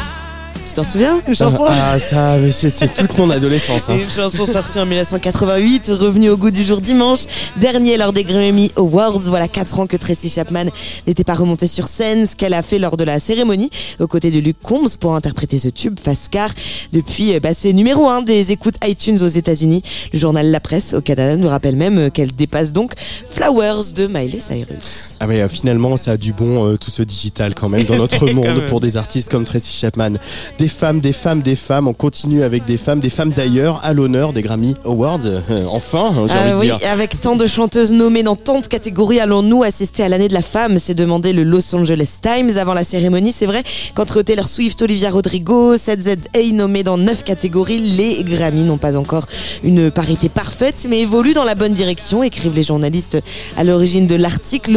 Tu 0.65 0.75
t'en 0.75 0.85
souviens 0.85 1.21
Une 1.27 1.35
chanson 1.35 1.65
Ah, 1.69 1.99
ça, 1.99 2.37
c'est 2.51 2.95
toute 2.95 3.19
mon 3.19 3.29
adolescence. 3.31 3.89
hein. 3.91 3.97
Une 4.01 4.11
chanson 4.11 4.47
sortie 4.47 4.79
en 4.79 4.87
1988, 4.87 5.91
revenue 5.93 6.31
au 6.31 6.37
goût 6.37 6.51
du 6.51 6.63
jour 6.63 6.81
dimanche, 6.81 7.25
dernier 7.57 7.97
lors 7.97 8.13
des 8.13 8.23
Grammy 8.25 8.71
Awards. 8.77 9.19
Voilà 9.21 9.49
4 9.49 9.81
ans 9.81 9.87
que 9.87 9.97
Tracy 9.97 10.31
Chapman 10.31 10.67
n'était 11.07 11.25
pas 11.25 11.35
remontée 11.35 11.67
sur 11.67 11.89
scène, 11.89 12.27
ce 12.27 12.37
qu'elle 12.37 12.55
a 12.55 12.63
fait 12.63 12.79
lors 12.79 12.97
de 12.97 13.05
la 13.05 13.19
cérémonie, 13.19 13.71
aux 13.99 14.07
côtés 14.07 14.31
de 14.31 14.39
Luke 14.39 14.57
Combs 14.63 14.97
pour 14.99 15.15
interpréter 15.15 15.59
ce 15.59 15.69
tube, 15.69 15.99
Fast 16.03 16.29
Car. 16.31 16.51
Depuis, 16.93 17.35
euh, 17.35 17.41
bah, 17.41 17.51
c'est 17.57 17.73
numéro 17.73 18.09
1 18.09 18.23
des 18.23 18.53
écoutes 18.53 18.77
iTunes 18.87 19.19
aux 19.23 19.27
États-Unis. 19.29 19.83
Le 20.13 20.19
journal 20.19 20.51
La 20.51 20.61
Presse 20.61 20.95
au 20.95 21.01
Canada 21.01 21.37
nous 21.37 21.49
rappelle 21.49 21.77
même 21.77 21.99
euh, 21.99 22.11
qu'elle 22.11 22.33
dépasse 22.33 22.73
donc 22.73 22.93
Flowers 23.29 23.93
de 23.95 24.07
Miley 24.07 24.39
Cyrus. 24.39 25.12
Ah 25.21 25.27
mais 25.27 25.41
euh, 25.41 25.49
finalement 25.49 25.97
ça 25.97 26.13
a 26.13 26.17
du 26.17 26.33
bon 26.33 26.67
euh, 26.67 26.77
tout 26.77 26.91
ce 26.91 27.03
digital 27.03 27.55
quand 27.55 27.69
même 27.69 27.85
dans 27.85 27.97
notre 27.97 28.27
monde 28.33 28.67
pour 28.67 28.81
des 28.81 28.97
artistes 28.97 29.31
comme 29.31 29.45
Tracy 29.45 29.73
Chapman. 29.73 30.13
Des 30.59 30.69
femmes, 30.69 31.01
des 31.01 31.13
femmes, 31.13 31.43
des 31.43 31.57
femmes, 31.57 31.89
on 31.89 31.93
continue 31.95 32.43
avec 32.43 32.65
des 32.65 32.77
femmes, 32.77 33.01
des 33.01 33.11
femmes 33.11 33.31
d'ailleurs 33.31 33.81
à 33.83 33.93
l'honneur 33.93 34.33
des 34.33 34.43
Grammy 34.43 34.75
Awards. 34.85 35.21
Euh, 35.25 35.41
enfin, 35.71 36.13
j'ai 36.27 36.35
Ah 36.37 36.43
envie 36.57 36.69
de 36.69 36.73
oui, 36.73 36.79
dire. 36.79 36.91
avec 36.91 37.21
tant 37.21 37.37
de 37.37 37.47
chanteuses 37.47 37.93
nommées 37.93 38.23
dans 38.23 38.37
tant 38.37 38.61
de 38.61 38.67
catégories, 38.67 39.21
allons-nous 39.21 39.63
assister 39.63 40.03
à 40.03 40.09
l'année 40.09 40.29
de 40.29 40.35
la 40.35 40.43
femme? 40.43 40.79
S'est 40.79 40.95
demandé 40.95 41.33
le 41.33 41.43
Los 41.45 41.75
Angeles 41.75 42.19
Times 42.23 42.57
avant 42.57 42.75
la 42.75 42.85
cérémonie. 42.85 43.33
C'est 43.33 43.47
vrai 43.47 43.63
qu'entre 43.95 44.23
Taylor 44.23 44.49
Swift, 44.49 44.81
Olivia 44.83 45.11
Rodrigo, 45.11 45.77
7ZA 45.77 46.53
nommés 46.55 46.83
dans 46.83 46.99
9 46.99 47.25
catégories, 47.25 47.79
les 47.79 48.25
Grammy 48.25 48.63
n'ont 48.63 48.79
pas 48.79 48.97
encore 48.97 49.27
une 49.63 49.91
parité 49.91 50.29
parfaite, 50.29 50.87
mais 50.89 51.01
évoluent 51.01 51.35
dans 51.35 51.45
la 51.45 51.55
bonne 51.55 51.73
direction, 51.73 52.23
écrivent 52.23 52.55
les 52.55 52.63
journalistes 52.63 53.19
à 53.57 53.65
l'origine 53.65 54.07
de 54.07 54.15
l'article. 54.17 54.71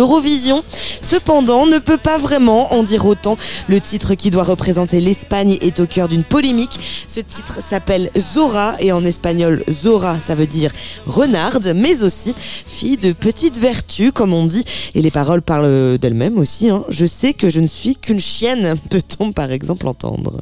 Cependant, 1.01 1.65
ne 1.67 1.77
peut 1.77 1.97
pas 1.97 2.17
vraiment 2.17 2.73
en 2.73 2.83
dire 2.83 3.05
autant. 3.05 3.37
Le 3.67 3.79
titre 3.79 4.15
qui 4.15 4.31
doit 4.31 4.43
représenter 4.43 4.99
l'Espagne 4.99 5.57
est 5.61 5.79
au 5.79 5.85
cœur 5.85 6.07
d'une 6.07 6.23
polémique. 6.23 6.79
Ce 7.07 7.19
titre 7.19 7.59
s'appelle 7.61 8.09
Zora 8.17 8.75
et 8.79 8.91
en 8.91 9.05
espagnol 9.05 9.63
Zora 9.69 10.19
ça 10.19 10.33
veut 10.35 10.47
dire 10.47 10.71
renarde, 11.05 11.73
mais 11.75 12.03
aussi 12.03 12.33
fille 12.65 12.97
de 12.97 13.11
petite 13.11 13.57
vertu 13.57 14.11
comme 14.11 14.33
on 14.33 14.45
dit. 14.45 14.63
Et 14.95 15.01
les 15.01 15.11
paroles 15.11 15.41
parlent 15.43 15.97
d'elles-mêmes 15.99 16.39
aussi. 16.39 16.69
hein. 16.69 16.83
Je 16.89 17.05
sais 17.05 17.33
que 17.33 17.49
je 17.49 17.59
ne 17.59 17.67
suis 17.67 17.95
qu'une 17.95 18.19
chienne, 18.19 18.75
peut-on 18.89 19.31
par 19.31 19.51
exemple 19.51 19.87
entendre. 19.87 20.41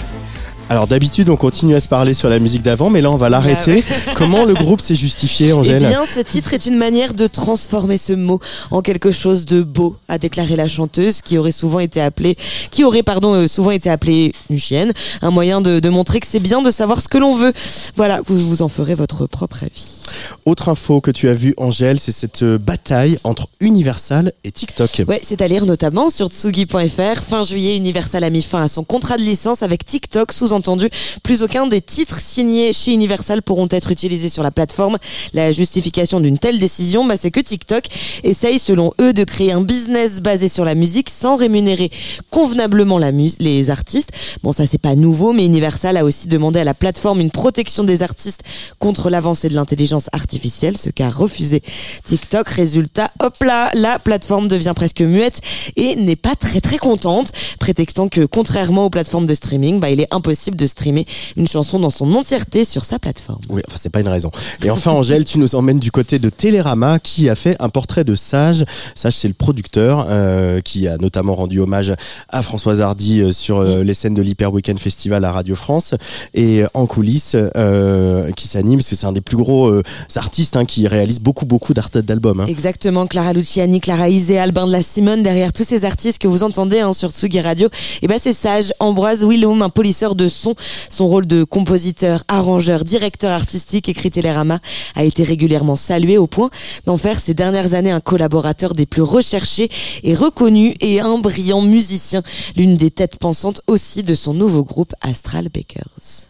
Alors 0.71 0.87
d'habitude 0.87 1.29
on 1.29 1.35
continue 1.35 1.75
à 1.75 1.81
se 1.81 1.89
parler 1.89 2.13
sur 2.13 2.29
la 2.29 2.39
musique 2.39 2.61
d'avant, 2.61 2.89
mais 2.89 3.01
là 3.01 3.11
on 3.11 3.17
va 3.17 3.27
l'arrêter. 3.27 3.83
Comment 4.15 4.45
le 4.45 4.53
groupe 4.53 4.79
s'est 4.79 4.95
justifié, 4.95 5.47
Eh 5.47 5.51
Angèle 5.53 5.85
bien, 5.85 6.05
ce 6.05 6.21
titre 6.21 6.53
est 6.53 6.65
une 6.65 6.77
manière 6.77 7.13
de 7.13 7.27
transformer 7.27 7.97
ce 7.97 8.13
mot 8.13 8.39
en 8.71 8.81
quelque 8.81 9.11
chose 9.11 9.43
de 9.43 9.63
beau, 9.63 9.97
a 10.07 10.17
déclaré 10.17 10.55
la 10.55 10.69
chanteuse, 10.69 11.21
qui 11.21 11.37
aurait 11.37 11.51
souvent 11.51 11.79
été 11.79 11.99
appelée, 11.99 12.37
qui 12.69 12.85
aurait 12.85 13.03
pardon 13.03 13.33
euh, 13.33 13.47
souvent 13.47 13.71
été 13.71 13.89
appelée 13.89 14.31
une 14.49 14.59
chienne, 14.59 14.93
un 15.21 15.29
moyen 15.29 15.59
de, 15.59 15.81
de 15.81 15.89
montrer 15.89 16.21
que 16.21 16.27
c'est 16.27 16.39
bien 16.39 16.61
de 16.61 16.71
savoir 16.71 17.01
ce 17.01 17.09
que 17.09 17.17
l'on 17.17 17.35
veut. 17.35 17.51
Voilà, 17.97 18.21
vous 18.25 18.37
vous 18.39 18.61
en 18.61 18.69
ferez 18.69 18.95
votre 18.95 19.25
propre 19.25 19.63
avis. 19.63 20.01
Autre 20.45 20.69
info 20.69 21.01
que 21.01 21.11
tu 21.11 21.27
as 21.27 21.33
vue, 21.33 21.53
Angèle, 21.57 21.99
c'est 21.99 22.11
cette 22.11 22.43
euh, 22.43 22.57
bataille 22.57 23.17
entre 23.25 23.49
Universal 23.59 24.31
et 24.45 24.51
TikTok. 24.51 25.03
Ouais, 25.07 25.19
c'est 25.21 25.41
à 25.41 25.47
lire 25.47 25.65
notamment 25.65 26.09
sur 26.09 26.27
tsugi.fr. 26.29 27.21
Fin 27.21 27.43
juillet, 27.43 27.75
Universal 27.75 28.23
a 28.23 28.29
mis 28.29 28.41
fin 28.41 28.63
à 28.63 28.67
son 28.69 28.83
contrat 28.85 29.17
de 29.17 29.23
licence 29.23 29.63
avec 29.63 29.85
TikTok. 29.85 30.31
Sous-entendu, 30.61 30.89
plus 31.23 31.41
aucun 31.41 31.65
des 31.65 31.81
titres 31.81 32.19
signés 32.19 32.71
chez 32.71 32.91
Universal 32.91 33.41
pourront 33.41 33.67
être 33.71 33.89
utilisés 33.89 34.29
sur 34.29 34.43
la 34.43 34.51
plateforme. 34.51 34.99
La 35.33 35.51
justification 35.51 36.19
d'une 36.19 36.37
telle 36.37 36.59
décision, 36.59 37.03
bah, 37.03 37.15
c'est 37.19 37.31
que 37.31 37.39
TikTok 37.39 37.85
essaye, 38.23 38.59
selon 38.59 38.91
eux, 39.01 39.11
de 39.11 39.23
créer 39.23 39.53
un 39.53 39.61
business 39.61 40.19
basé 40.21 40.49
sur 40.49 40.63
la 40.63 40.75
musique 40.75 41.09
sans 41.09 41.35
rémunérer 41.35 41.89
convenablement 42.29 42.99
les 43.39 43.69
artistes. 43.71 44.11
Bon, 44.43 44.51
ça 44.51 44.67
c'est 44.67 44.77
pas 44.77 44.93
nouveau, 44.93 45.33
mais 45.33 45.47
Universal 45.47 45.97
a 45.97 46.05
aussi 46.05 46.27
demandé 46.27 46.59
à 46.59 46.63
la 46.63 46.75
plateforme 46.75 47.19
une 47.19 47.31
protection 47.31 47.83
des 47.83 48.03
artistes 48.03 48.43
contre 48.77 49.09
l'avancée 49.09 49.49
de 49.49 49.55
l'intelligence 49.55 50.09
artificielle, 50.11 50.77
ce 50.77 50.91
qu'a 50.91 51.09
refusé 51.09 51.63
TikTok. 52.03 52.47
Résultat, 52.47 53.09
hop 53.19 53.41
là, 53.41 53.71
la 53.73 53.97
plateforme 53.97 54.47
devient 54.47 54.73
presque 54.75 55.01
muette 55.01 55.41
et 55.75 55.95
n'est 55.95 56.15
pas 56.15 56.35
très 56.35 56.61
très 56.61 56.77
contente, 56.77 57.31
prétextant 57.59 58.09
que 58.09 58.25
contrairement 58.25 58.85
aux 58.85 58.89
plateformes 58.91 59.25
de 59.25 59.33
streaming, 59.33 59.79
bah, 59.79 59.89
il 59.89 59.99
est 60.01 60.13
impossible 60.13 60.50
de 60.55 60.65
streamer 60.67 61.05
une 61.35 61.47
chanson 61.47 61.79
dans 61.79 61.89
son 61.89 62.13
entièreté 62.13 62.65
sur 62.65 62.85
sa 62.85 62.99
plateforme. 62.99 63.39
Oui, 63.49 63.61
enfin 63.67 63.77
c'est 63.79 63.89
pas 63.89 64.01
une 64.01 64.07
raison. 64.07 64.31
Et 64.63 64.69
enfin 64.69 64.91
Angèle, 64.91 65.23
tu 65.23 65.39
nous 65.39 65.55
emmènes 65.55 65.79
du 65.79 65.91
côté 65.91 66.19
de 66.19 66.29
Télérama 66.29 66.99
qui 66.99 67.29
a 67.29 67.35
fait 67.35 67.55
un 67.59 67.69
portrait 67.69 68.03
de 68.03 68.15
Sage. 68.15 68.65
Sage 68.95 69.15
c'est 69.15 69.27
le 69.27 69.33
producteur 69.33 70.05
euh, 70.09 70.61
qui 70.61 70.87
a 70.87 70.97
notamment 70.97 71.35
rendu 71.35 71.59
hommage 71.59 71.93
à 72.29 72.41
Françoise 72.41 72.81
Hardy 72.81 73.21
euh, 73.21 73.31
sur 73.31 73.59
euh, 73.59 73.83
les 73.83 73.93
scènes 73.93 74.13
de 74.13 74.21
l'Hyper 74.21 74.51
Weekend 74.53 74.79
Festival 74.79 75.23
à 75.25 75.31
Radio 75.31 75.55
France 75.55 75.93
et 76.33 76.63
en 76.73 76.85
coulisses 76.85 77.35
euh, 77.35 78.31
qui 78.31 78.47
s'anime 78.47 78.79
parce 78.79 78.89
que 78.89 78.95
c'est 78.95 79.05
un 79.07 79.11
des 79.11 79.21
plus 79.21 79.37
gros 79.37 79.71
artistes 80.15 80.55
hein, 80.55 80.65
qui 80.65 80.87
réalise 80.87 81.19
beaucoup 81.19 81.45
beaucoup 81.45 81.73
d'albums. 81.73 82.41
hein. 82.41 82.45
Exactement, 82.47 83.07
Clara 83.07 83.33
Luciani, 83.33 83.79
Clara 83.79 84.09
Isé, 84.09 84.37
Albin 84.37 84.67
de 84.67 84.71
la 84.71 84.81
Simone, 84.81 85.23
derrière 85.23 85.53
tous 85.53 85.63
ces 85.63 85.85
artistes 85.85 86.19
que 86.19 86.27
vous 86.27 86.43
entendez 86.43 86.79
hein, 86.79 86.93
sur 86.93 87.11
Tsugi 87.11 87.39
Radio, 87.41 87.69
et 88.01 88.07
ben 88.07 88.17
c'est 88.19 88.33
Sage, 88.33 88.73
Ambroise 88.79 89.23
Willum, 89.25 89.61
un 89.61 89.69
polisseur 89.69 90.15
de 90.15 90.27
son. 90.31 90.55
Rôle 91.01 91.25
de 91.25 91.43
compositeur, 91.43 92.23
arrangeur, 92.27 92.83
directeur 92.83 93.31
artistique, 93.31 93.89
écrit 93.89 94.11
Télérama, 94.11 94.59
a 94.95 95.03
été 95.03 95.23
régulièrement 95.23 95.75
salué 95.75 96.17
au 96.17 96.27
point 96.27 96.49
d'en 96.85 96.97
faire 96.97 97.19
ces 97.19 97.33
dernières 97.33 97.73
années 97.73 97.91
un 97.91 97.99
collaborateur 97.99 98.73
des 98.73 98.85
plus 98.85 99.01
recherchés 99.01 99.69
et 100.03 100.13
reconnu 100.13 100.75
et 100.79 101.01
un 101.01 101.17
brillant 101.17 101.61
musicien, 101.61 102.21
l'une 102.55 102.77
des 102.77 102.91
têtes 102.91 103.17
pensantes 103.19 103.61
aussi 103.67 104.03
de 104.03 104.15
son 104.15 104.33
nouveau 104.33 104.63
groupe 104.63 104.93
Astral 105.01 105.49
Bakers. 105.49 106.29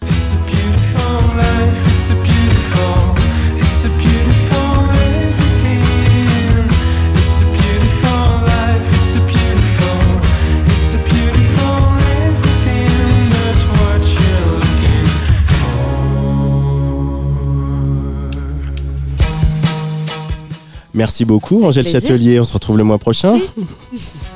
Merci 21.02 21.26
beaucoup 21.26 21.66
Angèle. 21.66 21.88
Châtelier, 21.88 22.40
on 22.40 22.44
se 22.44 22.54
retrouve 22.54 22.78
le 22.78 22.84
mois 22.84 23.00
prochain. 23.00 23.40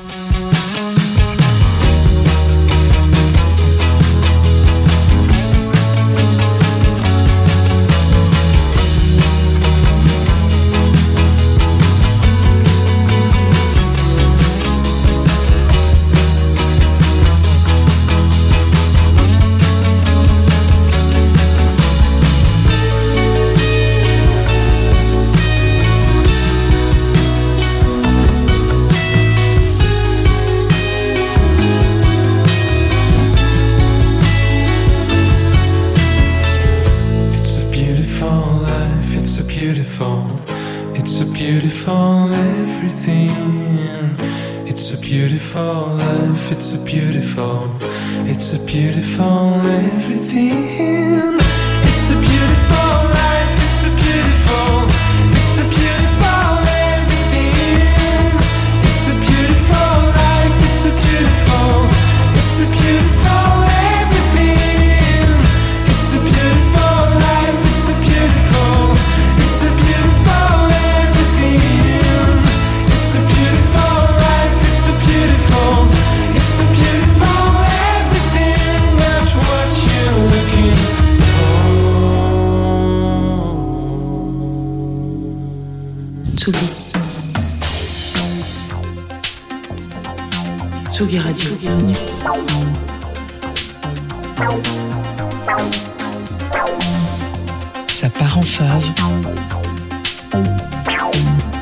fave. 98.56 98.92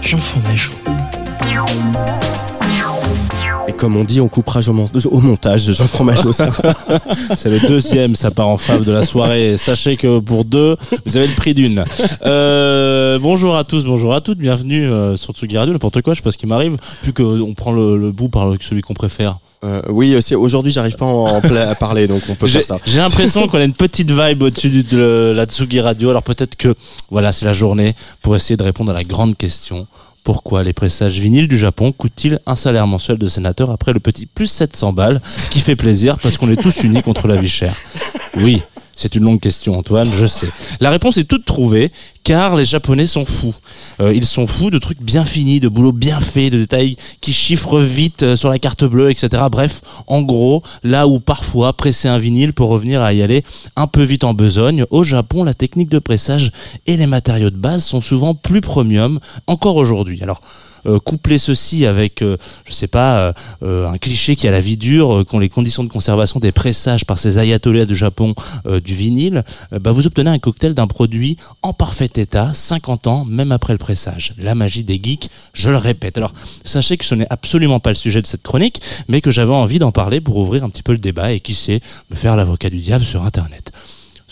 Jean 0.01 0.19
Fromageau. 0.19 0.73
Et 3.67 3.73
comme 3.73 3.97
on 3.97 4.05
dit, 4.05 4.21
on 4.21 4.29
coupera 4.29 4.61
au, 4.69 4.73
mon- 4.73 4.87
au 5.11 5.19
montage 5.21 5.67
de 5.67 5.73
Jean 5.73 5.87
Fromageau. 5.87 6.33
ça. 6.33 6.51
C'est 7.37 7.49
le 7.51 7.59
deuxième, 7.67 8.15
ça 8.15 8.31
part 8.31 8.49
en 8.49 8.59
fave 8.59 8.85
de 8.85 8.93
la 8.93 9.05
soirée. 9.05 9.57
Sachez 9.59 9.97
que 9.97 10.19
pour 10.21 10.45
deux, 10.45 10.77
vous 11.07 11.17
avez 11.17 11.27
le 11.27 11.35
prix 11.35 11.55
d'une. 11.55 11.85
Euh, 12.27 13.19
bonjour 13.19 13.57
à 13.57 13.65
tous, 13.65 13.85
bonjour 13.85 14.15
à 14.15 14.21
toutes, 14.21 14.39
bienvenue 14.39 14.85
euh, 14.89 15.17
sur 15.17 15.33
Tsugi 15.33 15.59
Radio, 15.59 15.73
n'importe 15.73 16.01
quoi, 16.03 16.13
je 16.15 16.19
sais 16.19 16.23
pas 16.25 16.31
ce 16.33 16.39
qui 16.39 16.47
m'arrive, 16.47 16.77
plus 17.03 17.13
qu'on 17.13 17.55
prend 17.55 17.73
le, 17.73 17.97
le 17.99 18.13
bout 18.13 18.29
par 18.29 18.53
celui 18.61 18.83
qu'on 18.83 18.95
préfère. 18.95 19.39
Euh, 19.65 19.81
oui, 19.89 20.15
c'est- 20.21 20.35
aujourd'hui, 20.35 20.71
j'arrive 20.71 20.97
pas 20.97 21.07
à 21.07 21.09
en 21.09 21.41
à 21.41 21.75
parler, 21.75 22.07
donc 22.07 22.23
on 22.29 22.35
peut 22.35 22.47
faire 22.47 22.65
ça. 22.65 22.79
j'ai 22.87 22.99
l'impression 22.99 23.49
qu'on 23.49 23.59
a 23.59 23.65
une 23.65 23.73
petite 23.73 24.11
vibe 24.11 24.43
au-dessus 24.43 24.69
de 24.71 25.33
la 25.35 25.47
Tsugi 25.47 25.81
Radio, 25.81 26.11
alors 26.11 26.23
peut-être 26.23 26.57
que 26.57 26.75
voilà, 27.11 27.33
c'est 27.33 27.47
la 27.47 27.55
journée 27.55 27.95
pour 28.23 28.37
essayer 28.37 28.57
de 28.57 28.63
répondre 28.63 28.91
à 28.91 28.95
la 28.95 29.05
grande 29.05 29.37
question. 29.37 29.87
Pourquoi 30.23 30.63
les 30.65 30.73
pressages 30.73 31.19
vinyles 31.19 31.49
du 31.49 31.59
Japon 31.59 31.93
coûtent-ils 31.93 32.41
un 32.47 32.57
salaire 32.57 32.87
mensuel 32.87 33.19
de 33.19 33.27
sénateur 33.27 33.71
après 33.71 33.93
le 33.93 34.01
petit 34.01 34.25
plus 34.27 34.47
700 34.47 34.93
balles 34.95 35.21
qui 35.51 35.61
fait 35.61 35.77
plaisir 35.77 36.19
parce 36.19 36.39
qu'on 36.39 36.51
est 36.51 36.57
tous 36.61 36.83
unis 36.83 37.03
contre 37.03 37.27
la 37.29 37.37
vie 37.37 37.49
chère? 37.49 37.75
Oui, 38.37 38.63
c'est 38.97 39.15
une 39.15 39.25
longue 39.25 39.41
question 39.41 39.79
Antoine, 39.79 40.11
je 40.13 40.27
sais. 40.27 40.49
La 40.81 40.91
réponse 40.91 41.17
est 41.17 41.25
toute 41.25 41.45
trouvée 41.45 41.91
car 42.25 42.57
les 42.57 42.65
Japonais 42.65 43.07
sont 43.07 43.27
fous. 43.27 43.55
Euh, 44.01 44.13
ils 44.15 44.25
sont 44.25 44.47
fous 44.47 44.71
de 44.71 44.79
trucs 44.79 45.01
bien 45.01 45.25
finis, 45.25 45.61
de 45.61 45.69
boulot 45.69 45.93
bien 45.93 46.21
fait, 46.21 46.49
de 46.49 46.59
détails 46.59 46.97
qui 47.21 47.33
chiffrent 47.35 47.81
vite 47.81 48.23
euh, 48.23 48.37
sur 48.37 48.49
la 48.49 48.59
carte 48.59 48.85
bleue, 48.85 49.11
etc. 49.11 49.45
Bref, 49.51 49.83
en 50.07 50.23
gros, 50.23 50.63
là 50.83 51.07
où 51.07 51.21
parfois 51.21 51.75
presser 51.75 52.09
un 52.09 52.19
vinyle 52.19 52.55
pour 52.55 52.71
revenir 52.71 53.03
à 53.03 53.13
y 53.13 53.23
aller 53.23 53.45
un 53.77 53.87
peu 53.87 54.03
vite 54.03 54.25
en 54.25 54.33
besogne, 54.33 54.87
au 54.91 55.05
Japon, 55.05 55.45
la 55.45 55.55
technique 55.55 55.91
de 55.91 55.99
pressage 55.99 56.51
et 56.87 56.97
les 56.97 57.07
matériaux 57.07 57.51
de 57.51 57.57
base 57.57 57.85
sont 57.85 58.01
souvent 58.01 58.35
plus 58.35 58.63
premium 58.63 59.21
encore 59.47 59.77
aujourd'hui. 59.77 60.23
Alors, 60.23 60.41
euh, 60.87 60.99
coupler 60.99 61.39
ceci 61.39 61.87
avec, 61.87 62.23
euh, 62.23 62.37
je 62.65 62.73
sais 62.73 62.87
pas, 62.87 63.19
euh, 63.19 63.33
euh, 63.63 63.89
un 63.89 63.99
cliché 63.99 64.37
qui 64.37 64.49
a 64.49 64.51
la 64.51 64.61
vie 64.61 64.77
dure, 64.77 65.25
qu'ont 65.29 65.39
les 65.39 65.49
conditions 65.49 65.85
de 65.85 65.89
conservation 65.89 66.41
des 66.41 66.53
pressages 66.53 67.05
par 67.05 67.19
ces 67.19 67.39
ayatollahs 67.39 67.87
du 67.87 67.95
Japon 67.95 68.35
du 68.85 68.95
vinyle, 68.95 69.45
bah, 69.73 69.93
vous 69.93 70.07
obtenez 70.07 70.31
un 70.31 70.39
cocktail 70.39 70.75
d'un 70.75 70.87
produit 70.87 71.37
en 71.63 71.73
parfait 71.73 72.11
état, 72.17 72.53
50 72.53 73.07
ans, 73.07 73.25
même 73.25 73.53
après 73.53 73.73
le 73.73 73.79
pressage. 73.79 74.35
La 74.39 74.55
magie 74.55 74.85
des 74.85 75.01
geeks, 75.03 75.29
je 75.53 75.71
le 75.71 75.77
répète. 75.77 76.17
Alors, 76.19 76.33
sachez 76.65 76.97
que 76.97 77.05
ce 77.05 77.15
n'est 77.15 77.27
absolument 77.31 77.81
pas 77.81 77.91
le 77.91 77.97
sujet 77.97 78.23
de 78.23 78.27
cette 78.27 78.43
chronique, 78.43 78.81
mais 79.09 79.21
que 79.21 79.31
j'avais 79.31 79.53
envie 79.53 79.79
d'en 79.79 79.93
parler 79.93 80.21
pour 80.21 80.37
ouvrir 80.37 80.65
un 80.65 80.71
petit 80.71 80.83
peu 80.83 80.93
le 80.93 80.99
débat 80.99 81.33
et 81.33 81.41
qui 81.41 81.55
sait, 81.55 81.81
me 82.11 82.17
faire 82.17 82.37
l'avocat 82.37 82.71
du 82.71 82.79
diable 82.79 83.05
sur 83.05 83.23
Internet. 83.23 83.73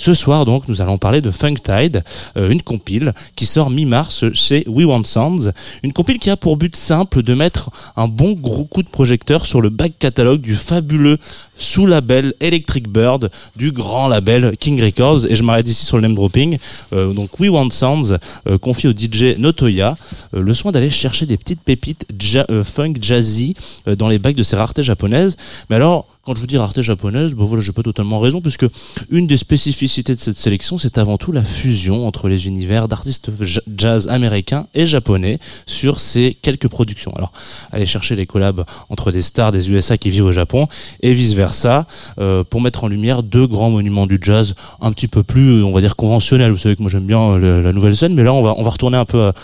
Ce 0.03 0.15
soir, 0.15 0.45
donc, 0.45 0.67
nous 0.67 0.83
allons 0.83 0.99
parler 0.99 1.21
de 1.21 1.31
Funktide, 1.31 2.03
euh, 2.37 2.51
une 2.51 2.61
compile 2.61 3.15
qui 3.37 3.47
sort 3.47 3.71
mi-mars 3.71 4.25
chez 4.33 4.65
We 4.67 4.85
Want 4.85 5.05
Sounds. 5.05 5.53
Une 5.85 5.93
compile 5.93 6.19
qui 6.19 6.29
a 6.29 6.37
pour 6.37 6.57
but 6.57 6.75
simple 6.75 7.23
de 7.23 7.35
mettre 7.35 7.71
un 7.95 8.09
bon 8.09 8.33
gros 8.33 8.65
coup 8.65 8.83
de 8.83 8.89
projecteur 8.89 9.47
sur 9.47 9.61
le 9.61 9.69
back 9.69 9.93
catalogue 10.01 10.41
du 10.41 10.57
fabuleux 10.57 11.19
sous-label 11.57 12.35
Electric 12.41 12.89
Bird 12.89 13.31
du 13.55 13.71
grand 13.71 14.09
label 14.09 14.57
King 14.59 14.83
Records. 14.83 15.27
Et 15.27 15.37
je 15.37 15.45
m'arrête 15.45 15.69
ici 15.69 15.87
sur 15.87 15.99
le 15.99 16.03
name 16.03 16.17
dropping. 16.17 16.59
Euh, 16.93 17.15
donc, 17.15 17.39
We 17.39 17.49
Want 17.49 17.71
Sounds 17.71 18.19
euh, 18.49 18.59
confie 18.59 18.89
au 18.89 18.93
DJ 18.93 19.39
Notoya 19.39 19.95
euh, 20.35 20.43
le 20.43 20.53
soin 20.53 20.73
d'aller 20.73 20.91
chercher 20.91 21.27
des 21.27 21.37
petites 21.37 21.61
pépites 21.61 22.07
euh, 22.51 22.65
funk 22.65 22.95
jazzy 23.01 23.55
dans 23.87 24.09
les 24.09 24.19
bacs 24.19 24.35
de 24.35 24.43
ces 24.43 24.57
raretés 24.57 24.83
japonaises. 24.83 25.37
Mais 25.71 25.77
alors, 25.77 26.09
quand 26.25 26.37
je 26.37 26.41
vous 26.41 26.47
dis 26.47 26.57
rareté 26.57 26.83
japonaise, 26.85 27.33
bon 27.35 27.45
voilà, 27.47 27.65
j'ai 27.65 27.73
pas 27.73 27.83
totalement 27.83 28.21
raison, 28.21 28.41
puisque 28.41 28.65
une 29.11 29.27
des 29.27 29.37
spécificités 29.37 30.15
de 30.15 30.21
cette 30.21 30.37
sélection, 30.37 30.79
c'est 30.79 30.97
avant 30.99 31.19
tout 31.19 31.33
la 31.33 31.43
fusion 31.43 32.07
entre 32.07 32.29
les 32.29 32.47
univers 32.47 32.87
d'artistes 32.87 33.31
ja- 33.41 33.61
jazz 33.77 34.07
américains 34.09 34.69
et 34.73 34.87
japonais 34.87 35.41
sur 35.67 35.99
ces 35.99 36.37
quelques 36.41 36.69
productions. 36.69 37.13
Alors, 37.17 37.33
aller 37.73 37.87
chercher 37.87 38.15
les 38.15 38.27
collabs 38.27 38.65
entre 38.89 39.11
des 39.11 39.21
stars 39.21 39.51
des 39.51 39.69
USA 39.71 39.99
qui 39.99 40.11
vivent 40.11 40.27
au 40.27 40.33
Japon 40.33 40.69
et 41.01 41.13
vice 41.13 41.33
versa, 41.35 41.87
euh, 42.21 42.45
pour 42.45 42.61
mettre 42.61 42.85
en 42.85 42.89
lumière 42.89 43.25
deux 43.25 43.49
grands 43.49 43.71
monuments 43.71 44.07
du 44.07 44.21
jazz 44.23 44.55
un 44.81 44.93
petit 44.93 45.09
peu 45.09 45.25
plus, 45.25 45.65
on 45.65 45.73
va 45.73 45.81
dire 45.81 45.97
conventionnels. 45.97 46.53
Vous 46.53 46.57
savez 46.59 46.77
que 46.77 46.83
moi 46.83 46.91
j'aime 46.91 47.07
bien 47.07 47.21
euh, 47.21 47.61
la 47.63 47.73
nouvelle 47.73 47.97
scène, 47.97 48.15
mais 48.15 48.23
là 48.23 48.33
on 48.33 48.43
va 48.45 48.55
on 48.57 48.63
va 48.63 48.71
retourner 48.71 48.97
un 48.97 49.05
peu. 49.05 49.25
à- 49.25 49.35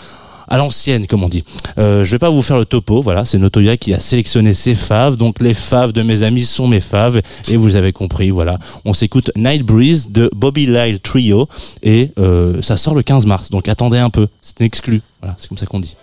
à 0.49 0.57
l'ancienne, 0.57 1.07
comme 1.07 1.23
on 1.23 1.29
dit. 1.29 1.43
Euh, 1.77 2.03
je 2.03 2.11
vais 2.11 2.19
pas 2.19 2.29
vous 2.29 2.41
faire 2.41 2.57
le 2.57 2.65
topo, 2.65 3.01
voilà, 3.01 3.23
c'est 3.23 3.37
Notoya 3.37 3.77
qui 3.77 3.93
a 3.93 3.99
sélectionné 3.99 4.53
ses 4.53 4.75
faves, 4.75 5.15
donc 5.15 5.41
les 5.41 5.53
faves 5.53 5.93
de 5.93 6.01
mes 6.01 6.23
amis 6.23 6.43
sont 6.43 6.67
mes 6.67 6.81
faves, 6.81 7.21
et 7.47 7.55
vous 7.55 7.75
avez 7.75 7.93
compris, 7.93 8.31
voilà. 8.31 8.57
On 8.83 8.93
s'écoute 8.93 9.31
Night 9.35 9.63
Breeze 9.63 10.09
de 10.09 10.29
Bobby 10.35 10.65
Lyle 10.65 10.99
Trio, 10.99 11.47
et 11.83 12.11
euh, 12.17 12.61
ça 12.61 12.75
sort 12.75 12.95
le 12.95 13.03
15 13.03 13.25
mars, 13.25 13.49
donc 13.49 13.67
attendez 13.69 13.99
un 13.99 14.09
peu, 14.09 14.27
c'est 14.41 14.61
exclu, 14.61 15.01
voilà, 15.21 15.35
c'est 15.37 15.47
comme 15.47 15.57
ça 15.57 15.65
qu'on 15.65 15.79
dit. 15.79 15.95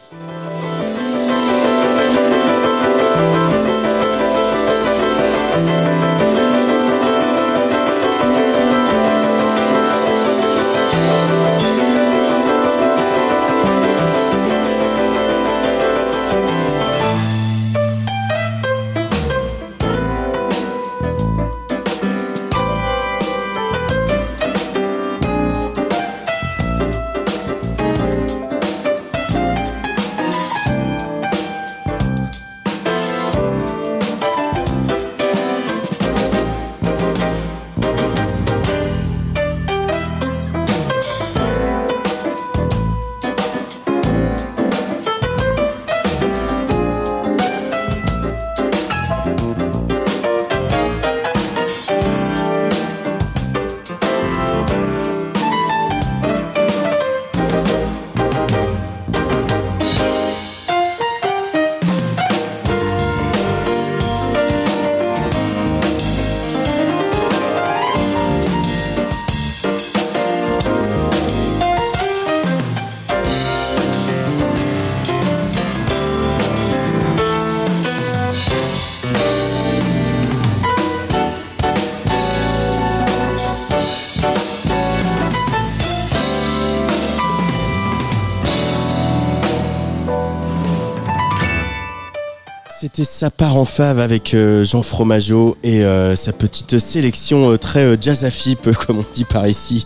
C'était 92.97 93.09
sa 93.09 93.31
part 93.31 93.59
en 93.59 93.67
fave 93.67 93.99
avec 93.99 94.33
euh, 94.33 94.65
Jean 94.65 94.81
Fromageau 94.81 95.59
et 95.63 95.85
euh, 95.85 96.17
sa 96.17 96.33
petite 96.33 96.79
sélection 96.79 97.51
euh, 97.53 97.59
très 97.59 97.99
jazz 98.01 98.25
comme 98.87 99.01
on 99.01 99.05
dit 99.13 99.27
par 99.27 99.47
ici. 99.47 99.85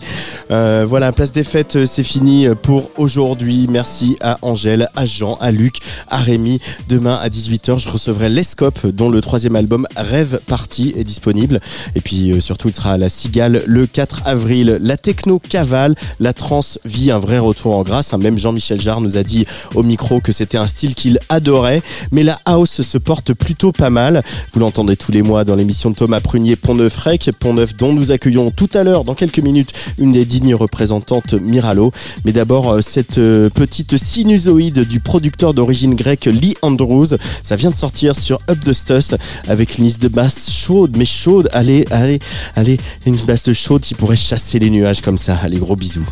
Euh, 0.51 0.85
voilà, 0.85 1.13
place 1.13 1.31
des 1.31 1.45
fêtes, 1.45 1.77
euh, 1.77 1.85
c'est 1.85 2.03
fini 2.03 2.45
pour 2.61 2.89
aujourd'hui. 2.97 3.67
Merci 3.69 4.17
à 4.19 4.37
Angèle, 4.41 4.89
à 4.95 5.05
Jean, 5.05 5.35
à 5.39 5.49
Luc, 5.51 5.77
à 6.09 6.17
Rémi. 6.17 6.59
Demain 6.89 7.17
à 7.21 7.29
18h, 7.29 7.79
je 7.79 7.87
recevrai 7.87 8.27
Lescope, 8.27 8.85
dont 8.87 9.09
le 9.09 9.21
troisième 9.21 9.55
album 9.55 9.87
Rêve 9.95 10.41
Party 10.47 10.93
est 10.97 11.05
disponible. 11.05 11.61
Et 11.95 12.01
puis 12.01 12.31
euh, 12.31 12.41
surtout, 12.41 12.67
il 12.67 12.73
sera 12.73 12.91
à 12.91 12.97
la 12.97 13.07
Cigale 13.07 13.63
le 13.65 13.87
4 13.87 14.23
avril. 14.25 14.77
La 14.81 14.97
techno 14.97 15.39
cavale, 15.39 15.95
la 16.19 16.33
trance 16.33 16.79
vit 16.83 17.11
un 17.11 17.19
vrai 17.19 17.39
retour 17.39 17.77
en 17.77 17.83
grâce. 17.83 18.13
hein. 18.13 18.17
Même 18.17 18.37
Jean-Michel 18.37 18.81
Jarre 18.81 18.99
nous 18.99 19.15
a 19.15 19.23
dit 19.23 19.45
au 19.73 19.83
micro 19.83 20.19
que 20.19 20.33
c'était 20.33 20.57
un 20.57 20.67
style 20.67 20.95
qu'il 20.95 21.19
adorait. 21.29 21.81
Mais 22.11 22.23
la 22.23 22.39
house 22.43 22.81
se 22.81 22.97
porte 22.97 23.33
plutôt 23.33 23.71
pas 23.71 23.89
mal. 23.89 24.21
Vous 24.51 24.59
l'entendez 24.59 24.97
tous 24.97 25.13
les 25.13 25.21
mois 25.21 25.45
dans 25.45 25.55
l'émission 25.55 25.91
de 25.91 25.95
Thomas 25.95 26.19
Prunier 26.19 26.57
Pont-Neuf 26.57 26.97
Rec, 26.97 27.29
Pont-Neuf 27.39 27.77
dont 27.77 27.93
nous 27.93 28.11
accueillons 28.11 28.51
tout 28.51 28.69
à 28.73 28.83
l'heure, 28.83 29.05
dans 29.05 29.15
quelques 29.15 29.39
minutes, 29.39 29.71
une 29.97 30.11
des 30.11 30.25
dignes 30.41 30.55
représentantes 30.55 31.33
Miralo. 31.33 31.91
Mais 32.25 32.33
d'abord, 32.33 32.71
euh, 32.71 32.81
cette 32.81 33.17
euh, 33.17 33.49
petite 33.49 33.97
sinusoïde 33.97 34.87
du 34.87 34.99
producteur 34.99 35.53
d'origine 35.53 35.95
grecque 35.95 36.25
Lee 36.25 36.55
Andrews, 36.61 37.17
ça 37.43 37.55
vient 37.55 37.69
de 37.69 37.75
sortir 37.75 38.15
sur 38.15 38.39
Up 38.49 38.59
the 38.63 38.73
Stuss 38.73 39.15
avec 39.47 39.77
une 39.77 39.85
liste 39.85 40.01
de 40.01 40.07
basse 40.07 40.51
chaude, 40.51 40.97
mais 40.97 41.05
chaude. 41.05 41.49
Allez, 41.53 41.85
allez, 41.91 42.19
allez, 42.55 42.77
une 43.05 43.17
basse 43.17 43.43
de 43.43 43.53
chaude 43.53 43.81
qui 43.81 43.93
pourrait 43.93 44.15
chasser 44.15 44.59
les 44.59 44.69
nuages 44.69 45.01
comme 45.01 45.17
ça. 45.17 45.37
Allez, 45.41 45.57
gros 45.57 45.75
bisous. 45.75 46.05